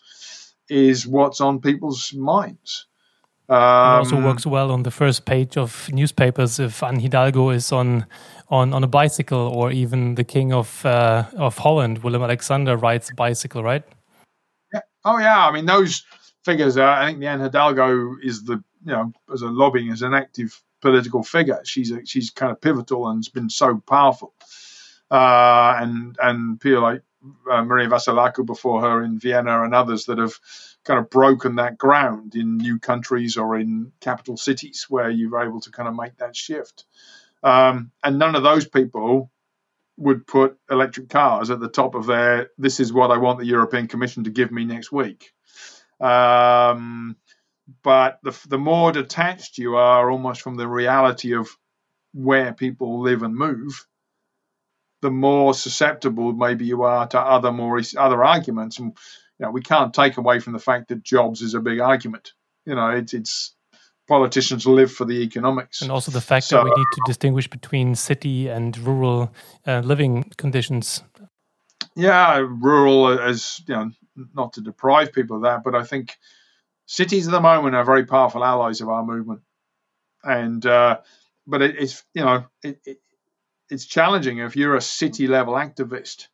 is 0.69 1.07
what's 1.07 1.41
on 1.41 1.61
people's 1.61 2.13
minds. 2.13 2.87
Um, 3.49 3.57
it 3.57 3.97
also 3.97 4.21
works 4.21 4.45
well 4.45 4.71
on 4.71 4.83
the 4.83 4.91
first 4.91 5.25
page 5.25 5.57
of 5.57 5.89
newspapers 5.91 6.59
if 6.59 6.83
Anne 6.83 6.99
Hidalgo 6.99 7.49
is 7.49 7.71
on 7.71 8.05
on 8.49 8.73
on 8.73 8.83
a 8.83 8.87
bicycle, 8.87 9.39
or 9.39 9.71
even 9.71 10.15
the 10.15 10.23
king 10.23 10.53
of 10.53 10.85
uh, 10.85 11.25
of 11.35 11.57
Holland, 11.57 12.03
Willem 12.03 12.21
Alexander, 12.21 12.77
rides 12.77 13.09
a 13.09 13.15
bicycle, 13.15 13.63
right? 13.63 13.83
Yeah. 14.73 14.81
Oh 15.03 15.17
yeah. 15.17 15.47
I 15.47 15.51
mean 15.51 15.65
those 15.65 16.03
figures. 16.45 16.77
Are, 16.77 16.87
I 16.87 17.07
think 17.07 17.19
the 17.19 17.27
Anne 17.27 17.39
Hidalgo 17.39 18.17
is 18.21 18.43
the 18.43 18.63
you 18.85 18.93
know 18.93 19.11
as 19.33 19.41
a 19.41 19.47
lobbying 19.47 19.91
as 19.91 20.03
an 20.03 20.13
active 20.13 20.61
political 20.81 21.23
figure. 21.23 21.59
She's 21.63 21.91
a, 21.91 22.05
she's 22.05 22.29
kind 22.29 22.51
of 22.51 22.61
pivotal 22.61 23.07
and 23.09 23.17
has 23.17 23.29
been 23.29 23.49
so 23.49 23.81
powerful 23.87 24.33
uh, 25.11 25.75
and 25.79 26.17
and 26.21 26.59
people 26.59 26.81
like 26.81 27.01
uh, 27.51 27.63
Maria 27.63 27.87
Vassilakou 27.87 28.45
before 28.45 28.81
her 28.81 29.03
in 29.03 29.19
Vienna 29.19 29.63
and 29.63 29.73
others 29.73 30.05
that 30.05 30.17
have 30.17 30.33
kind 30.89 30.99
of 30.99 31.11
broken 31.11 31.57
that 31.57 31.77
ground 31.77 32.33
in 32.33 32.57
new 32.57 32.79
countries 32.79 33.37
or 33.37 33.55
in 33.55 33.91
capital 34.01 34.35
cities 34.35 34.87
where 34.89 35.11
you're 35.11 35.39
able 35.39 35.61
to 35.61 35.69
kind 35.69 35.87
of 35.87 35.95
make 35.95 36.17
that 36.17 36.35
shift. 36.35 36.85
Um, 37.43 37.91
and 38.03 38.17
none 38.17 38.35
of 38.35 38.41
those 38.41 38.67
people 38.67 39.29
would 39.97 40.25
put 40.25 40.57
electric 40.67 41.07
cars 41.07 41.51
at 41.51 41.59
the 41.59 41.69
top 41.69 41.93
of 41.93 42.07
their 42.07 42.49
this 42.57 42.79
is 42.79 42.91
what 42.91 43.11
I 43.11 43.17
want 43.17 43.37
the 43.37 43.45
European 43.45 43.87
Commission 43.87 44.23
to 44.23 44.31
give 44.31 44.51
me 44.51 44.65
next 44.65 44.91
week. 44.91 45.31
Um, 45.99 47.15
but 47.83 48.17
the, 48.23 48.35
the 48.47 48.57
more 48.57 48.91
detached 48.91 49.59
you 49.59 49.75
are 49.75 50.09
almost 50.09 50.41
from 50.41 50.55
the 50.55 50.67
reality 50.67 51.35
of 51.35 51.55
where 52.15 52.51
people 52.51 53.01
live 53.01 53.21
and 53.21 53.35
move, 53.35 53.85
the 55.03 55.11
more 55.11 55.53
susceptible 55.53 56.33
maybe 56.33 56.65
you 56.65 56.81
are 56.81 57.05
to 57.09 57.19
other 57.19 57.51
more 57.51 57.79
other 57.95 58.23
arguments. 58.23 58.79
And 58.79 58.97
you 59.39 59.45
know, 59.45 59.51
we 59.51 59.61
can't 59.61 59.93
take 59.93 60.17
away 60.17 60.39
from 60.39 60.53
the 60.53 60.59
fact 60.59 60.89
that 60.89 61.03
jobs 61.03 61.41
is 61.41 61.53
a 61.53 61.59
big 61.59 61.79
argument. 61.79 62.33
You 62.65 62.75
know, 62.75 62.89
it's 62.89 63.13
it's 63.13 63.55
politicians 64.07 64.67
live 64.67 64.91
for 64.91 65.05
the 65.05 65.21
economics, 65.21 65.81
and 65.81 65.91
also 65.91 66.11
the 66.11 66.21
fact 66.21 66.45
so, 66.45 66.57
that 66.57 66.65
we 66.65 66.71
need 66.71 66.87
to 66.93 67.01
distinguish 67.05 67.47
between 67.47 67.95
city 67.95 68.49
and 68.49 68.77
rural 68.77 69.33
uh, 69.65 69.79
living 69.79 70.23
conditions. 70.37 71.03
Yeah, 71.95 72.37
rural 72.37 73.19
as 73.19 73.61
you 73.65 73.75
know, 73.75 73.91
not 74.33 74.53
to 74.53 74.61
deprive 74.61 75.13
people 75.13 75.37
of 75.37 75.43
that, 75.43 75.63
but 75.63 75.73
I 75.73 75.83
think 75.83 76.17
cities 76.85 77.27
at 77.27 77.31
the 77.31 77.41
moment 77.41 77.75
are 77.75 77.85
very 77.85 78.05
powerful 78.05 78.43
allies 78.43 78.81
of 78.81 78.89
our 78.89 79.05
movement, 79.05 79.41
and 80.23 80.65
uh, 80.65 80.99
but 81.47 81.61
it, 81.61 81.77
it's 81.77 82.03
you 82.13 82.25
know 82.25 82.45
it, 82.61 82.81
it, 82.85 82.97
it's 83.69 83.85
challenging 83.85 84.39
if 84.39 84.57
you're 84.57 84.75
a 84.75 84.81
city 84.81 85.27
level 85.27 85.53
activist. 85.53 86.27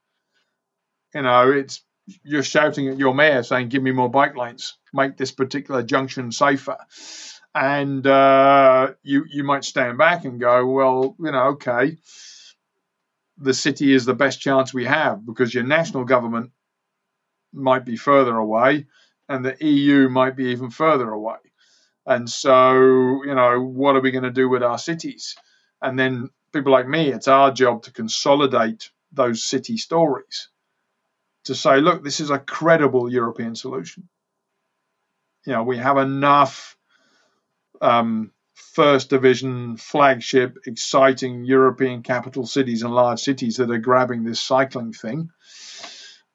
You 1.14 1.22
know, 1.22 1.52
it's 1.52 1.82
you're 2.24 2.44
shouting 2.44 2.88
at 2.88 2.98
your 2.98 3.14
mayor 3.14 3.44
saying, 3.44 3.70
"Give 3.70 3.82
me 3.82 3.92
more 3.92 4.10
bike 4.10 4.36
lanes, 4.36 4.78
make 4.94 5.18
this 5.18 5.32
particular 5.32 5.84
junction 5.84 6.32
safer," 6.32 6.78
and 7.54 8.06
uh, 8.06 8.94
you 9.04 9.26
you 9.30 9.44
might 9.44 9.64
stand 9.64 9.98
back 9.98 10.26
and 10.26 10.40
go, 10.40 10.66
"Well, 10.68 11.16
you 11.20 11.32
know, 11.32 11.48
okay." 11.50 11.98
The 13.38 13.54
city 13.54 13.94
is 13.94 14.06
the 14.06 14.14
best 14.14 14.40
chance 14.40 14.74
we 14.74 14.86
have 14.86 15.26
because 15.26 15.54
your 15.54 15.66
national 15.66 16.06
government 16.06 16.52
might 17.52 17.84
be 17.84 17.98
further 17.98 18.38
away, 18.38 18.88
and 19.28 19.44
the 19.44 19.58
EU 19.66 20.08
might 20.08 20.38
be 20.38 20.46
even 20.52 20.70
further 20.70 21.10
away. 21.10 21.38
And 22.06 22.30
so, 22.30 23.24
you 23.26 23.36
know, 23.36 23.60
what 23.60 23.96
are 23.96 24.00
we 24.02 24.12
going 24.12 24.24
to 24.24 24.32
do 24.32 24.48
with 24.48 24.64
our 24.64 24.78
cities? 24.78 25.36
And 25.82 26.00
then 26.00 26.30
people 26.54 26.72
like 26.72 26.88
me, 26.88 27.10
it's 27.10 27.28
our 27.28 27.52
job 27.52 27.84
to 27.84 27.92
consolidate 27.92 28.92
those 29.12 29.44
city 29.44 29.76
stories 29.76 30.50
to 31.46 31.56
say, 31.56 31.80
look, 31.80 32.04
this 32.04 32.20
is 32.20 32.30
a 32.30 32.40
credible 32.40 33.12
European 33.12 33.56
solution. 33.56 34.08
You 35.46 35.54
know, 35.54 35.64
we 35.64 35.78
have 35.78 35.98
enough 35.98 36.76
um, 37.82 38.32
first 38.54 39.10
division, 39.10 39.78
flagship, 39.78 40.58
exciting 40.66 41.46
European 41.46 42.02
capital 42.02 42.46
cities 42.46 42.82
and 42.82 42.94
large 42.94 43.20
cities 43.20 43.58
that 43.58 43.70
are 43.70 43.78
grabbing 43.78 44.24
this 44.24 44.42
cycling 44.42 44.92
thing. 44.92 45.30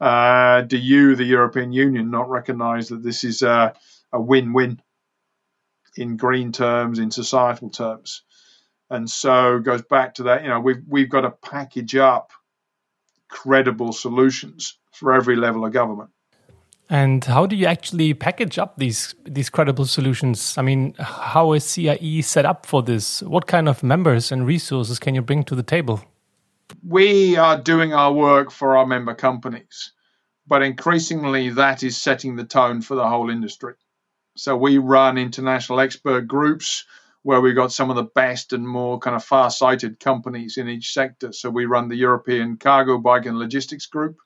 Uh, 0.01 0.63
do 0.63 0.79
you, 0.79 1.17
the 1.17 1.25
European 1.25 1.73
Union, 1.73 2.11
not 2.11 2.31
recognize 2.31 2.89
that 2.89 3.03
this 3.03 3.25
is 3.25 3.43
a, 3.43 3.75
a 4.13 4.21
win 4.21 4.53
win 4.53 4.81
in 5.97 6.17
green 6.17 6.53
terms, 6.53 6.99
in 6.99 7.11
societal 7.11 7.69
terms? 7.69 8.23
And 8.89 9.09
so 9.11 9.59
goes 9.59 9.83
back 9.83 10.15
to 10.15 10.25
that, 10.25 10.43
you 10.43 10.49
know, 10.49 10.61
we've, 10.61 10.83
we've 10.89 11.11
got 11.11 11.23
to 11.23 11.31
package 11.31 11.97
up 11.97 12.33
credible 13.29 13.93
solutions 13.93 14.79
for 15.01 15.13
every 15.13 15.35
level 15.35 15.65
of 15.65 15.73
government. 15.73 16.11
And 16.91 17.25
how 17.25 17.47
do 17.47 17.57
you 17.57 17.67
actually 17.67 18.15
package 18.15 18.59
up 18.59 18.77
these 18.77 19.15
these 19.25 19.49
credible 19.49 19.87
solutions? 19.87 20.59
I 20.59 20.63
mean, 20.63 20.95
how 20.99 21.53
is 21.53 21.65
CIE 21.65 22.21
set 22.23 22.45
up 22.45 22.67
for 22.67 22.83
this? 22.83 23.23
What 23.23 23.47
kind 23.47 23.69
of 23.69 23.83
members 23.83 24.33
and 24.33 24.47
resources 24.47 24.99
can 24.99 25.15
you 25.15 25.23
bring 25.23 25.45
to 25.45 25.55
the 25.55 25.63
table? 25.63 26.01
We 26.87 27.37
are 27.37 27.61
doing 27.61 27.95
our 27.95 28.13
work 28.13 28.51
for 28.51 28.77
our 28.77 28.87
member 28.87 29.15
companies, 29.15 29.93
but 30.47 30.63
increasingly 30.63 31.51
that 31.51 31.83
is 31.83 31.97
setting 31.97 32.37
the 32.37 32.45
tone 32.45 32.83
for 32.83 32.97
the 32.97 33.09
whole 33.09 33.31
industry. 33.31 33.75
So 34.37 34.57
we 34.57 34.79
run 34.79 35.19
international 35.19 35.81
expert 35.81 36.27
groups 36.27 36.85
where 37.23 37.41
we've 37.41 37.55
got 37.55 37.73
some 37.73 37.91
of 37.91 37.97
the 37.97 38.11
best 38.15 38.53
and 38.53 38.67
more 38.67 38.99
kind 38.99 39.15
of 39.15 39.23
far 39.23 39.51
sighted 39.51 40.01
companies 40.01 40.57
in 40.57 40.69
each 40.69 40.93
sector. 40.93 41.33
So 41.33 41.51
we 41.51 41.67
run 41.67 41.89
the 41.89 41.97
European 41.97 42.57
Cargo 42.57 42.99
Bike 42.99 43.27
and 43.27 43.39
Logistics 43.39 43.87
Group. 43.87 44.17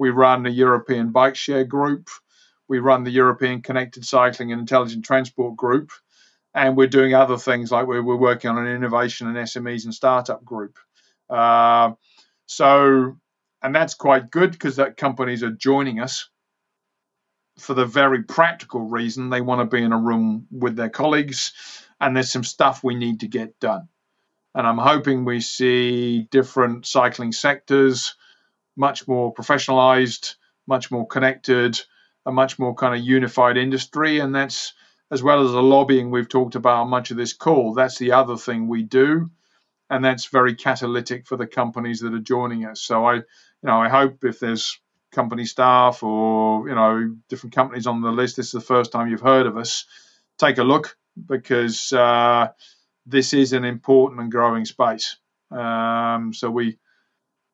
We 0.00 0.08
run 0.08 0.44
the 0.44 0.50
European 0.50 1.12
Bike 1.12 1.36
Share 1.36 1.64
Group. 1.64 2.08
We 2.68 2.78
run 2.78 3.04
the 3.04 3.10
European 3.10 3.60
Connected 3.60 4.06
Cycling 4.06 4.50
and 4.50 4.58
Intelligent 4.58 5.04
Transport 5.04 5.56
Group. 5.56 5.90
And 6.54 6.74
we're 6.74 6.86
doing 6.86 7.12
other 7.12 7.36
things 7.36 7.70
like 7.70 7.86
we're, 7.86 8.02
we're 8.02 8.16
working 8.16 8.50
on 8.50 8.56
an 8.56 8.74
innovation 8.74 9.26
and 9.26 9.36
SMEs 9.36 9.84
and 9.84 9.92
startup 9.92 10.42
group. 10.42 10.78
Uh, 11.28 11.90
so, 12.46 13.18
and 13.62 13.74
that's 13.74 13.92
quite 13.92 14.30
good 14.30 14.52
because 14.52 14.76
that 14.76 14.96
companies 14.96 15.42
are 15.42 15.50
joining 15.50 16.00
us 16.00 16.30
for 17.58 17.74
the 17.74 17.84
very 17.84 18.22
practical 18.22 18.80
reason 18.80 19.28
they 19.28 19.42
want 19.42 19.60
to 19.60 19.76
be 19.76 19.82
in 19.82 19.92
a 19.92 19.98
room 19.98 20.46
with 20.50 20.76
their 20.76 20.88
colleagues 20.88 21.52
and 22.00 22.16
there's 22.16 22.32
some 22.32 22.42
stuff 22.42 22.82
we 22.82 22.94
need 22.94 23.20
to 23.20 23.28
get 23.28 23.60
done. 23.60 23.86
And 24.54 24.66
I'm 24.66 24.78
hoping 24.78 25.26
we 25.26 25.40
see 25.40 26.22
different 26.30 26.86
cycling 26.86 27.32
sectors 27.32 28.14
much 28.80 29.06
more 29.06 29.32
professionalized, 29.34 30.36
much 30.66 30.90
more 30.90 31.06
connected, 31.06 31.78
a 32.24 32.32
much 32.32 32.58
more 32.58 32.74
kind 32.74 32.94
of 32.94 33.06
unified 33.06 33.58
industry. 33.58 34.20
And 34.20 34.34
that's 34.34 34.72
as 35.10 35.22
well 35.22 35.44
as 35.44 35.52
the 35.52 35.62
lobbying 35.62 36.10
we've 36.10 36.28
talked 36.28 36.54
about 36.54 36.88
much 36.88 37.10
of 37.10 37.18
this 37.18 37.34
call, 37.34 37.74
that's 37.74 37.98
the 37.98 38.12
other 38.12 38.38
thing 38.38 38.68
we 38.68 38.82
do. 38.82 39.30
And 39.90 40.04
that's 40.04 40.26
very 40.26 40.54
catalytic 40.54 41.26
for 41.26 41.36
the 41.36 41.46
companies 41.46 42.00
that 42.00 42.14
are 42.14 42.20
joining 42.20 42.64
us. 42.64 42.80
So 42.80 43.04
I, 43.04 43.14
you 43.16 43.24
know, 43.64 43.82
I 43.82 43.88
hope 43.88 44.24
if 44.24 44.38
there's 44.40 44.80
company 45.12 45.44
staff 45.44 46.02
or, 46.02 46.68
you 46.68 46.74
know, 46.74 47.16
different 47.28 47.54
companies 47.54 47.86
on 47.86 48.00
the 48.00 48.12
list, 48.12 48.36
this 48.36 48.46
is 48.46 48.52
the 48.52 48.60
first 48.60 48.92
time 48.92 49.08
you've 49.08 49.20
heard 49.20 49.46
of 49.46 49.58
us, 49.58 49.84
take 50.38 50.58
a 50.58 50.64
look 50.64 50.96
because 51.26 51.92
uh, 51.92 52.48
this 53.04 53.34
is 53.34 53.52
an 53.52 53.64
important 53.64 54.20
and 54.20 54.32
growing 54.32 54.64
space. 54.64 55.16
Um, 55.50 56.32
so 56.32 56.50
we 56.50 56.78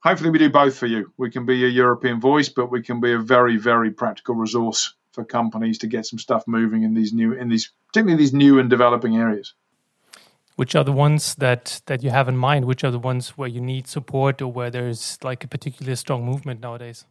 hopefully 0.06 0.30
we 0.30 0.38
do 0.38 0.48
both 0.48 0.78
for 0.78 0.86
you. 0.86 1.12
We 1.16 1.30
can 1.30 1.46
be 1.46 1.64
a 1.64 1.68
European 1.68 2.20
voice, 2.20 2.48
but 2.48 2.70
we 2.70 2.82
can 2.82 3.00
be 3.00 3.12
a 3.12 3.18
very 3.18 3.56
very 3.56 3.90
practical 3.90 4.34
resource 4.34 4.94
for 5.12 5.24
companies 5.24 5.78
to 5.78 5.86
get 5.86 6.06
some 6.06 6.18
stuff 6.18 6.44
moving 6.46 6.84
in 6.84 6.94
these 6.94 7.12
new 7.12 7.32
in 7.32 7.48
these 7.48 7.72
particularly 7.88 8.22
these 8.22 8.32
new 8.32 8.58
and 8.60 8.70
developing 8.70 9.16
areas. 9.16 9.54
Which 10.54 10.74
are 10.74 10.84
the 10.84 10.92
ones 10.92 11.34
that 11.36 11.82
that 11.86 12.02
you 12.04 12.10
have 12.10 12.28
in 12.28 12.36
mind? 12.36 12.64
Which 12.64 12.84
are 12.84 12.92
the 12.92 12.98
ones 12.98 13.30
where 13.30 13.48
you 13.48 13.60
need 13.60 13.88
support 13.88 14.40
or 14.40 14.50
where 14.52 14.70
there's 14.70 15.18
like 15.22 15.44
a 15.44 15.48
particularly 15.48 15.96
strong 15.96 16.24
movement 16.24 16.60
nowadays? 16.60 17.04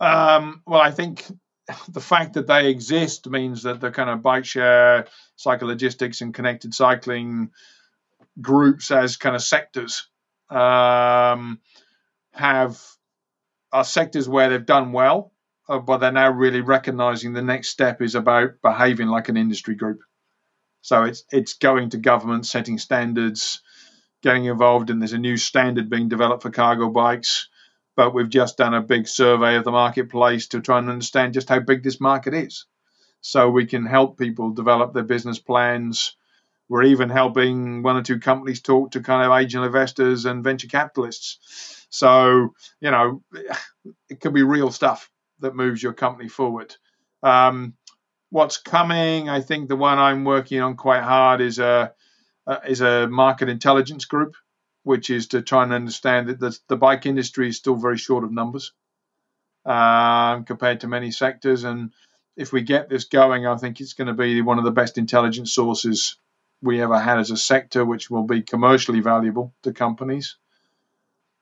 Um, 0.00 0.62
well, 0.66 0.80
I 0.80 0.90
think 0.90 1.24
the 1.88 2.00
fact 2.00 2.34
that 2.34 2.46
they 2.46 2.68
exist 2.68 3.28
means 3.28 3.62
that 3.62 3.80
the 3.80 3.90
kind 3.90 4.10
of 4.10 4.22
bike 4.22 4.46
share, 4.46 5.06
cyclelogistics, 5.38 6.22
and 6.22 6.34
connected 6.34 6.74
cycling 6.74 7.50
groups 8.40 8.90
as 8.90 9.16
kind 9.16 9.36
of 9.36 9.42
sectors 9.42 10.10
um, 10.50 11.60
have 12.32 12.80
are 13.72 13.84
sectors 13.84 14.28
where 14.28 14.50
they've 14.50 14.66
done 14.66 14.92
well, 14.92 15.32
uh, 15.68 15.78
but 15.78 15.98
they're 15.98 16.12
now 16.12 16.30
really 16.30 16.60
recognizing 16.60 17.32
the 17.32 17.42
next 17.42 17.68
step 17.68 18.02
is 18.02 18.14
about 18.14 18.60
behaving 18.62 19.08
like 19.08 19.28
an 19.28 19.36
industry 19.36 19.74
group. 19.74 20.00
So 20.82 21.04
it's 21.04 21.24
it's 21.30 21.54
going 21.54 21.90
to 21.90 21.98
government, 21.98 22.46
setting 22.46 22.78
standards, 22.78 23.62
getting 24.22 24.46
involved, 24.46 24.90
and 24.90 25.00
there's 25.00 25.12
a 25.12 25.18
new 25.18 25.36
standard 25.36 25.90
being 25.90 26.08
developed 26.08 26.42
for 26.42 26.50
cargo 26.50 26.90
bikes 26.90 27.48
but 28.00 28.14
we've 28.14 28.30
just 28.30 28.56
done 28.56 28.72
a 28.72 28.80
big 28.80 29.06
survey 29.06 29.56
of 29.56 29.64
the 29.64 29.70
marketplace 29.70 30.48
to 30.48 30.60
try 30.62 30.78
and 30.78 30.88
understand 30.88 31.34
just 31.34 31.50
how 31.50 31.60
big 31.60 31.82
this 31.82 32.00
market 32.00 32.32
is. 32.32 32.64
So 33.20 33.50
we 33.50 33.66
can 33.66 33.84
help 33.84 34.18
people 34.18 34.52
develop 34.52 34.94
their 34.94 35.02
business 35.02 35.38
plans. 35.38 36.16
We're 36.70 36.84
even 36.84 37.10
helping 37.10 37.82
one 37.82 37.96
or 37.96 38.02
two 38.02 38.20
companies 38.20 38.62
talk 38.62 38.92
to 38.92 39.00
kind 39.00 39.26
of 39.26 39.36
angel 39.36 39.64
investors 39.64 40.24
and 40.24 40.44
venture 40.44 40.68
capitalists. 40.68 41.86
So, 41.90 42.54
you 42.80 42.92
know, 42.92 43.22
it 44.08 44.20
could 44.20 44.32
be 44.32 44.44
real 44.44 44.70
stuff 44.70 45.10
that 45.40 45.56
moves 45.56 45.82
your 45.82 45.94
company 45.94 46.28
forward. 46.28 46.76
Um, 47.24 47.74
what's 48.30 48.56
coming, 48.56 49.28
I 49.28 49.40
think 49.40 49.68
the 49.68 49.74
one 49.74 49.98
I'm 49.98 50.24
working 50.24 50.60
on 50.60 50.76
quite 50.76 51.02
hard 51.02 51.40
is 51.40 51.58
a, 51.58 51.92
is 52.66 52.80
a 52.80 53.08
market 53.08 53.48
intelligence 53.48 54.04
group 54.04 54.36
which 54.82 55.10
is 55.10 55.28
to 55.28 55.42
try 55.42 55.62
and 55.62 55.72
understand 55.72 56.28
that 56.28 56.40
the, 56.40 56.58
the 56.68 56.76
bike 56.76 57.06
industry 57.06 57.48
is 57.48 57.56
still 57.56 57.76
very 57.76 57.98
short 57.98 58.24
of 58.24 58.32
numbers 58.32 58.72
um, 59.66 60.44
compared 60.44 60.80
to 60.80 60.88
many 60.88 61.10
sectors. 61.10 61.64
And 61.64 61.92
if 62.36 62.52
we 62.52 62.62
get 62.62 62.88
this 62.88 63.04
going, 63.04 63.46
I 63.46 63.56
think 63.56 63.80
it's 63.80 63.92
going 63.92 64.08
to 64.08 64.14
be 64.14 64.40
one 64.40 64.58
of 64.58 64.64
the 64.64 64.70
best 64.70 64.98
intelligence 64.98 65.52
sources 65.52 66.16
we 66.62 66.82
ever 66.82 66.98
had 66.98 67.18
as 67.18 67.30
a 67.30 67.36
sector, 67.36 67.84
which 67.84 68.10
will 68.10 68.24
be 68.24 68.42
commercially 68.42 69.00
valuable 69.00 69.54
to 69.62 69.72
companies. 69.72 70.36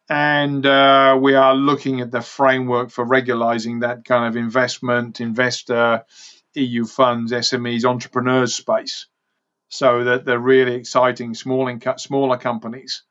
And 0.09 0.65
uh, 0.65 1.19
we 1.21 1.35
are 1.35 1.55
looking 1.55 2.01
at 2.01 2.11
the 2.11 2.23
framework 2.23 2.91
for 2.91 3.05
regularizing 3.05 3.81
that 3.81 4.05
kind 4.05 4.27
of 4.27 4.37
investment, 4.37 5.21
investor, 5.21 6.05
EU 6.55 6.85
funds, 6.87 7.33
SMEs, 7.33 7.85
entrepreneurs 7.85 8.55
space, 8.55 9.07
so 9.69 10.05
that 10.05 10.25
the 10.25 10.39
really 10.39 10.75
exciting 10.75 11.35
small 11.35 11.71
smaller 11.99 12.39
companies 12.39 13.03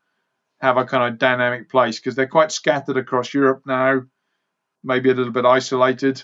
have 0.60 0.78
a 0.78 0.86
kind 0.86 1.14
of 1.14 1.20
dynamic 1.20 1.70
place 1.70 2.00
because 2.00 2.16
they're 2.16 2.28
quite 2.28 2.52
scattered 2.52 2.98
across 2.98 3.34
Europe 3.34 3.62
now, 3.66 4.02
maybe 4.84 5.12
a 5.12 5.14
little 5.14 5.32
bit 5.32 5.46
isolated. 5.46 6.24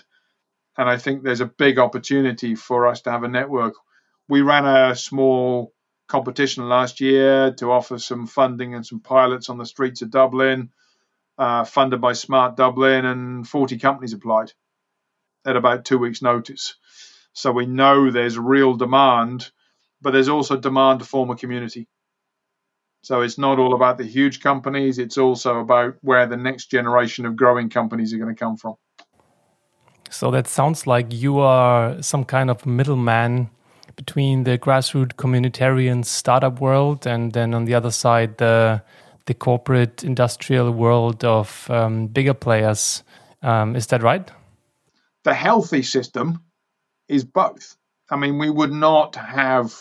And 0.76 0.88
I 0.88 0.98
think 0.98 1.22
there's 1.22 1.40
a 1.40 1.46
big 1.46 1.78
opportunity 1.78 2.56
for 2.56 2.88
us 2.88 3.02
to 3.02 3.12
have 3.12 3.22
a 3.22 3.28
network. 3.28 3.74
We 4.28 4.40
ran 4.42 4.64
a 4.64 4.96
small 4.96 5.72
competition 6.08 6.68
last 6.68 7.00
year 7.00 7.52
to 7.54 7.72
offer 7.72 7.98
some 7.98 8.26
funding 8.26 8.74
and 8.74 8.86
some 8.86 9.00
pilots 9.00 9.48
on 9.48 9.58
the 9.58 9.66
streets 9.66 10.02
of 10.02 10.10
Dublin. 10.10 10.70
uh, 11.36 11.64
funded 11.64 12.00
by 12.00 12.12
Smart 12.12 12.56
Dublin, 12.56 13.04
and 13.04 13.48
40 13.48 13.78
companies 13.78 14.12
applied 14.12 14.52
at 15.44 15.56
about 15.56 15.84
two 15.84 15.98
weeks' 15.98 16.22
notice. 16.22 16.76
So 17.32 17.50
we 17.50 17.66
know 17.66 18.10
there's 18.10 18.38
real 18.38 18.74
demand, 18.74 19.50
but 20.00 20.12
there's 20.12 20.28
also 20.28 20.56
demand 20.56 21.00
to 21.00 21.04
form 21.04 21.30
a 21.30 21.36
community. 21.36 21.88
So 23.02 23.20
it's 23.20 23.36
not 23.36 23.58
all 23.58 23.74
about 23.74 23.98
the 23.98 24.04
huge 24.04 24.40
companies, 24.40 24.98
it's 24.98 25.18
also 25.18 25.58
about 25.58 25.96
where 26.00 26.26
the 26.26 26.36
next 26.36 26.70
generation 26.70 27.26
of 27.26 27.36
growing 27.36 27.68
companies 27.68 28.14
are 28.14 28.18
going 28.18 28.34
to 28.34 28.38
come 28.38 28.56
from. 28.56 28.76
So 30.08 30.30
that 30.30 30.46
sounds 30.46 30.86
like 30.86 31.12
you 31.12 31.40
are 31.40 32.00
some 32.00 32.24
kind 32.24 32.48
of 32.48 32.64
middleman 32.64 33.50
between 33.96 34.44
the 34.44 34.58
grassroots 34.58 35.14
communitarian 35.14 36.04
startup 36.04 36.60
world 36.60 37.06
and 37.06 37.32
then 37.32 37.54
on 37.54 37.64
the 37.64 37.74
other 37.74 37.90
side 37.90 38.38
the 38.38 38.82
the 39.26 39.34
corporate 39.34 40.04
industrial 40.04 40.70
world 40.70 41.24
of 41.24 41.70
um, 41.70 42.06
bigger 42.08 42.34
players. 42.34 43.02
Um, 43.42 43.76
is 43.76 43.86
that 43.88 44.02
right? 44.02 44.30
The 45.24 45.34
healthy 45.34 45.82
system 45.82 46.42
is 47.08 47.24
both. 47.24 47.76
I 48.10 48.16
mean, 48.16 48.38
we 48.38 48.50
would 48.50 48.72
not 48.72 49.16
have 49.16 49.74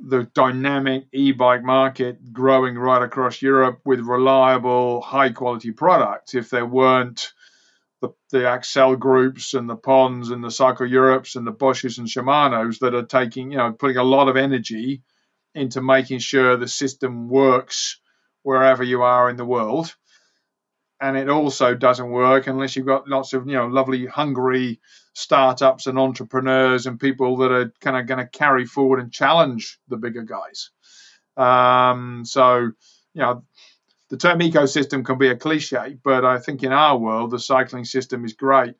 the 0.00 0.24
dynamic 0.34 1.06
e-bike 1.12 1.62
market 1.64 2.32
growing 2.32 2.76
right 2.76 3.02
across 3.02 3.42
Europe 3.42 3.80
with 3.84 4.00
reliable, 4.00 5.00
high-quality 5.00 5.72
products 5.72 6.34
if 6.34 6.50
there 6.50 6.66
weren't 6.66 7.32
the, 8.00 8.10
the 8.30 8.38
Accell 8.38 8.98
groups 8.98 9.54
and 9.54 9.68
the 9.68 9.76
Pons 9.76 10.30
and 10.30 10.42
the 10.42 10.50
Cycle 10.50 10.86
Europes 10.86 11.36
and 11.36 11.46
the 11.46 11.52
Bosches 11.52 11.98
and 11.98 12.06
Shimano's 12.06 12.78
that 12.78 12.94
are 12.94 13.04
taking, 13.04 13.50
you 13.52 13.58
know, 13.58 13.72
putting 13.72 13.96
a 13.96 14.04
lot 14.04 14.28
of 14.28 14.36
energy 14.36 15.02
into 15.54 15.82
making 15.82 16.20
sure 16.20 16.56
the 16.56 16.68
system 16.68 17.28
works 17.28 18.00
wherever 18.42 18.84
you 18.84 19.02
are 19.02 19.28
in 19.28 19.36
the 19.36 19.44
world. 19.44 19.94
And 21.00 21.16
it 21.16 21.28
also 21.28 21.74
doesn't 21.74 22.10
work 22.10 22.46
unless 22.46 22.74
you've 22.74 22.86
got 22.86 23.08
lots 23.08 23.32
of, 23.32 23.46
you 23.46 23.54
know, 23.54 23.66
lovely, 23.66 24.06
hungry 24.06 24.80
startups 25.14 25.86
and 25.86 25.98
entrepreneurs 25.98 26.86
and 26.86 26.98
people 26.98 27.36
that 27.38 27.52
are 27.52 27.72
kind 27.80 27.96
of 27.96 28.06
going 28.06 28.18
to 28.18 28.38
carry 28.38 28.64
forward 28.64 29.00
and 29.00 29.12
challenge 29.12 29.78
the 29.88 29.96
bigger 29.96 30.22
guys. 30.22 30.70
Um, 31.36 32.24
so, 32.24 32.70
you 33.14 33.22
know, 33.22 33.44
the 34.10 34.16
term 34.16 34.40
ecosystem 34.40 35.04
can 35.04 35.18
be 35.18 35.28
a 35.28 35.36
cliche, 35.36 35.96
but 36.02 36.24
I 36.24 36.38
think 36.38 36.62
in 36.62 36.72
our 36.72 36.96
world, 36.96 37.30
the 37.30 37.38
cycling 37.38 37.84
system 37.84 38.24
is 38.24 38.32
great. 38.32 38.74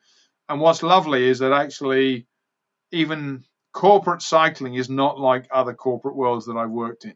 And 0.48 0.60
what's 0.60 0.82
lovely 0.82 1.28
is 1.28 1.40
that 1.40 1.52
actually, 1.52 2.26
even 2.90 3.44
corporate 3.72 4.22
cycling 4.22 4.74
is 4.74 4.88
not 4.88 5.20
like 5.20 5.46
other 5.50 5.74
corporate 5.74 6.16
worlds 6.16 6.46
that 6.46 6.56
I've 6.56 6.70
worked 6.70 7.04
in. 7.04 7.14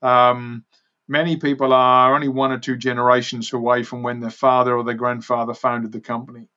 Um, 0.00 0.64
many 1.08 1.36
people 1.36 1.72
are 1.72 2.14
only 2.14 2.28
one 2.28 2.52
or 2.52 2.58
two 2.58 2.76
generations 2.76 3.52
away 3.52 3.82
from 3.82 4.04
when 4.04 4.20
their 4.20 4.30
father 4.30 4.76
or 4.76 4.84
their 4.84 4.94
grandfather 4.94 5.54
founded 5.54 5.90
the 5.90 6.00
company. 6.00 6.48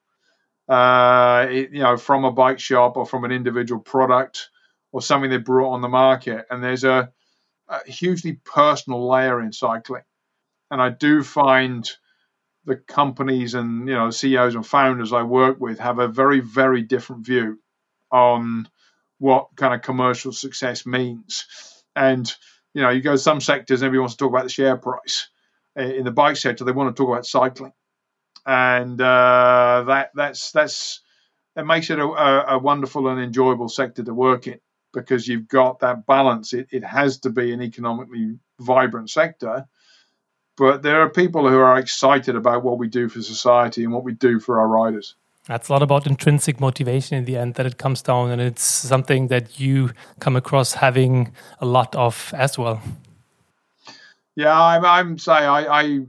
Uh, 0.69 1.47
it, 1.49 1.71
you 1.71 1.79
know, 1.79 1.97
from 1.97 2.25
a 2.25 2.31
bike 2.31 2.59
shop 2.59 2.97
or 2.97 3.05
from 3.05 3.23
an 3.23 3.31
individual 3.31 3.81
product 3.81 4.49
or 4.91 5.01
something 5.01 5.29
they 5.31 5.37
brought 5.37 5.71
on 5.73 5.81
the 5.81 5.87
market. 5.87 6.45
And 6.51 6.63
there's 6.63 6.83
a, 6.83 7.11
a 7.67 7.89
hugely 7.89 8.33
personal 8.43 9.09
layer 9.09 9.41
in 9.41 9.51
cycling 9.51 10.03
and 10.71 10.81
I 10.81 10.89
do 10.89 11.23
find 11.23 11.89
the 12.65 12.75
companies 12.75 13.53
and 13.53 13.87
you 13.87 13.95
know 13.95 14.09
CEOs 14.09 14.55
and 14.55 14.65
founders 14.65 15.13
I 15.13 15.23
work 15.23 15.59
with 15.59 15.79
have 15.79 15.99
a 15.99 16.07
very 16.07 16.41
very 16.41 16.81
different 16.81 17.25
view 17.25 17.59
on 18.11 18.67
what 19.19 19.47
kind 19.55 19.73
of 19.73 19.81
commercial 19.81 20.31
success 20.31 20.85
means. 20.85 21.45
And 21.95 22.31
you 22.73 22.81
know, 22.81 22.89
you 22.89 23.01
go 23.01 23.13
to 23.13 23.17
some 23.17 23.41
sectors, 23.41 23.81
everybody 23.81 23.99
wants 23.99 24.15
to 24.15 24.19
talk 24.19 24.29
about 24.31 24.43
the 24.43 24.49
share 24.49 24.77
price. 24.77 25.29
In 25.75 26.03
the 26.03 26.11
bike 26.11 26.37
sector, 26.37 26.63
they 26.63 26.71
want 26.71 26.95
to 26.95 26.99
talk 26.99 27.09
about 27.11 27.25
cycling, 27.25 27.73
and 28.45 28.99
uh, 28.99 29.83
that 29.87 30.09
that's 30.15 30.51
that's 30.51 31.01
that 31.55 31.65
makes 31.67 31.91
it 31.91 31.99
a, 31.99 32.03
a, 32.03 32.57
wonderful 32.57 33.07
and 33.07 33.19
enjoyable 33.21 33.69
sector 33.69 34.03
to 34.03 34.13
work 34.13 34.47
in 34.47 34.59
because 34.91 35.27
you've 35.27 35.47
got 35.47 35.79
that 35.79 36.07
balance. 36.07 36.53
It, 36.53 36.69
it 36.71 36.83
has 36.83 37.19
to 37.19 37.29
be 37.29 37.53
an 37.53 37.61
economically 37.61 38.39
vibrant 38.59 39.11
sector, 39.11 39.65
but 40.57 40.81
there 40.81 41.01
are 41.01 41.09
people 41.09 41.47
who 41.47 41.57
are 41.57 41.77
excited 41.77 42.35
about 42.35 42.63
what 42.63 42.79
we 42.79 42.87
do 42.87 43.07
for 43.07 43.21
society 43.21 43.83
and 43.83 43.93
what 43.93 44.03
we 44.03 44.13
do 44.13 44.39
for 44.39 44.59
our 44.59 44.67
riders. 44.67 45.15
That's 45.45 45.69
a 45.69 45.71
lot 45.71 45.81
about 45.81 46.05
intrinsic 46.05 46.59
motivation 46.59 47.17
in 47.17 47.23
the 47.23 47.37
end 47.37 47.53
that 47.55 47.65
it 47.65 47.77
comes 47.77 48.01
down, 48.01 48.31
and 48.31 48.41
it's 48.41 48.63
something 48.63 49.27
that 49.27 49.59
you 49.59 49.91
come 50.19 50.35
across 50.35 50.73
having 50.73 51.31
a 51.61 51.65
lot 51.65 51.95
of 51.95 52.33
as 52.35 52.57
well. 52.57 52.81
Yeah, 54.35 54.61
I'm, 54.61 54.83
I'm 54.83 55.17
say 55.17 55.31
I, 55.31 55.81
I 55.81 55.99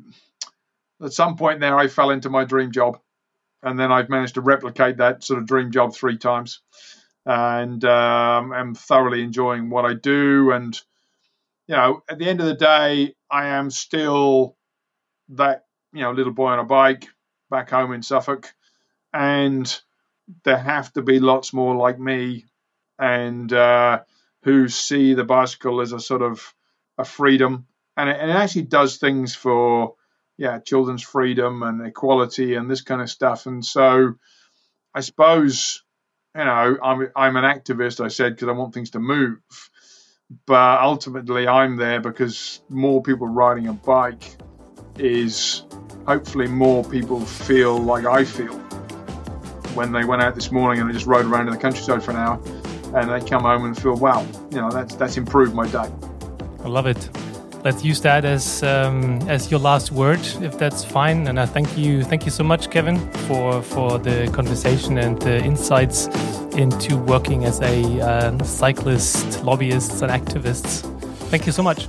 at 1.05 1.13
some 1.13 1.37
point 1.37 1.61
there 1.61 1.79
I 1.79 1.87
fell 1.87 2.11
into 2.11 2.31
my 2.31 2.45
dream 2.45 2.73
job, 2.73 2.99
and 3.63 3.79
then 3.79 3.93
I've 3.93 4.09
managed 4.09 4.35
to 4.35 4.41
replicate 4.41 4.97
that 4.97 5.23
sort 5.23 5.39
of 5.39 5.47
dream 5.47 5.71
job 5.71 5.95
three 5.95 6.19
times, 6.19 6.61
and 7.25 7.85
um, 7.85 8.53
I'm 8.53 8.75
thoroughly 8.75 9.23
enjoying 9.23 9.71
what 9.71 9.85
I 9.85 9.95
do. 9.95 10.51
And 10.51 10.81
you 11.69 11.77
know, 11.77 12.03
at 12.09 12.19
the 12.19 12.29
end 12.29 12.41
of 12.41 12.47
the 12.47 12.55
day, 12.55 13.15
I 13.31 13.49
am 13.49 13.71
still 13.71 14.57
that 15.31 15.65
you 15.93 16.01
know 16.01 16.13
little 16.13 16.33
boy 16.33 16.49
on 16.49 16.59
a 16.59 16.65
bike 16.65 17.07
back 17.51 17.71
home 17.71 17.93
in 17.93 18.03
Suffolk, 18.03 18.53
and 19.13 19.81
there 20.45 20.59
have 20.59 20.93
to 20.95 21.03
be 21.03 21.21
lots 21.21 21.53
more 21.53 21.77
like 21.77 21.99
me, 21.99 22.47
and 22.99 23.53
uh, 23.53 24.01
who 24.43 24.69
see 24.69 25.15
the 25.15 25.25
bicycle 25.25 25.81
as 25.81 25.93
a 25.93 26.01
sort 26.01 26.23
of 26.23 26.55
a 26.97 27.05
freedom, 27.05 27.67
and 27.97 28.09
it, 28.09 28.17
and 28.19 28.31
it 28.31 28.35
actually 28.35 28.63
does 28.63 28.97
things 28.97 29.35
for 29.35 29.95
yeah 30.39 30.59
children's 30.61 31.03
freedom 31.03 31.63
and 31.63 31.87
equality 31.87 32.55
and 32.55 32.71
this 32.71 32.81
kind 32.81 33.03
of 33.03 33.11
stuff, 33.11 33.45
and 33.45 33.63
so 33.63 34.15
I 34.95 35.01
suppose 35.01 35.83
you 36.35 36.45
know 36.47 36.79
I'm 36.83 37.11
I'm 37.15 37.37
an 37.37 37.45
activist. 37.45 38.03
I 38.03 38.09
said 38.09 38.37
because 38.37 38.49
I 38.49 38.53
want 38.53 38.73
things 38.73 38.91
to 38.93 39.01
move 39.01 39.41
but 40.47 40.81
ultimately 40.81 41.49
I'm 41.49 41.77
there 41.77 42.01
because 42.01 42.61
more 42.69 43.03
people 43.03 43.27
riding 43.27 43.69
a 43.69 43.73
bike 43.73 44.37
is 44.99 45.65
hopefully 46.07 46.47
more 46.47 46.85
people 46.85 47.21
feel 47.21 47.79
like 47.79 48.05
I 48.05 48.25
feel 48.25 48.55
when 49.75 49.93
they 49.93 50.05
went 50.05 50.23
out 50.23 50.35
this 50.35 50.51
morning 50.51 50.81
and 50.81 50.89
they 50.89 50.95
just 50.95 51.07
rode 51.07 51.25
around 51.25 51.47
in 51.47 51.55
the 51.55 51.61
countryside 51.61 52.03
for 52.03 52.11
an 52.11 52.17
hour 52.17 52.41
and 52.95 53.11
they 53.11 53.27
come 53.27 53.43
home 53.43 53.65
and 53.65 53.81
feel 53.81 53.95
wow 53.95 54.27
you 54.51 54.59
know 54.59 54.71
that's 54.71 54.95
that's 54.97 55.17
improved 55.17 55.55
my 55.55 55.67
day. 55.69 55.91
I 56.65 56.69
love 56.69 56.87
it. 56.87 57.09
Let's 57.65 57.85
use 57.85 58.01
that 58.03 58.25
as 58.25 58.63
um, 58.63 59.21
as 59.29 59.51
your 59.51 59.61
last 59.61 59.91
word, 59.91 60.21
if 60.43 60.59
that's 60.59 60.85
fine. 60.85 61.27
And 61.27 61.41
I 61.41 61.47
thank 61.47 61.77
you, 61.77 62.05
thank 62.05 62.25
you 62.25 62.31
so 62.31 62.45
much, 62.45 62.71
Kevin, 62.71 62.99
for 63.27 63.63
for 63.63 63.99
the 63.99 64.31
conversation 64.33 64.99
and 64.99 65.21
the 65.21 65.39
insights 65.45 66.09
into 66.59 66.97
working 67.07 67.45
as 67.45 67.61
a 67.63 68.01
uh, 68.01 68.45
cyclist, 68.45 69.43
lobbyist, 69.45 70.03
and 70.03 70.11
activist. 70.11 70.85
Thank 71.31 71.47
you 71.47 71.53
so 71.53 71.63
much. 71.63 71.89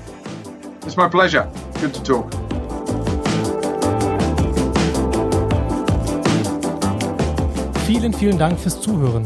It's 0.86 0.96
my 0.96 1.10
pleasure. 1.10 1.48
Good 1.82 1.94
to 1.96 2.04
talk. 2.04 2.32
Vielen, 7.86 8.14
vielen 8.14 8.38
Dank 8.38 8.60
fürs 8.60 8.80
Zuhören. 8.80 9.24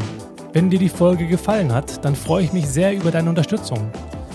Wenn 0.54 0.70
dir 0.70 0.78
die 0.78 0.88
Folge 0.88 1.26
gefallen 1.26 1.72
hat, 1.72 2.02
dann 2.04 2.16
freue 2.16 2.44
ich 2.44 2.52
mich 2.52 2.66
sehr 2.66 2.94
über 2.94 3.10
deine 3.10 3.28
Unterstützung. 3.28 3.90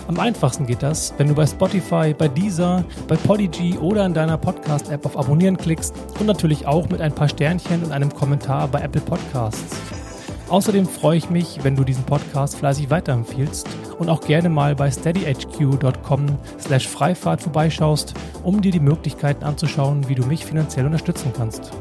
Am 0.08 0.20
einfachsten 0.20 0.68
geht 0.68 0.84
das, 0.84 1.14
wenn 1.18 1.28
du 1.28 1.36
bei 1.36 1.46
Spotify, 1.46 2.14
bei 2.16 2.28
Deezer, 2.28 2.84
bei 3.08 3.16
Podigy 3.16 3.78
oder 3.78 4.06
in 4.06 4.14
deiner 4.14 4.38
Podcast-App 4.38 5.06
auf 5.06 5.18
Abonnieren 5.18 5.58
klickst 5.58 5.94
und 6.20 6.28
natürlich 6.28 6.68
auch 6.68 6.90
mit 6.90 7.02
ein 7.02 7.14
paar 7.14 7.30
Sternchen 7.30 7.84
und 7.84 7.92
einem 7.92 8.14
Kommentar 8.14 8.68
bei 8.68 8.82
Apple 8.82 9.02
Podcasts. 9.02 9.78
Außerdem 10.50 10.88
freue 10.88 11.18
ich 11.18 11.30
mich, 11.30 11.60
wenn 11.64 11.76
du 11.76 11.84
diesen 11.84 12.04
Podcast 12.04 12.56
fleißig 12.56 12.90
weiterempfiehlst 12.90 13.68
und 14.00 14.10
auch 14.10 14.22
gerne 14.22 14.50
mal 14.50 14.76
bei 14.76 14.90
steadyhq.com 14.90 16.26
slash 16.60 16.88
Freifahrt 16.88 17.42
vorbeischaust, 17.42 18.16
um 18.44 18.62
dir 18.62 18.72
die 18.72 18.80
Möglichkeiten 18.80 19.44
anzuschauen, 19.44 20.10
wie 20.10 20.16
du 20.16 20.26
mich 20.26 20.46
finanziell 20.46 20.86
unterstützen 20.86 21.32
kannst. 21.36 21.72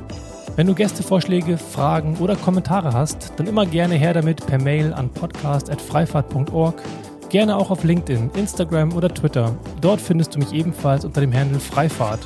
Wenn 0.56 0.66
du 0.66 0.74
Gästevorschläge, 0.74 1.56
Fragen 1.56 2.16
oder 2.18 2.36
Kommentare 2.36 2.92
hast, 2.92 3.32
dann 3.36 3.46
immer 3.46 3.64
gerne 3.64 3.94
her 3.94 4.12
damit 4.12 4.44
per 4.44 4.60
Mail 4.60 4.92
an 4.92 5.08
podcast.freifahrt.org 5.08 6.82
Gerne 7.28 7.56
auch 7.56 7.70
auf 7.70 7.84
LinkedIn, 7.84 8.30
Instagram 8.36 8.94
oder 8.94 9.12
Twitter. 9.12 9.54
Dort 9.82 10.00
findest 10.00 10.34
du 10.34 10.38
mich 10.38 10.52
ebenfalls 10.52 11.04
unter 11.04 11.20
dem 11.20 11.32
Handel 11.32 11.60
Freifahrt. 11.60 12.20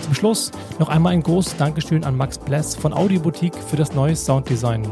Zum 0.00 0.14
Schluss 0.14 0.50
noch 0.78 0.88
einmal 0.88 1.12
ein 1.12 1.22
großes 1.22 1.58
Dankeschön 1.58 2.04
an 2.04 2.16
Max 2.16 2.38
Bless 2.38 2.74
von 2.74 2.94
Audioboutique 2.94 3.56
für 3.56 3.76
das 3.76 3.94
neue 3.94 4.16
Sounddesign. 4.16 4.90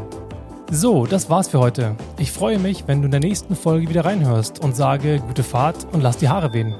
So, 0.71 1.07
das 1.07 1.31
war's 1.31 1.47
für 1.47 1.59
heute. 1.59 1.95
Ich 2.19 2.31
freue 2.31 2.59
mich, 2.59 2.83
wenn 2.85 3.01
du 3.01 3.05
in 3.05 3.11
der 3.11 3.19
nächsten 3.19 3.55
Folge 3.55 3.89
wieder 3.89 4.05
reinhörst 4.05 4.59
und 4.63 4.75
sage 4.75 5.19
gute 5.19 5.41
Fahrt 5.41 5.87
und 5.93 6.01
lass 6.01 6.17
die 6.17 6.29
Haare 6.29 6.53
wehen. 6.53 6.75